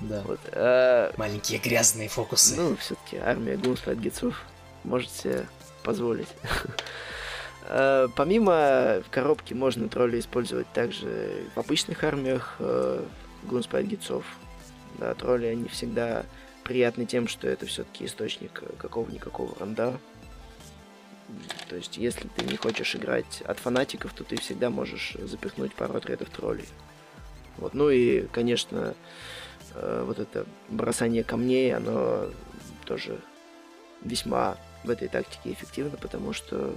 Да. 0.00 0.22
Вот, 0.22 0.40
а... 0.52 1.12
Маленькие 1.16 1.58
грязные 1.58 2.08
фокусы. 2.08 2.56
Ну, 2.56 2.76
все-таки 2.76 3.16
армия 3.16 3.56
гумспайт 3.56 3.98
гитцов 3.98 4.42
может 4.84 5.10
себе 5.10 5.46
позволить. 5.82 6.28
Э, 7.66 8.08
помимо 8.14 9.02
коробки 9.10 9.54
можно 9.54 9.88
тролли 9.88 10.20
использовать 10.20 10.70
также 10.74 11.46
в 11.54 11.58
обычных 11.58 12.04
армиях 12.04 12.56
э, 12.58 13.02
гунспайт 13.44 13.86
гитцов. 13.86 14.24
Да, 14.98 15.14
тролли, 15.14 15.46
они 15.46 15.68
всегда 15.68 16.26
приятны 16.62 17.06
тем, 17.06 17.26
что 17.26 17.48
это 17.48 17.64
все-таки 17.64 18.04
источник 18.04 18.62
какого-никакого 18.78 19.58
ранда. 19.58 19.98
То 21.68 21.76
есть, 21.76 21.96
если 21.96 22.28
ты 22.28 22.44
не 22.44 22.56
хочешь 22.56 22.94
играть 22.94 23.42
от 23.46 23.58
фанатиков, 23.58 24.12
то 24.12 24.24
ты 24.24 24.38
всегда 24.38 24.70
можешь 24.70 25.16
запихнуть 25.22 25.74
пару 25.74 25.96
отрядов 25.96 26.28
троллей. 26.30 26.68
Вот. 27.56 27.74
Ну 27.74 27.88
и, 27.90 28.26
конечно, 28.26 28.94
э, 29.74 30.04
вот 30.06 30.18
это 30.18 30.46
бросание 30.68 31.24
камней, 31.24 31.74
оно 31.74 32.30
тоже 32.84 33.20
весьма 34.02 34.56
в 34.84 34.90
этой 34.90 35.08
тактике 35.08 35.52
эффективно, 35.52 35.96
потому 35.96 36.32
что 36.32 36.74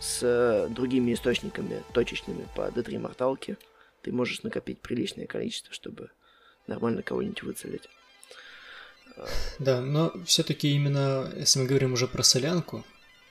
с 0.00 0.68
другими 0.70 1.14
источниками 1.14 1.82
точечными 1.92 2.46
по 2.54 2.68
D3 2.68 2.98
морталке 2.98 3.56
ты 4.02 4.12
можешь 4.12 4.42
накопить 4.42 4.80
приличное 4.80 5.26
количество, 5.26 5.72
чтобы 5.72 6.10
нормально 6.66 7.02
кого-нибудь 7.02 7.42
выцелить. 7.42 7.88
Да, 9.58 9.80
но 9.80 10.12
все-таки 10.26 10.74
именно, 10.74 11.32
если 11.36 11.60
мы 11.60 11.66
говорим 11.66 11.94
уже 11.94 12.06
про 12.06 12.22
солянку, 12.22 12.84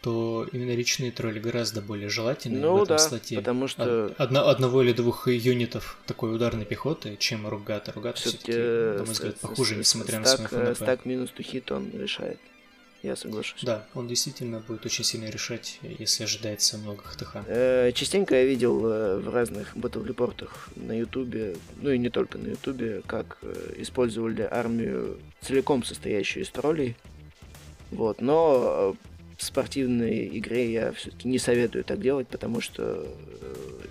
то 0.06 0.47
именно 0.51 0.76
речные 0.76 1.12
тролли 1.12 1.39
гораздо 1.39 1.82
более 1.82 2.10
желательны 2.10 2.60
ну, 2.60 2.74
в 2.74 2.84
этом 2.84 2.97
да, 2.97 2.99
слоте. 2.99 3.38
потому 3.38 3.68
что... 3.68 4.14
Одно, 4.20 4.47
одного 4.49 4.84
или 4.84 4.93
двух 4.93 5.28
юнитов 5.28 5.97
такой 6.06 6.36
ударной 6.36 6.64
пехоты, 6.64 7.18
чем 7.18 7.47
Ругата. 7.47 7.91
Ругата 7.91 8.20
все-таки, 8.20 8.51
на 8.51 9.03
мой 9.03 9.14
взгляд, 9.14 9.36
похуже, 9.38 9.76
несмотря 9.76 10.24
стак, 10.24 10.51
на 10.51 10.60
свой 10.60 10.76
Стак 10.76 11.06
минус 11.06 11.32
тухит 11.32 11.72
он 11.72 11.89
решает 11.91 12.38
я 13.01 13.16
соглашусь. 13.16 13.64
Да, 13.64 13.88
он 13.95 14.08
действительно 14.08 14.60
будет 14.60 14.86
очень 14.86 15.03
сильно 15.03 15.28
решать, 15.28 15.80
если 15.82 16.26
ожидается 16.26 16.78
много 16.78 17.01
ХТХ. 17.03 17.38
Э, 17.47 17.91
частенько 17.93 18.36
я 18.36 18.45
видел 18.45 18.86
э, 18.86 19.18
в 19.18 19.34
разных 19.34 19.76
батл-репортах 19.76 20.70
на 20.76 20.95
Ютубе, 20.97 21.56
ну 21.82 21.89
и 21.89 21.97
не 21.97 22.10
только 22.10 22.38
на 22.38 22.49
Ютубе, 22.49 23.01
как 23.08 23.39
э, 23.41 23.74
использовали 23.78 24.41
армию 24.41 25.18
целиком 25.41 25.84
состоящую 25.84 26.43
из 26.43 26.49
троллей. 26.49 26.95
Вот, 27.91 28.22
но 28.22 28.95
в 29.38 29.44
спортивной 29.44 30.38
игре 30.38 30.72
я 30.72 30.92
все-таки 30.94 31.28
не 31.28 31.40
советую 31.40 31.84
так 31.84 32.00
делать, 32.02 32.28
потому 32.28 32.62
что 32.62 33.08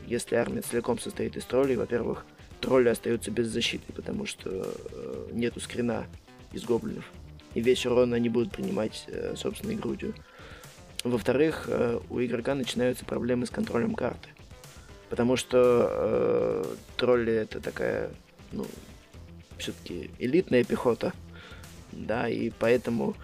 если 0.06 0.36
армия 0.36 0.62
целиком 0.62 0.98
состоит 0.98 1.36
из 1.36 1.44
троллей, 1.44 1.76
во-первых, 1.76 2.24
тролли 2.60 2.88
остаются 2.88 3.30
без 3.30 3.48
защиты, 3.48 3.92
потому 3.92 4.26
что 4.26 4.74
нету 5.32 5.60
скрина 5.60 6.06
из 6.52 6.64
гоблинов 6.64 7.04
и 7.54 7.60
весь 7.60 7.86
урон 7.86 8.12
они 8.12 8.28
будут 8.28 8.52
принимать 8.52 9.04
э, 9.06 9.34
собственной 9.36 9.76
грудью. 9.76 10.14
Во-вторых, 11.04 11.64
э, 11.68 12.00
у 12.10 12.20
игрока 12.20 12.54
начинаются 12.54 13.04
проблемы 13.04 13.46
с 13.46 13.50
контролем 13.50 13.94
карты. 13.94 14.28
Потому 15.08 15.36
что 15.36 15.88
э, 15.88 16.74
тролли 16.96 17.32
это 17.32 17.60
такая, 17.60 18.10
ну, 18.52 18.66
все-таки 19.58 20.10
элитная 20.18 20.64
пехота. 20.64 21.12
Да, 21.92 22.28
и 22.28 22.50
поэтому 22.50 23.12
э, 23.12 23.14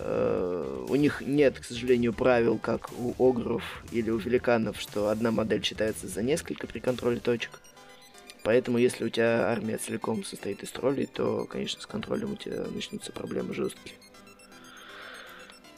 у 0.00 0.94
них 0.94 1.22
нет, 1.22 1.58
к 1.58 1.64
сожалению, 1.64 2.12
правил, 2.12 2.58
как 2.58 2.90
у 2.98 3.14
огров 3.18 3.62
или 3.90 4.10
у 4.10 4.18
великанов, 4.18 4.80
что 4.80 5.08
одна 5.08 5.30
модель 5.30 5.64
считается 5.64 6.06
за 6.06 6.22
несколько 6.22 6.66
при 6.66 6.78
контроле 6.78 7.18
точек. 7.18 7.60
Поэтому, 8.42 8.78
если 8.78 9.04
у 9.04 9.08
тебя 9.08 9.48
армия 9.48 9.76
целиком 9.78 10.24
состоит 10.24 10.62
из 10.62 10.70
троллей, 10.70 11.06
то, 11.06 11.44
конечно, 11.44 11.82
с 11.82 11.86
контролем 11.86 12.32
у 12.32 12.36
тебя 12.36 12.64
начнутся 12.72 13.12
проблемы 13.12 13.52
жесткие. 13.54 13.94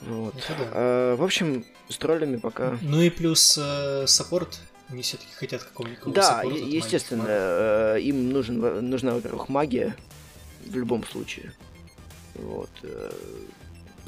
Вот. 0.01 0.35
Да. 0.35 0.55
А, 0.71 1.15
в 1.15 1.23
общем, 1.23 1.65
с 1.89 1.97
троллями 1.97 2.37
пока. 2.37 2.77
Ну 2.81 3.01
и 3.01 3.09
плюс 3.09 3.57
э, 3.61 4.05
саппорт. 4.07 4.59
Они 4.89 5.01
все-таки 5.03 5.33
хотят 5.33 5.63
какого-нибудь 5.63 6.13
Да, 6.13 6.23
саппорта, 6.23 6.59
естественно, 6.59 7.25
э, 7.27 7.99
им 8.01 8.29
нужен, 8.31 8.89
нужна, 8.89 9.13
во-первых, 9.13 9.47
магия 9.47 9.95
в 10.65 10.75
любом 10.75 11.05
случае. 11.05 11.53
Вот. 12.35 12.69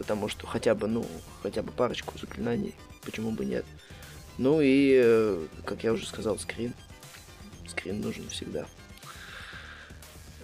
Потому 0.03 0.27
что 0.27 0.45
хотя 0.45 0.75
бы, 0.75 0.87
ну, 0.87 1.05
хотя 1.41 1.63
бы 1.63 1.71
парочку 1.71 2.19
заклинаний, 2.19 2.75
почему 3.05 3.31
бы 3.31 3.45
нет. 3.45 3.65
Ну 4.37 4.59
и, 4.61 5.01
э, 5.01 5.47
как 5.63 5.85
я 5.85 5.93
уже 5.93 6.05
сказал, 6.05 6.37
скрин 6.37 6.73
скрин 7.69 8.01
нужен 8.01 8.27
всегда. 8.27 8.65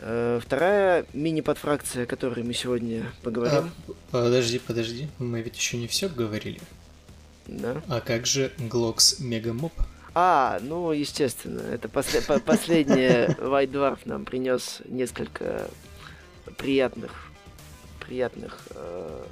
Э, 0.02 0.40
вторая 0.42 1.06
мини-подфракция, 1.12 2.04
о 2.04 2.06
которой 2.06 2.44
мы 2.44 2.54
сегодня 2.54 3.12
поговорим. 3.22 3.72
А, 3.88 4.24
подожди, 4.24 4.60
подожди, 4.60 5.08
мы 5.20 5.42
ведь 5.42 5.58
еще 5.58 5.78
не 5.78 5.88
все 5.88 6.08
говорили. 6.08 6.62
Да. 7.48 7.82
А 7.90 8.00
как 8.00 8.26
же 8.26 8.54
Глокс 8.58 9.20
Мегамоб? 9.20 9.74
А, 10.16 10.60
ну, 10.62 10.92
естественно, 10.92 11.62
это 11.62 11.90
после, 11.90 12.22
по, 12.22 12.40
последнее 12.40 13.28
White 13.40 13.72
Dwarf 13.72 14.00
нам 14.06 14.24
принес 14.24 14.82
несколько 14.86 15.70
приятных, 16.58 17.12
приятных, 18.00 18.60
э, 18.72 19.26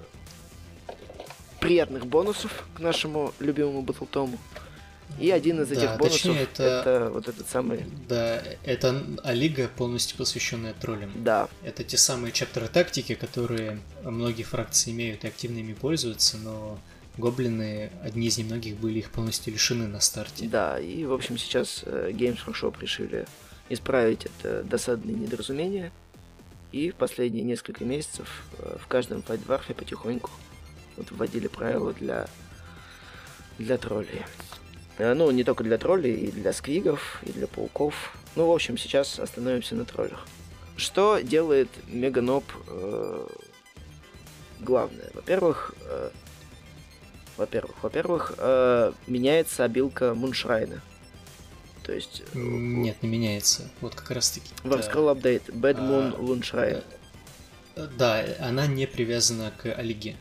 приятных 1.59 2.05
бонусов 2.05 2.67
к 2.75 2.79
нашему 2.79 3.33
любимому 3.39 3.81
Батлтому. 3.81 4.37
И 5.19 5.31
один 5.31 5.61
из 5.61 5.71
этих 5.71 5.83
да, 5.83 5.97
бонусов 5.97 6.21
точнее, 6.21 6.43
это, 6.43 6.63
это 6.63 7.09
вот 7.11 7.27
этот 7.27 7.49
самый... 7.49 7.85
Да, 8.07 8.43
это 8.63 9.03
Алига, 9.23 9.67
полностью 9.67 10.17
посвященная 10.17 10.73
троллям. 10.73 11.11
Да. 11.15 11.47
Это 11.63 11.83
те 11.83 11.97
самые 11.97 12.31
чаптеры 12.31 12.67
тактики, 12.67 13.15
которые 13.15 13.79
многие 14.03 14.43
фракции 14.43 14.91
имеют 14.91 15.23
и 15.23 15.27
активно 15.27 15.59
ими 15.59 15.73
пользуются, 15.73 16.37
но 16.37 16.77
гоблины, 17.17 17.89
одни 18.03 18.27
из 18.27 18.37
немногих, 18.37 18.75
были 18.77 18.99
их 18.99 19.09
полностью 19.09 19.53
лишены 19.53 19.87
на 19.87 19.99
старте. 20.01 20.45
Да, 20.45 20.79
и, 20.79 21.05
в 21.05 21.13
общем, 21.13 21.37
сейчас 21.37 21.81
э, 21.85 22.11
Games 22.11 22.39
Workshop 22.45 22.75
решили 22.79 23.25
исправить 23.69 24.25
это 24.25 24.63
досадное 24.63 25.15
недоразумение. 25.15 25.91
И 26.71 26.91
в 26.91 26.95
последние 26.95 27.43
несколько 27.43 27.85
месяцев 27.85 28.43
э, 28.59 28.77
в 28.79 28.87
каждом 28.87 29.23
файтварфе 29.23 29.73
потихоньку 29.73 30.29
вот 30.97 31.11
вводили 31.11 31.47
правила 31.47 31.93
для, 31.93 32.27
для 33.57 33.77
троллей. 33.77 34.25
Э, 34.97 35.13
ну, 35.13 35.31
не 35.31 35.43
только 35.43 35.63
для 35.63 35.77
троллей, 35.77 36.15
и 36.15 36.31
для 36.31 36.53
сквигов, 36.53 37.21
и 37.23 37.31
для 37.31 37.47
пауков. 37.47 38.15
Ну, 38.35 38.47
в 38.47 38.51
общем, 38.51 38.77
сейчас 38.77 39.19
остановимся 39.19 39.75
на 39.75 39.85
троллях. 39.85 40.27
Что 40.75 41.19
делает 41.19 41.69
Меганоб 41.87 42.43
э, 42.67 43.27
главное? 44.59 45.09
Во-первых, 45.13 45.73
э, 45.81 46.09
во-первых, 47.37 47.83
во-первых, 47.83 48.33
э, 48.37 48.91
меняется 49.05 49.63
обилка 49.63 50.13
Муншрайна. 50.15 50.81
То 51.83 51.93
есть... 51.93 52.23
Э, 52.33 52.37
Нет, 52.37 53.01
не 53.03 53.09
меняется. 53.09 53.69
Вот 53.79 53.95
как 53.95 54.11
раз 54.11 54.31
таки. 54.31 54.47
В 54.63 54.71
Scroll 54.73 55.15
Update 55.15 55.45
Bad 55.47 55.77
Moon 55.77 56.15
а, 56.15 56.21
Moonshine. 56.21 56.83
Э, 57.75 57.87
да, 57.97 58.25
она 58.39 58.67
не 58.67 58.87
привязана 58.87 59.51
к 59.55 59.71
Олиге. 59.71 60.17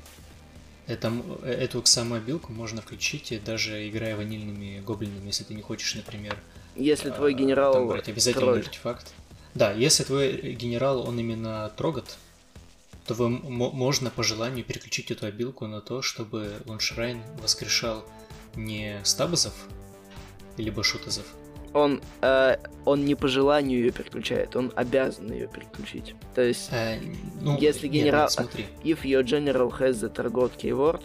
Это, 0.87 1.13
эту 1.45 1.85
самую 1.85 2.19
обилку 2.19 2.53
можно 2.53 2.81
включить, 2.81 3.43
даже 3.45 3.89
играя 3.89 4.17
ванильными 4.17 4.81
гоблинами, 4.81 5.27
если 5.27 5.43
ты 5.45 5.55
не 5.55 5.63
хочешь, 5.63 5.95
например... 5.97 6.39
Если 6.77 7.11
твой 7.11 7.35
а, 7.35 7.37
генерал... 7.37 7.73
Там 7.73 7.89
брать 7.89 8.09
обязательно 8.09 8.47
тролль. 8.47 8.61
артефакт. 8.61 9.13
Да, 9.55 9.73
если 9.73 10.05
твой 10.05 10.53
генерал, 10.53 11.09
он 11.09 11.19
именно 11.19 11.73
трогат, 11.77 12.19
то 13.07 13.15
вы 13.15 13.29
можно 13.29 14.11
по 14.11 14.23
желанию 14.23 14.65
переключить 14.65 15.11
эту 15.11 15.27
обилку 15.27 15.67
на 15.67 15.81
то, 15.81 16.03
чтобы 16.03 16.53
Луншрайн 16.67 17.23
воскрешал 17.41 18.05
не 18.55 19.01
стабазов, 19.05 19.55
либо 20.57 20.85
шутазов, 20.85 21.27
он, 21.77 22.01
э, 22.23 22.57
он 22.85 23.05
не 23.05 23.15
по 23.15 23.29
желанию 23.29 23.81
ее 23.81 23.93
переключает, 23.93 24.57
он 24.57 24.73
обязан 24.75 25.31
ее 25.31 25.47
переключить. 25.47 26.15
То 26.35 26.43
есть, 26.43 26.69
э, 26.73 26.99
ну, 27.43 27.59
если 27.59 27.87
генерал... 27.87 28.23
Нет, 28.23 28.33
смотри. 28.33 28.67
If 28.83 29.05
your 29.05 29.23
general 29.23 29.71
has 29.79 30.01
the 30.01 30.13
target 30.13 30.57
keyword, 30.57 31.03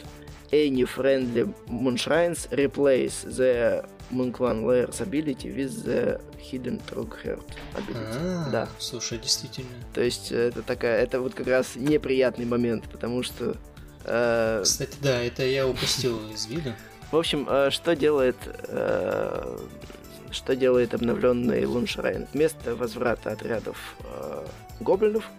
any 0.51 0.85
friendly 0.85 1.53
moonshrines 1.67 2.47
replace 2.51 3.23
the 3.23 3.85
Moonclan 4.11 4.65
Layers 4.65 5.01
ability 5.01 5.51
with 5.51 5.83
the 5.83 6.19
Hidden 6.39 6.81
Trugheart 6.87 7.49
ability. 7.75 8.17
А, 8.21 8.49
да. 8.49 8.69
Слушай, 8.79 9.17
действительно. 9.19 9.69
То 9.93 10.01
есть 10.01 10.31
это 10.31 10.61
такая, 10.61 11.01
это 11.01 11.19
вот 11.19 11.33
как 11.33 11.47
раз 11.47 11.75
неприятный 11.75 12.45
момент, 12.45 12.89
потому 12.89 13.23
что... 13.23 13.57
Э... 14.05 14.61
Кстати, 14.63 14.95
да, 15.01 15.21
это 15.21 15.43
я 15.43 15.67
упустил 15.67 16.17
из 16.33 16.45
вида. 16.45 16.75
В 17.11 17.17
общем, 17.17 17.45
э, 17.49 17.69
что 17.71 17.93
делает 17.93 18.37
э, 18.69 19.57
что 20.31 20.55
делает 20.55 20.93
обновленный 20.93 21.65
Луншрайн? 21.65 22.27
Вместо 22.33 22.75
возврата 22.75 23.31
отрядов 23.31 23.95
э, 24.03 24.45
гоблинов, 24.79 25.29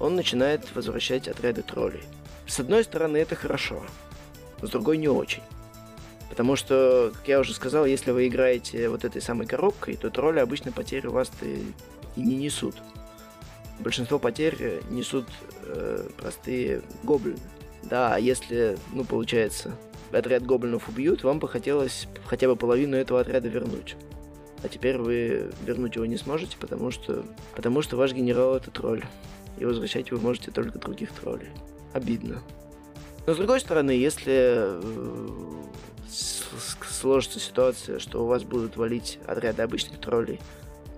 он 0.00 0.14
начинает 0.14 0.74
возвращать 0.74 1.28
отряды 1.28 1.62
троллей. 1.62 2.02
С 2.46 2.60
одной 2.60 2.84
стороны, 2.84 3.16
это 3.18 3.34
хорошо, 3.34 3.82
с 4.62 4.70
другой 4.70 4.96
не 4.96 5.08
очень. 5.08 5.42
Потому 6.30 6.56
что, 6.56 7.12
как 7.14 7.28
я 7.28 7.40
уже 7.40 7.52
сказал, 7.52 7.84
если 7.84 8.10
вы 8.10 8.28
играете 8.28 8.88
вот 8.88 9.04
этой 9.04 9.20
самой 9.20 9.46
коробкой, 9.46 9.96
то 9.96 10.10
тролли 10.10 10.38
обычно 10.38 10.72
потери 10.72 11.06
у 11.06 11.12
вас 11.12 11.30
и, 11.42 11.72
не 12.16 12.36
несут. 12.36 12.76
Большинство 13.80 14.18
потерь 14.18 14.82
несут 14.90 15.26
э, 15.64 16.08
простые 16.16 16.82
гоблины. 17.02 17.38
Да, 17.82 18.14
а 18.14 18.18
если, 18.18 18.76
ну, 18.92 19.04
получается, 19.04 19.74
отряд 20.12 20.44
гоблинов 20.44 20.88
убьют, 20.88 21.22
вам 21.22 21.38
бы 21.38 21.48
хотелось 21.48 22.08
хотя 22.26 22.48
бы 22.48 22.56
половину 22.56 22.96
этого 22.96 23.20
отряда 23.20 23.48
вернуть 23.48 23.96
а 24.62 24.68
теперь 24.68 24.98
вы 24.98 25.50
вернуть 25.64 25.94
его 25.94 26.06
не 26.06 26.16
сможете, 26.16 26.56
потому 26.58 26.90
что, 26.90 27.24
потому 27.54 27.82
что 27.82 27.96
ваш 27.96 28.12
генерал 28.12 28.56
это 28.56 28.70
тролль. 28.70 29.04
И 29.58 29.64
возвращать 29.64 30.10
вы 30.10 30.18
можете 30.18 30.50
только 30.50 30.78
других 30.78 31.10
троллей. 31.12 31.48
Обидно. 31.92 32.42
Но 33.26 33.34
с 33.34 33.36
другой 33.36 33.60
стороны, 33.60 33.90
если 33.90 34.54
э, 34.56 35.30
сложится 36.08 37.40
ситуация, 37.40 37.98
что 37.98 38.24
у 38.24 38.26
вас 38.26 38.42
будут 38.42 38.76
валить 38.76 39.18
отряды 39.26 39.62
обычных 39.62 40.00
троллей, 40.00 40.40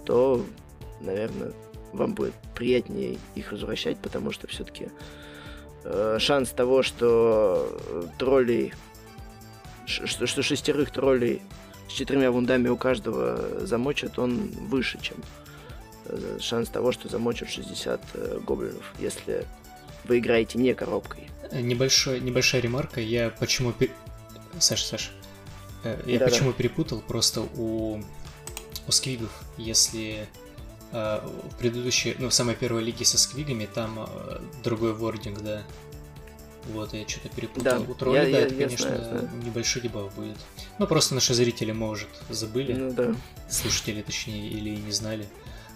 то, 0.05 0.45
наверное, 1.01 1.53
вам 1.93 2.15
будет 2.15 2.35
приятнее 2.55 3.19
их 3.35 3.53
возвращать, 3.53 3.99
потому 3.99 4.31
что 4.31 4.47
все-таки 4.47 4.89
э, 5.85 6.17
шанс 6.21 6.51
того, 6.51 6.83
что 6.83 7.79
троллей, 8.19 8.75
что, 9.87 10.27
что 10.27 10.43
шестерых 10.43 10.91
троллей 10.91 11.43
с 11.91 11.93
четырьмя 11.93 12.31
вундами 12.31 12.69
у 12.69 12.77
каждого 12.77 13.67
замочат, 13.67 14.19
он 14.19 14.49
выше, 14.69 14.99
чем 15.03 15.17
э, 16.07 16.39
шанс 16.41 16.69
того, 16.69 16.93
что 16.93 17.09
замочат 17.09 17.51
60 17.51 18.01
э, 18.15 18.41
гоблинов, 18.47 18.85
если 18.99 19.45
вы 20.05 20.19
играете 20.19 20.59
не 20.59 20.73
коробкой. 20.75 21.29
Небольшой, 21.53 22.21
небольшая 22.21 22.63
ремарка. 22.63 23.01
Я 23.01 23.31
почему... 23.31 23.75
Саша, 24.59 24.87
Саша. 24.87 25.11
Э, 25.83 26.01
я 26.07 26.21
да, 26.21 26.27
почему 26.27 26.53
перепутал? 26.53 27.01
Просто 27.01 27.41
у, 27.57 28.01
у 28.87 28.93
сквигов, 28.93 29.31
если 29.57 30.29
э, 30.93 31.21
в 31.51 31.57
предыдущей, 31.57 32.15
ну, 32.19 32.29
в 32.29 32.35
самой 32.35 32.55
первой 32.55 32.85
лиге 32.85 33.05
со 33.05 33.19
сквигами, 33.19 33.67
там 33.67 34.07
э, 34.09 34.41
другой 34.63 34.95
вординг, 34.95 35.41
да, 35.41 35.65
вот, 36.69 36.93
я 36.95 37.07
что-то 37.09 37.29
перепутал. 37.29 37.63
Да, 37.85 37.91
У 37.91 37.95
тролля, 37.95 38.23
я, 38.27 38.31
да, 38.33 38.39
я, 38.39 38.47
это, 38.47 38.55
я 38.55 38.65
конечно, 38.67 38.87
знаю, 38.89 39.05
знаю. 39.05 39.31
небольшой 39.45 39.83
дебаф 39.83 40.15
будет. 40.15 40.37
Ну, 40.79 40.87
просто 40.87 41.15
наши 41.15 41.35
зрители, 41.35 41.73
может, 41.73 42.09
забыли. 42.29 42.73
Ну, 42.73 42.93
да. 42.93 43.15
Слушатели, 43.49 44.03
точнее, 44.03 44.49
или 44.49 44.71
не 44.77 44.93
знали. 44.93 45.27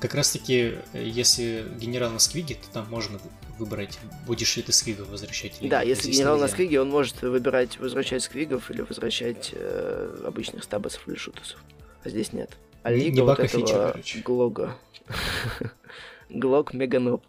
Как 0.00 0.14
раз-таки, 0.14 0.74
если 0.92 1.64
генерал 1.78 2.10
на 2.10 2.18
сквиге, 2.18 2.56
то 2.56 2.68
там 2.72 2.86
можно 2.90 3.18
выбрать, 3.58 3.98
будешь 4.26 4.56
ли 4.56 4.62
ты 4.62 4.72
сквигов 4.72 5.08
возвращать 5.08 5.60
или 5.60 5.68
Да, 5.68 5.80
если 5.82 6.10
генерал 6.10 6.34
нельзя. 6.34 6.46
на 6.46 6.52
сквиге, 6.52 6.80
он 6.80 6.90
может 6.90 7.22
выбирать 7.22 7.78
возвращать 7.78 8.22
сквигов 8.22 8.70
или 8.70 8.82
возвращать 8.82 9.50
э, 9.52 10.24
обычных 10.26 10.64
стабасов 10.64 11.06
или 11.08 11.14
шутусов. 11.16 11.62
А 12.02 12.08
здесь 12.10 12.32
нет. 12.32 12.50
А 12.82 12.92
не, 12.92 13.10
не 13.10 13.20
вот 13.22 13.38
этого 13.38 13.48
фича, 13.48 13.92
короче. 13.92 14.18
Глога. 14.20 14.76
Глок 16.28 16.74
Меганоп. 16.74 17.22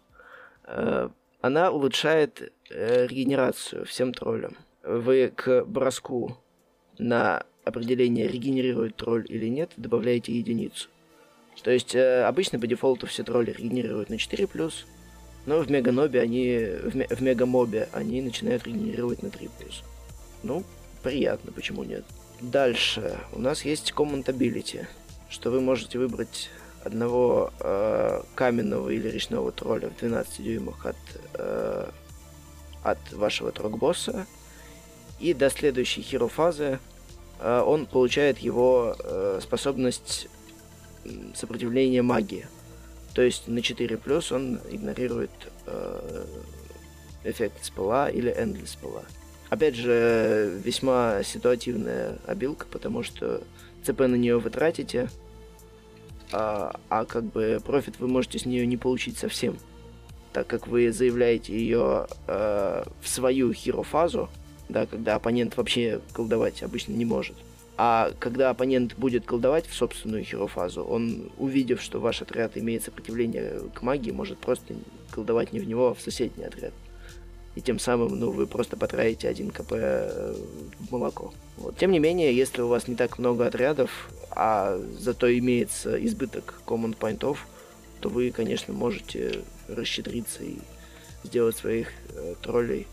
Она 1.46 1.70
улучшает 1.70 2.52
э, 2.70 3.06
регенерацию 3.06 3.84
всем 3.84 4.12
троллям. 4.12 4.56
Вы 4.82 5.32
к 5.32 5.64
броску 5.64 6.36
на 6.98 7.44
определение 7.64 8.26
регенерирует 8.26 8.96
тролль 8.96 9.26
или 9.28 9.46
нет, 9.46 9.70
добавляете 9.76 10.32
единицу. 10.32 10.88
То 11.62 11.70
есть 11.70 11.94
э, 11.94 12.24
обычно 12.24 12.58
по 12.58 12.66
дефолту 12.66 13.06
все 13.06 13.22
тролли 13.22 13.52
регенерируют 13.52 14.10
на 14.10 14.14
4+, 14.14 14.72
но 15.46 15.60
в 15.60 15.70
Меганобе 15.70 16.20
они, 16.20 16.66
в, 16.82 17.14
в 17.14 17.22
Мегамобе 17.22 17.88
они 17.92 18.22
начинают 18.22 18.66
регенерировать 18.66 19.22
на 19.22 19.28
3+. 19.28 19.48
Ну, 20.42 20.64
приятно, 21.04 21.52
почему 21.52 21.84
нет. 21.84 22.04
Дальше 22.40 23.20
у 23.32 23.38
нас 23.38 23.64
есть 23.64 23.92
Common 23.96 24.24
Ability, 24.24 24.84
что 25.28 25.52
вы 25.52 25.60
можете 25.60 26.00
выбрать 26.00 26.50
одного 26.86 27.52
э, 27.60 28.22
каменного 28.34 28.90
или 28.90 29.08
речного 29.08 29.52
тролля 29.52 29.88
в 29.88 29.96
12 29.98 30.42
дюймах 30.42 30.86
от, 30.86 30.96
э, 31.34 31.90
от 32.82 33.12
вашего 33.12 33.52
Troggboss 33.52 34.12
а. 34.12 34.26
И 35.18 35.34
до 35.34 35.50
следующей 35.50 36.02
hero 36.02 36.28
фазы 36.28 36.78
э, 37.40 37.60
он 37.60 37.86
получает 37.86 38.38
его 38.38 38.94
э, 38.98 39.40
способность 39.42 40.28
сопротивления 41.34 42.02
магии. 42.02 42.46
То 43.14 43.22
есть 43.22 43.48
на 43.48 43.62
4 43.62 43.96
плюс 43.96 44.30
он 44.30 44.60
игнорирует 44.70 45.30
э, 45.66 46.24
эффект 47.24 47.64
spell 47.64 48.01
а 48.01 48.08
или 48.08 48.30
endless 48.30 48.70
spell 48.70 48.93
а. 48.93 49.02
Опять 49.48 49.74
же, 49.74 50.60
весьма 50.64 51.22
ситуативная 51.22 52.18
абилка, 52.26 52.66
потому 52.66 53.02
что 53.02 53.42
CP 53.84 54.00
на 54.00 54.16
нее 54.16 54.38
вы 54.38 54.50
тратите, 54.50 55.08
а, 56.32 56.78
а 56.88 57.04
как 57.04 57.24
бы 57.24 57.60
профит 57.64 57.98
вы 57.98 58.08
можете 58.08 58.38
с 58.38 58.46
нее 58.46 58.66
не 58.66 58.76
получить 58.76 59.18
совсем, 59.18 59.56
так 60.32 60.46
как 60.46 60.66
вы 60.66 60.92
заявляете 60.92 61.52
ее 61.52 62.06
э, 62.26 62.84
в 63.00 63.08
свою 63.08 63.52
хиро-фазу, 63.52 64.28
да, 64.68 64.86
когда 64.86 65.14
оппонент 65.14 65.56
вообще 65.56 66.00
колдовать 66.12 66.62
обычно 66.62 66.92
не 66.92 67.04
может. 67.04 67.36
А 67.78 68.12
когда 68.18 68.50
оппонент 68.50 68.96
будет 68.96 69.26
колдовать 69.26 69.66
в 69.66 69.74
собственную 69.74 70.24
хиро-фазу, 70.24 70.82
он, 70.82 71.30
увидев, 71.36 71.82
что 71.82 72.00
ваш 72.00 72.22
отряд 72.22 72.56
имеет 72.56 72.82
сопротивление 72.82 73.60
к 73.74 73.82
магии, 73.82 74.10
может 74.10 74.38
просто 74.38 74.74
колдовать 75.10 75.52
не 75.52 75.60
в 75.60 75.68
него, 75.68 75.88
а 75.88 75.94
в 75.94 76.00
соседний 76.00 76.44
отряд. 76.44 76.72
И 77.56 77.62
тем 77.62 77.78
самым, 77.78 78.20
ну, 78.20 78.30
вы 78.30 78.46
просто 78.46 78.76
потратите 78.76 79.28
один 79.28 79.50
КП 79.50 79.72
э, 79.72 80.34
в 80.78 80.92
молоко. 80.92 81.32
Вот. 81.56 81.76
Тем 81.78 81.90
не 81.90 81.98
менее, 81.98 82.36
если 82.36 82.60
у 82.60 82.68
вас 82.68 82.86
не 82.86 82.94
так 82.94 83.18
много 83.18 83.46
отрядов, 83.46 84.10
а 84.30 84.78
зато 84.98 85.36
имеется 85.38 85.96
избыток 86.04 86.60
command 86.66 86.96
поинтов, 86.96 87.46
то 88.00 88.10
вы, 88.10 88.30
конечно, 88.30 88.74
можете 88.74 89.42
расщедриться 89.68 90.44
и 90.44 90.58
сделать 91.24 91.56
своих 91.56 91.88
э, 92.10 92.34
троллей 92.42 92.86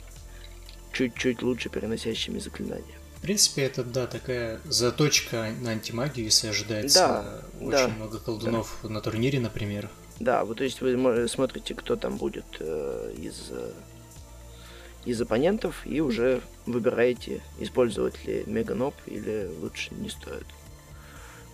чуть-чуть 0.93 1.41
лучше 1.41 1.69
переносящими 1.69 2.39
заклинания. 2.39 2.95
В 3.17 3.21
принципе, 3.21 3.63
это, 3.63 3.83
да, 3.83 4.07
такая 4.07 4.59
заточка 4.65 5.51
на 5.61 5.71
антимагию, 5.71 6.25
если 6.25 6.47
ожидается 6.47 6.99
да, 6.99 7.65
очень 7.65 7.71
да, 7.71 7.87
много 7.89 8.19
колдунов 8.19 8.77
да. 8.83 8.89
на 8.89 9.01
турнире, 9.01 9.39
например. 9.39 9.89
Да, 10.19 10.45
вот 10.45 10.57
то 10.57 10.63
есть 10.63 10.81
вы 10.81 11.27
смотрите, 11.27 11.73
кто 11.73 11.95
там 11.95 12.17
будет 12.17 12.45
э, 12.59 13.13
из, 13.17 13.47
э, 13.49 13.71
из 15.05 15.21
оппонентов, 15.21 15.85
и 15.85 16.01
уже 16.01 16.41
выбираете, 16.65 17.41
использовать 17.59 18.25
ли 18.25 18.43
меганоп 18.45 18.95
или 19.05 19.49
лучше 19.61 19.93
не 19.95 20.09
стоит. 20.09 20.45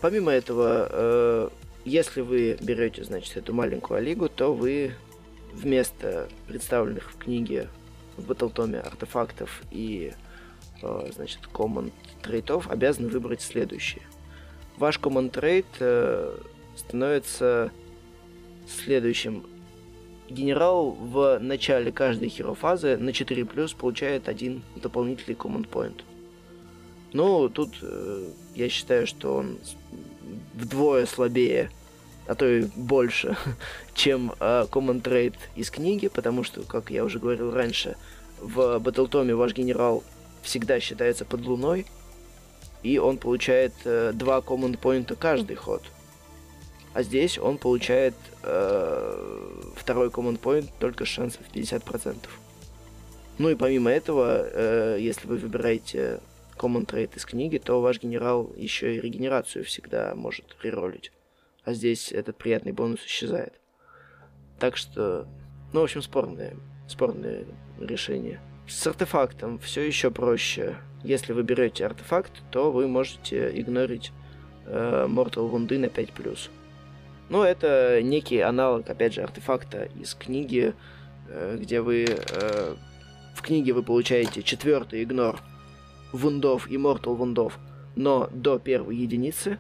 помимо 0.02 0.32
этого, 0.32 0.88
э, 0.90 1.50
если 1.86 2.22
вы 2.22 2.58
берете, 2.62 3.04
значит, 3.04 3.36
эту 3.38 3.54
маленькую 3.54 3.98
Алигу, 3.98 4.30
то 4.30 4.54
вы 4.54 4.94
вместо 5.54 6.30
представленных 6.48 7.12
в 7.12 7.18
книге 7.18 7.68
в 8.18 8.26
Батлтоме 8.26 8.80
артефактов 8.80 9.62
и, 9.72 10.14
э, 10.82 11.10
значит, 11.14 11.48
команд 11.48 11.94
трейтов 12.22 12.70
обязаны 12.70 13.10
выбрать 13.10 13.42
следующие. 13.42 14.04
Ваш 14.78 15.00
команд 15.00 15.34
трейд 15.34 15.66
э, 15.80 16.38
становится 16.76 17.72
следующим. 18.68 19.46
Генерал 20.30 20.92
в 20.92 21.40
начале 21.40 21.92
каждой 21.92 22.30
херофазы 22.30 22.98
на 22.98 23.14
4 23.14 23.46
плюс 23.46 23.74
получает 23.74 24.30
один 24.30 24.62
дополнительный 24.76 25.36
команд 25.36 25.68
point. 25.68 26.02
Ну, 27.14 27.50
тут 27.50 27.80
э, 27.82 28.28
я 28.54 28.70
считаю, 28.70 29.08
что 29.08 29.36
он 29.36 29.58
вдвое 30.54 31.08
слабее, 31.08 31.72
а 32.28 32.36
то 32.36 32.48
и 32.48 32.66
больше, 32.76 33.36
чем 33.96 34.34
э, 34.40 34.66
Common 34.70 35.02
Trade 35.02 35.36
из 35.56 35.72
книги, 35.72 36.08
потому 36.08 36.44
что, 36.44 36.62
как 36.62 36.92
я 36.92 37.04
уже 37.04 37.18
говорил 37.18 37.52
раньше, 37.52 37.98
в 38.40 38.78
Батлтоме 38.80 39.34
ваш 39.34 39.54
генерал 39.54 40.04
всегда 40.44 40.80
считается 40.80 41.26
под 41.26 41.42
луной, 41.42 41.88
и 42.84 43.00
он 43.00 43.18
получает 43.18 43.74
э, 43.86 44.12
два 44.14 44.38
Command 44.40 44.80
Point 44.80 45.16
каждый 45.16 45.56
ход. 45.56 45.82
А 46.94 47.04
здесь 47.04 47.38
он 47.38 47.58
получает 47.58 48.16
э, 48.44 49.52
второй 49.76 50.10
Command 50.10 50.40
Point 50.40 50.70
только 50.80 51.06
с 51.06 51.08
шансов 51.08 51.42
50%. 51.54 52.16
Ну 53.38 53.50
и 53.50 53.56
помимо 53.56 53.90
этого, 53.90 54.50
э, 54.52 54.98
если 55.00 55.28
вы 55.28 55.38
выбираете 55.38 56.20
Common 56.58 56.86
Trade 56.86 57.16
из 57.16 57.26
книги, 57.26 57.58
то 57.58 57.82
ваш 57.82 58.02
генерал 58.02 58.52
еще 58.58 58.96
и 58.96 59.00
регенерацию 59.00 59.64
всегда 59.64 60.14
может 60.16 60.58
реролить. 60.62 61.12
А 61.64 61.74
здесь 61.74 62.12
этот 62.12 62.38
приятный 62.38 62.74
бонус 62.74 63.00
исчезает. 63.06 63.54
Так 64.60 64.76
что, 64.76 65.28
ну, 65.72 65.82
в 65.82 65.84
общем, 65.84 66.02
спорное, 66.02 66.56
спорное 66.88 67.46
решение. 67.80 68.42
С 68.68 68.86
артефактом 68.86 69.58
все 69.60 69.82
еще 69.82 70.12
проще. 70.12 70.76
Если 71.04 71.32
вы 71.32 71.44
берете 71.44 71.86
артефакт, 71.86 72.34
то 72.52 72.72
вы 72.72 72.88
можете 72.88 73.58
игнорить 73.58 74.12
э, 74.66 75.08
Mortal 75.08 75.50
Wound 75.50 75.78
на 75.78 75.86
5+. 75.86 76.50
Ну, 77.30 77.44
это 77.44 78.02
некий 78.02 78.40
аналог, 78.40 78.90
опять 78.90 79.14
же, 79.14 79.22
артефакта 79.22 79.90
из 80.00 80.16
книги, 80.16 80.74
э, 81.28 81.58
где 81.60 81.82
вы... 81.82 82.06
Э, 82.08 82.76
в 83.36 83.42
книге 83.42 83.74
вы 83.74 83.84
получаете 83.84 84.42
четвертый 84.42 85.04
игнор 85.04 85.40
вундов 86.12 86.70
и 86.70 86.76
Mortal 86.76 87.16
вундов, 87.16 87.58
но 87.96 88.28
до 88.34 88.60
первой 88.60 88.98
единицы. 88.98 89.60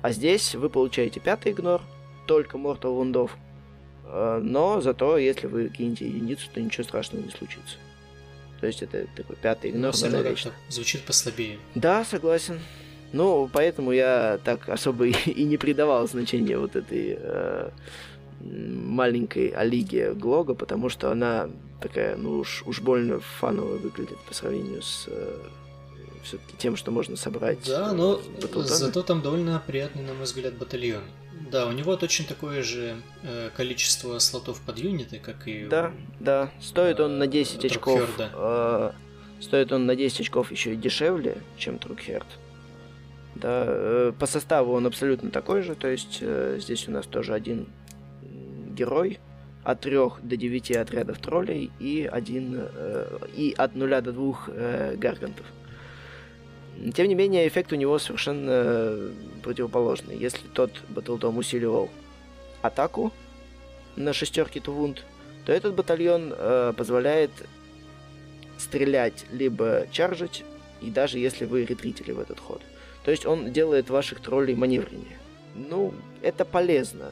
А 0.00 0.10
здесь 0.10 0.54
вы 0.54 0.68
получаете 0.68 1.20
пятый 1.20 1.52
игнор, 1.52 1.82
только 2.26 2.56
Mortal 2.56 2.94
вундов. 2.94 3.36
Э, 4.06 4.40
но 4.42 4.80
зато, 4.80 5.18
если 5.18 5.46
вы 5.46 5.68
кинете 5.68 6.06
единицу, 6.08 6.48
то 6.52 6.60
ничего 6.60 6.84
страшного 6.84 7.22
не 7.22 7.30
случится. 7.30 7.76
То 8.60 8.66
есть 8.66 8.82
это 8.82 9.06
такой 9.14 9.36
пятый 9.36 9.72
игнор. 9.72 9.86
Но 9.86 9.92
все 9.92 10.08
звучит 10.68 11.02
послабее. 11.02 11.58
Да, 11.74 12.04
согласен. 12.04 12.60
Ну, 13.12 13.48
поэтому 13.52 13.92
я 13.92 14.38
так 14.44 14.68
особо 14.68 15.06
и, 15.06 15.44
не 15.44 15.56
придавал 15.56 16.08
значения 16.08 16.58
вот 16.58 16.76
этой 16.76 17.16
э, 17.18 17.70
маленькой 18.40 19.48
Алиге 19.48 20.12
Глога, 20.14 20.54
потому 20.54 20.88
что 20.88 21.10
она 21.10 21.48
такая, 21.80 22.16
ну 22.16 22.38
уж, 22.38 22.62
уж 22.66 22.80
больно 22.80 23.20
фаново 23.20 23.76
выглядит 23.76 24.18
по 24.28 24.34
сравнению 24.34 24.82
с 24.82 25.06
э, 25.08 25.38
все-таки 26.22 26.56
тем, 26.56 26.76
что 26.76 26.90
можно 26.90 27.16
собрать. 27.16 27.58
Да, 27.66 27.92
но 27.92 28.20
зато 28.54 29.02
там 29.02 29.22
довольно 29.22 29.62
приятный, 29.66 30.02
на 30.02 30.14
мой 30.14 30.24
взгляд, 30.24 30.54
батальон. 30.54 31.02
Да, 31.50 31.66
у 31.66 31.72
него 31.72 31.96
точно 31.96 32.26
такое 32.26 32.62
же 32.62 32.96
э, 33.22 33.50
количество 33.56 34.18
слотов 34.18 34.60
под 34.60 34.78
юниты, 34.78 35.18
как 35.18 35.46
и 35.46 35.66
Да, 35.66 35.92
у, 36.20 36.24
да. 36.24 36.50
Стоит 36.60 37.00
он 37.00 37.18
на 37.18 37.26
10 37.26 37.64
очков. 37.64 38.08
Э, 38.18 38.92
стоит 39.40 39.72
он 39.72 39.86
на 39.86 39.96
10 39.96 40.20
очков 40.20 40.50
еще 40.50 40.72
и 40.72 40.76
дешевле, 40.76 41.36
чем 41.58 41.78
Трукхерд. 41.78 42.26
Да, 43.42 43.64
э, 43.66 44.12
по 44.16 44.26
составу 44.26 44.72
он 44.72 44.86
абсолютно 44.86 45.30
такой 45.30 45.62
же, 45.62 45.74
то 45.74 45.88
есть 45.88 46.18
э, 46.20 46.58
здесь 46.60 46.86
у 46.86 46.92
нас 46.92 47.06
тоже 47.06 47.34
один 47.34 47.66
герой, 48.70 49.18
от 49.64 49.80
3 49.80 49.96
до 50.22 50.36
9 50.36 50.70
отрядов 50.76 51.18
троллей 51.18 51.72
и, 51.80 52.08
один, 52.10 52.56
э, 52.56 53.18
и 53.34 53.52
от 53.58 53.74
0 53.74 54.00
до 54.00 54.12
2 54.12 54.38
э, 54.46 54.96
гаргантов. 54.96 55.44
Тем 56.94 57.08
не 57.08 57.16
менее, 57.16 57.48
эффект 57.48 57.72
у 57.72 57.76
него 57.76 57.98
совершенно 57.98 59.12
противоположный. 59.42 60.16
Если 60.16 60.46
тот 60.46 60.70
Батлдом 60.88 61.36
усиливал 61.36 61.90
атаку 62.62 63.12
на 63.96 64.12
шестерке 64.12 64.60
Тувунд, 64.60 65.04
то 65.44 65.52
этот 65.52 65.74
батальон 65.74 66.32
позволяет 66.76 67.30
стрелять 68.56 69.26
либо 69.32 69.86
чаржить, 69.92 70.44
и 70.80 70.90
даже 70.90 71.18
если 71.18 71.44
вы 71.44 71.64
ретритили 71.64 72.12
в 72.12 72.20
этот 72.20 72.40
ход. 72.40 72.62
То 73.04 73.10
есть 73.10 73.26
он 73.26 73.52
делает 73.52 73.90
ваших 73.90 74.20
троллей 74.20 74.54
маневреннее. 74.54 75.18
Ну, 75.54 75.92
это 76.22 76.44
полезно. 76.44 77.10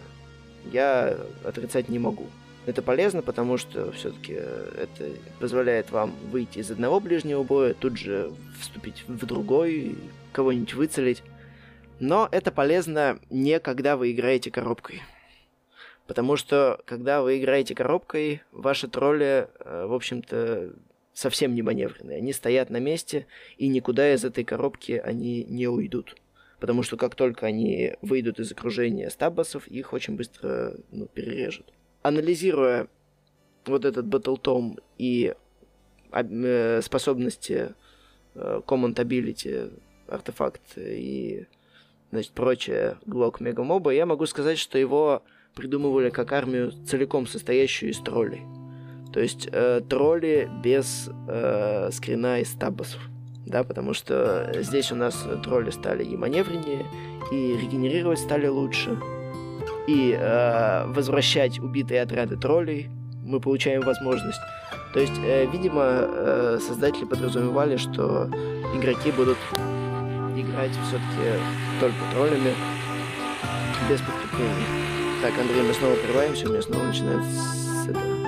Я 0.72 1.16
отрицать 1.44 1.88
не 1.88 1.98
могу. 1.98 2.26
Это 2.66 2.82
полезно, 2.82 3.22
потому 3.22 3.56
что 3.56 3.90
все-таки 3.92 4.34
э, 4.36 4.84
это 4.84 5.10
позволяет 5.38 5.90
вам 5.90 6.14
выйти 6.30 6.58
из 6.58 6.70
одного 6.70 7.00
ближнего 7.00 7.42
боя, 7.42 7.74
тут 7.74 7.96
же 7.96 8.32
вступить 8.60 9.02
в 9.08 9.24
другой, 9.24 9.96
кого-нибудь 10.32 10.74
выцелить. 10.74 11.22
Но 12.00 12.28
это 12.30 12.52
полезно 12.52 13.18
не 13.30 13.58
когда 13.60 13.96
вы 13.96 14.12
играете 14.12 14.50
коробкой. 14.50 15.02
Потому 16.06 16.36
что, 16.36 16.80
когда 16.84 17.22
вы 17.22 17.38
играете 17.38 17.74
коробкой, 17.74 18.42
ваши 18.52 18.88
тролли, 18.88 19.48
э, 19.60 19.86
в 19.86 19.94
общем-то, 19.94 20.70
совсем 21.20 21.54
не 21.54 21.62
маневренные. 21.62 22.18
Они 22.18 22.32
стоят 22.32 22.70
на 22.70 22.78
месте, 22.78 23.26
и 23.56 23.68
никуда 23.68 24.12
из 24.14 24.24
этой 24.24 24.44
коробки 24.44 24.92
они 24.92 25.44
не 25.44 25.68
уйдут. 25.68 26.16
Потому 26.58 26.82
что 26.82 26.96
как 26.96 27.14
только 27.14 27.46
они 27.46 27.94
выйдут 28.02 28.40
из 28.40 28.52
окружения 28.52 29.10
стаббасов, 29.10 29.66
их 29.68 29.92
очень 29.92 30.16
быстро 30.16 30.74
ну, 30.90 31.06
перережут 31.06 31.72
анализируя 32.02 32.88
вот 33.66 33.84
этот 33.84 34.06
Tom 34.06 34.78
и 34.98 35.34
э, 36.12 36.80
способности 36.82 37.74
э, 38.34 38.60
Command 38.66 38.94
Ability, 38.94 39.78
артефакт 40.08 40.62
и 40.76 41.46
значит, 42.10 42.32
прочее 42.32 42.98
Глок 43.06 43.40
Мегамоба, 43.40 43.90
я 43.90 44.06
могу 44.06 44.26
сказать, 44.26 44.58
что 44.58 44.78
его 44.78 45.22
придумывали 45.54 46.10
как 46.10 46.32
армию, 46.32 46.72
целиком 46.86 47.26
состоящую 47.26 47.90
из 47.90 47.98
троллей. 47.98 48.59
То 49.12 49.20
есть 49.20 49.48
э, 49.50 49.80
тролли 49.88 50.48
без 50.62 51.10
э, 51.28 51.90
скрина 51.92 52.40
и 52.40 52.44
стаббасов. 52.44 53.00
Да, 53.46 53.64
потому 53.64 53.94
что 53.94 54.52
здесь 54.58 54.92
у 54.92 54.94
нас 54.94 55.26
тролли 55.42 55.70
стали 55.70 56.04
и 56.04 56.16
маневреннее, 56.16 56.86
и 57.32 57.56
регенерировать 57.56 58.20
стали 58.20 58.46
лучше, 58.46 58.96
и 59.88 60.16
э, 60.16 60.86
возвращать 60.86 61.58
убитые 61.58 62.02
отряды 62.02 62.36
троллей, 62.36 62.90
мы 63.24 63.40
получаем 63.40 63.82
возможность. 63.82 64.40
То 64.92 65.00
есть, 65.00 65.18
э, 65.24 65.46
видимо, 65.46 65.82
э, 65.84 66.58
создатели 66.60 67.04
подразумевали, 67.04 67.76
что 67.76 68.28
игроки 68.74 69.10
будут 69.10 69.38
играть 70.36 70.72
все-таки 70.86 71.40
только 71.80 71.96
троллями 72.12 72.54
без 73.88 74.00
подкрепления. 74.00 74.66
Так, 75.22 75.38
Андрей, 75.38 75.62
мы 75.62 75.74
снова 75.74 75.94
прерываемся, 75.96 76.46
у 76.46 76.50
меня 76.50 76.62
снова 76.62 76.84
начинается 76.84 77.40
с 77.40 77.88
этого. 77.88 78.19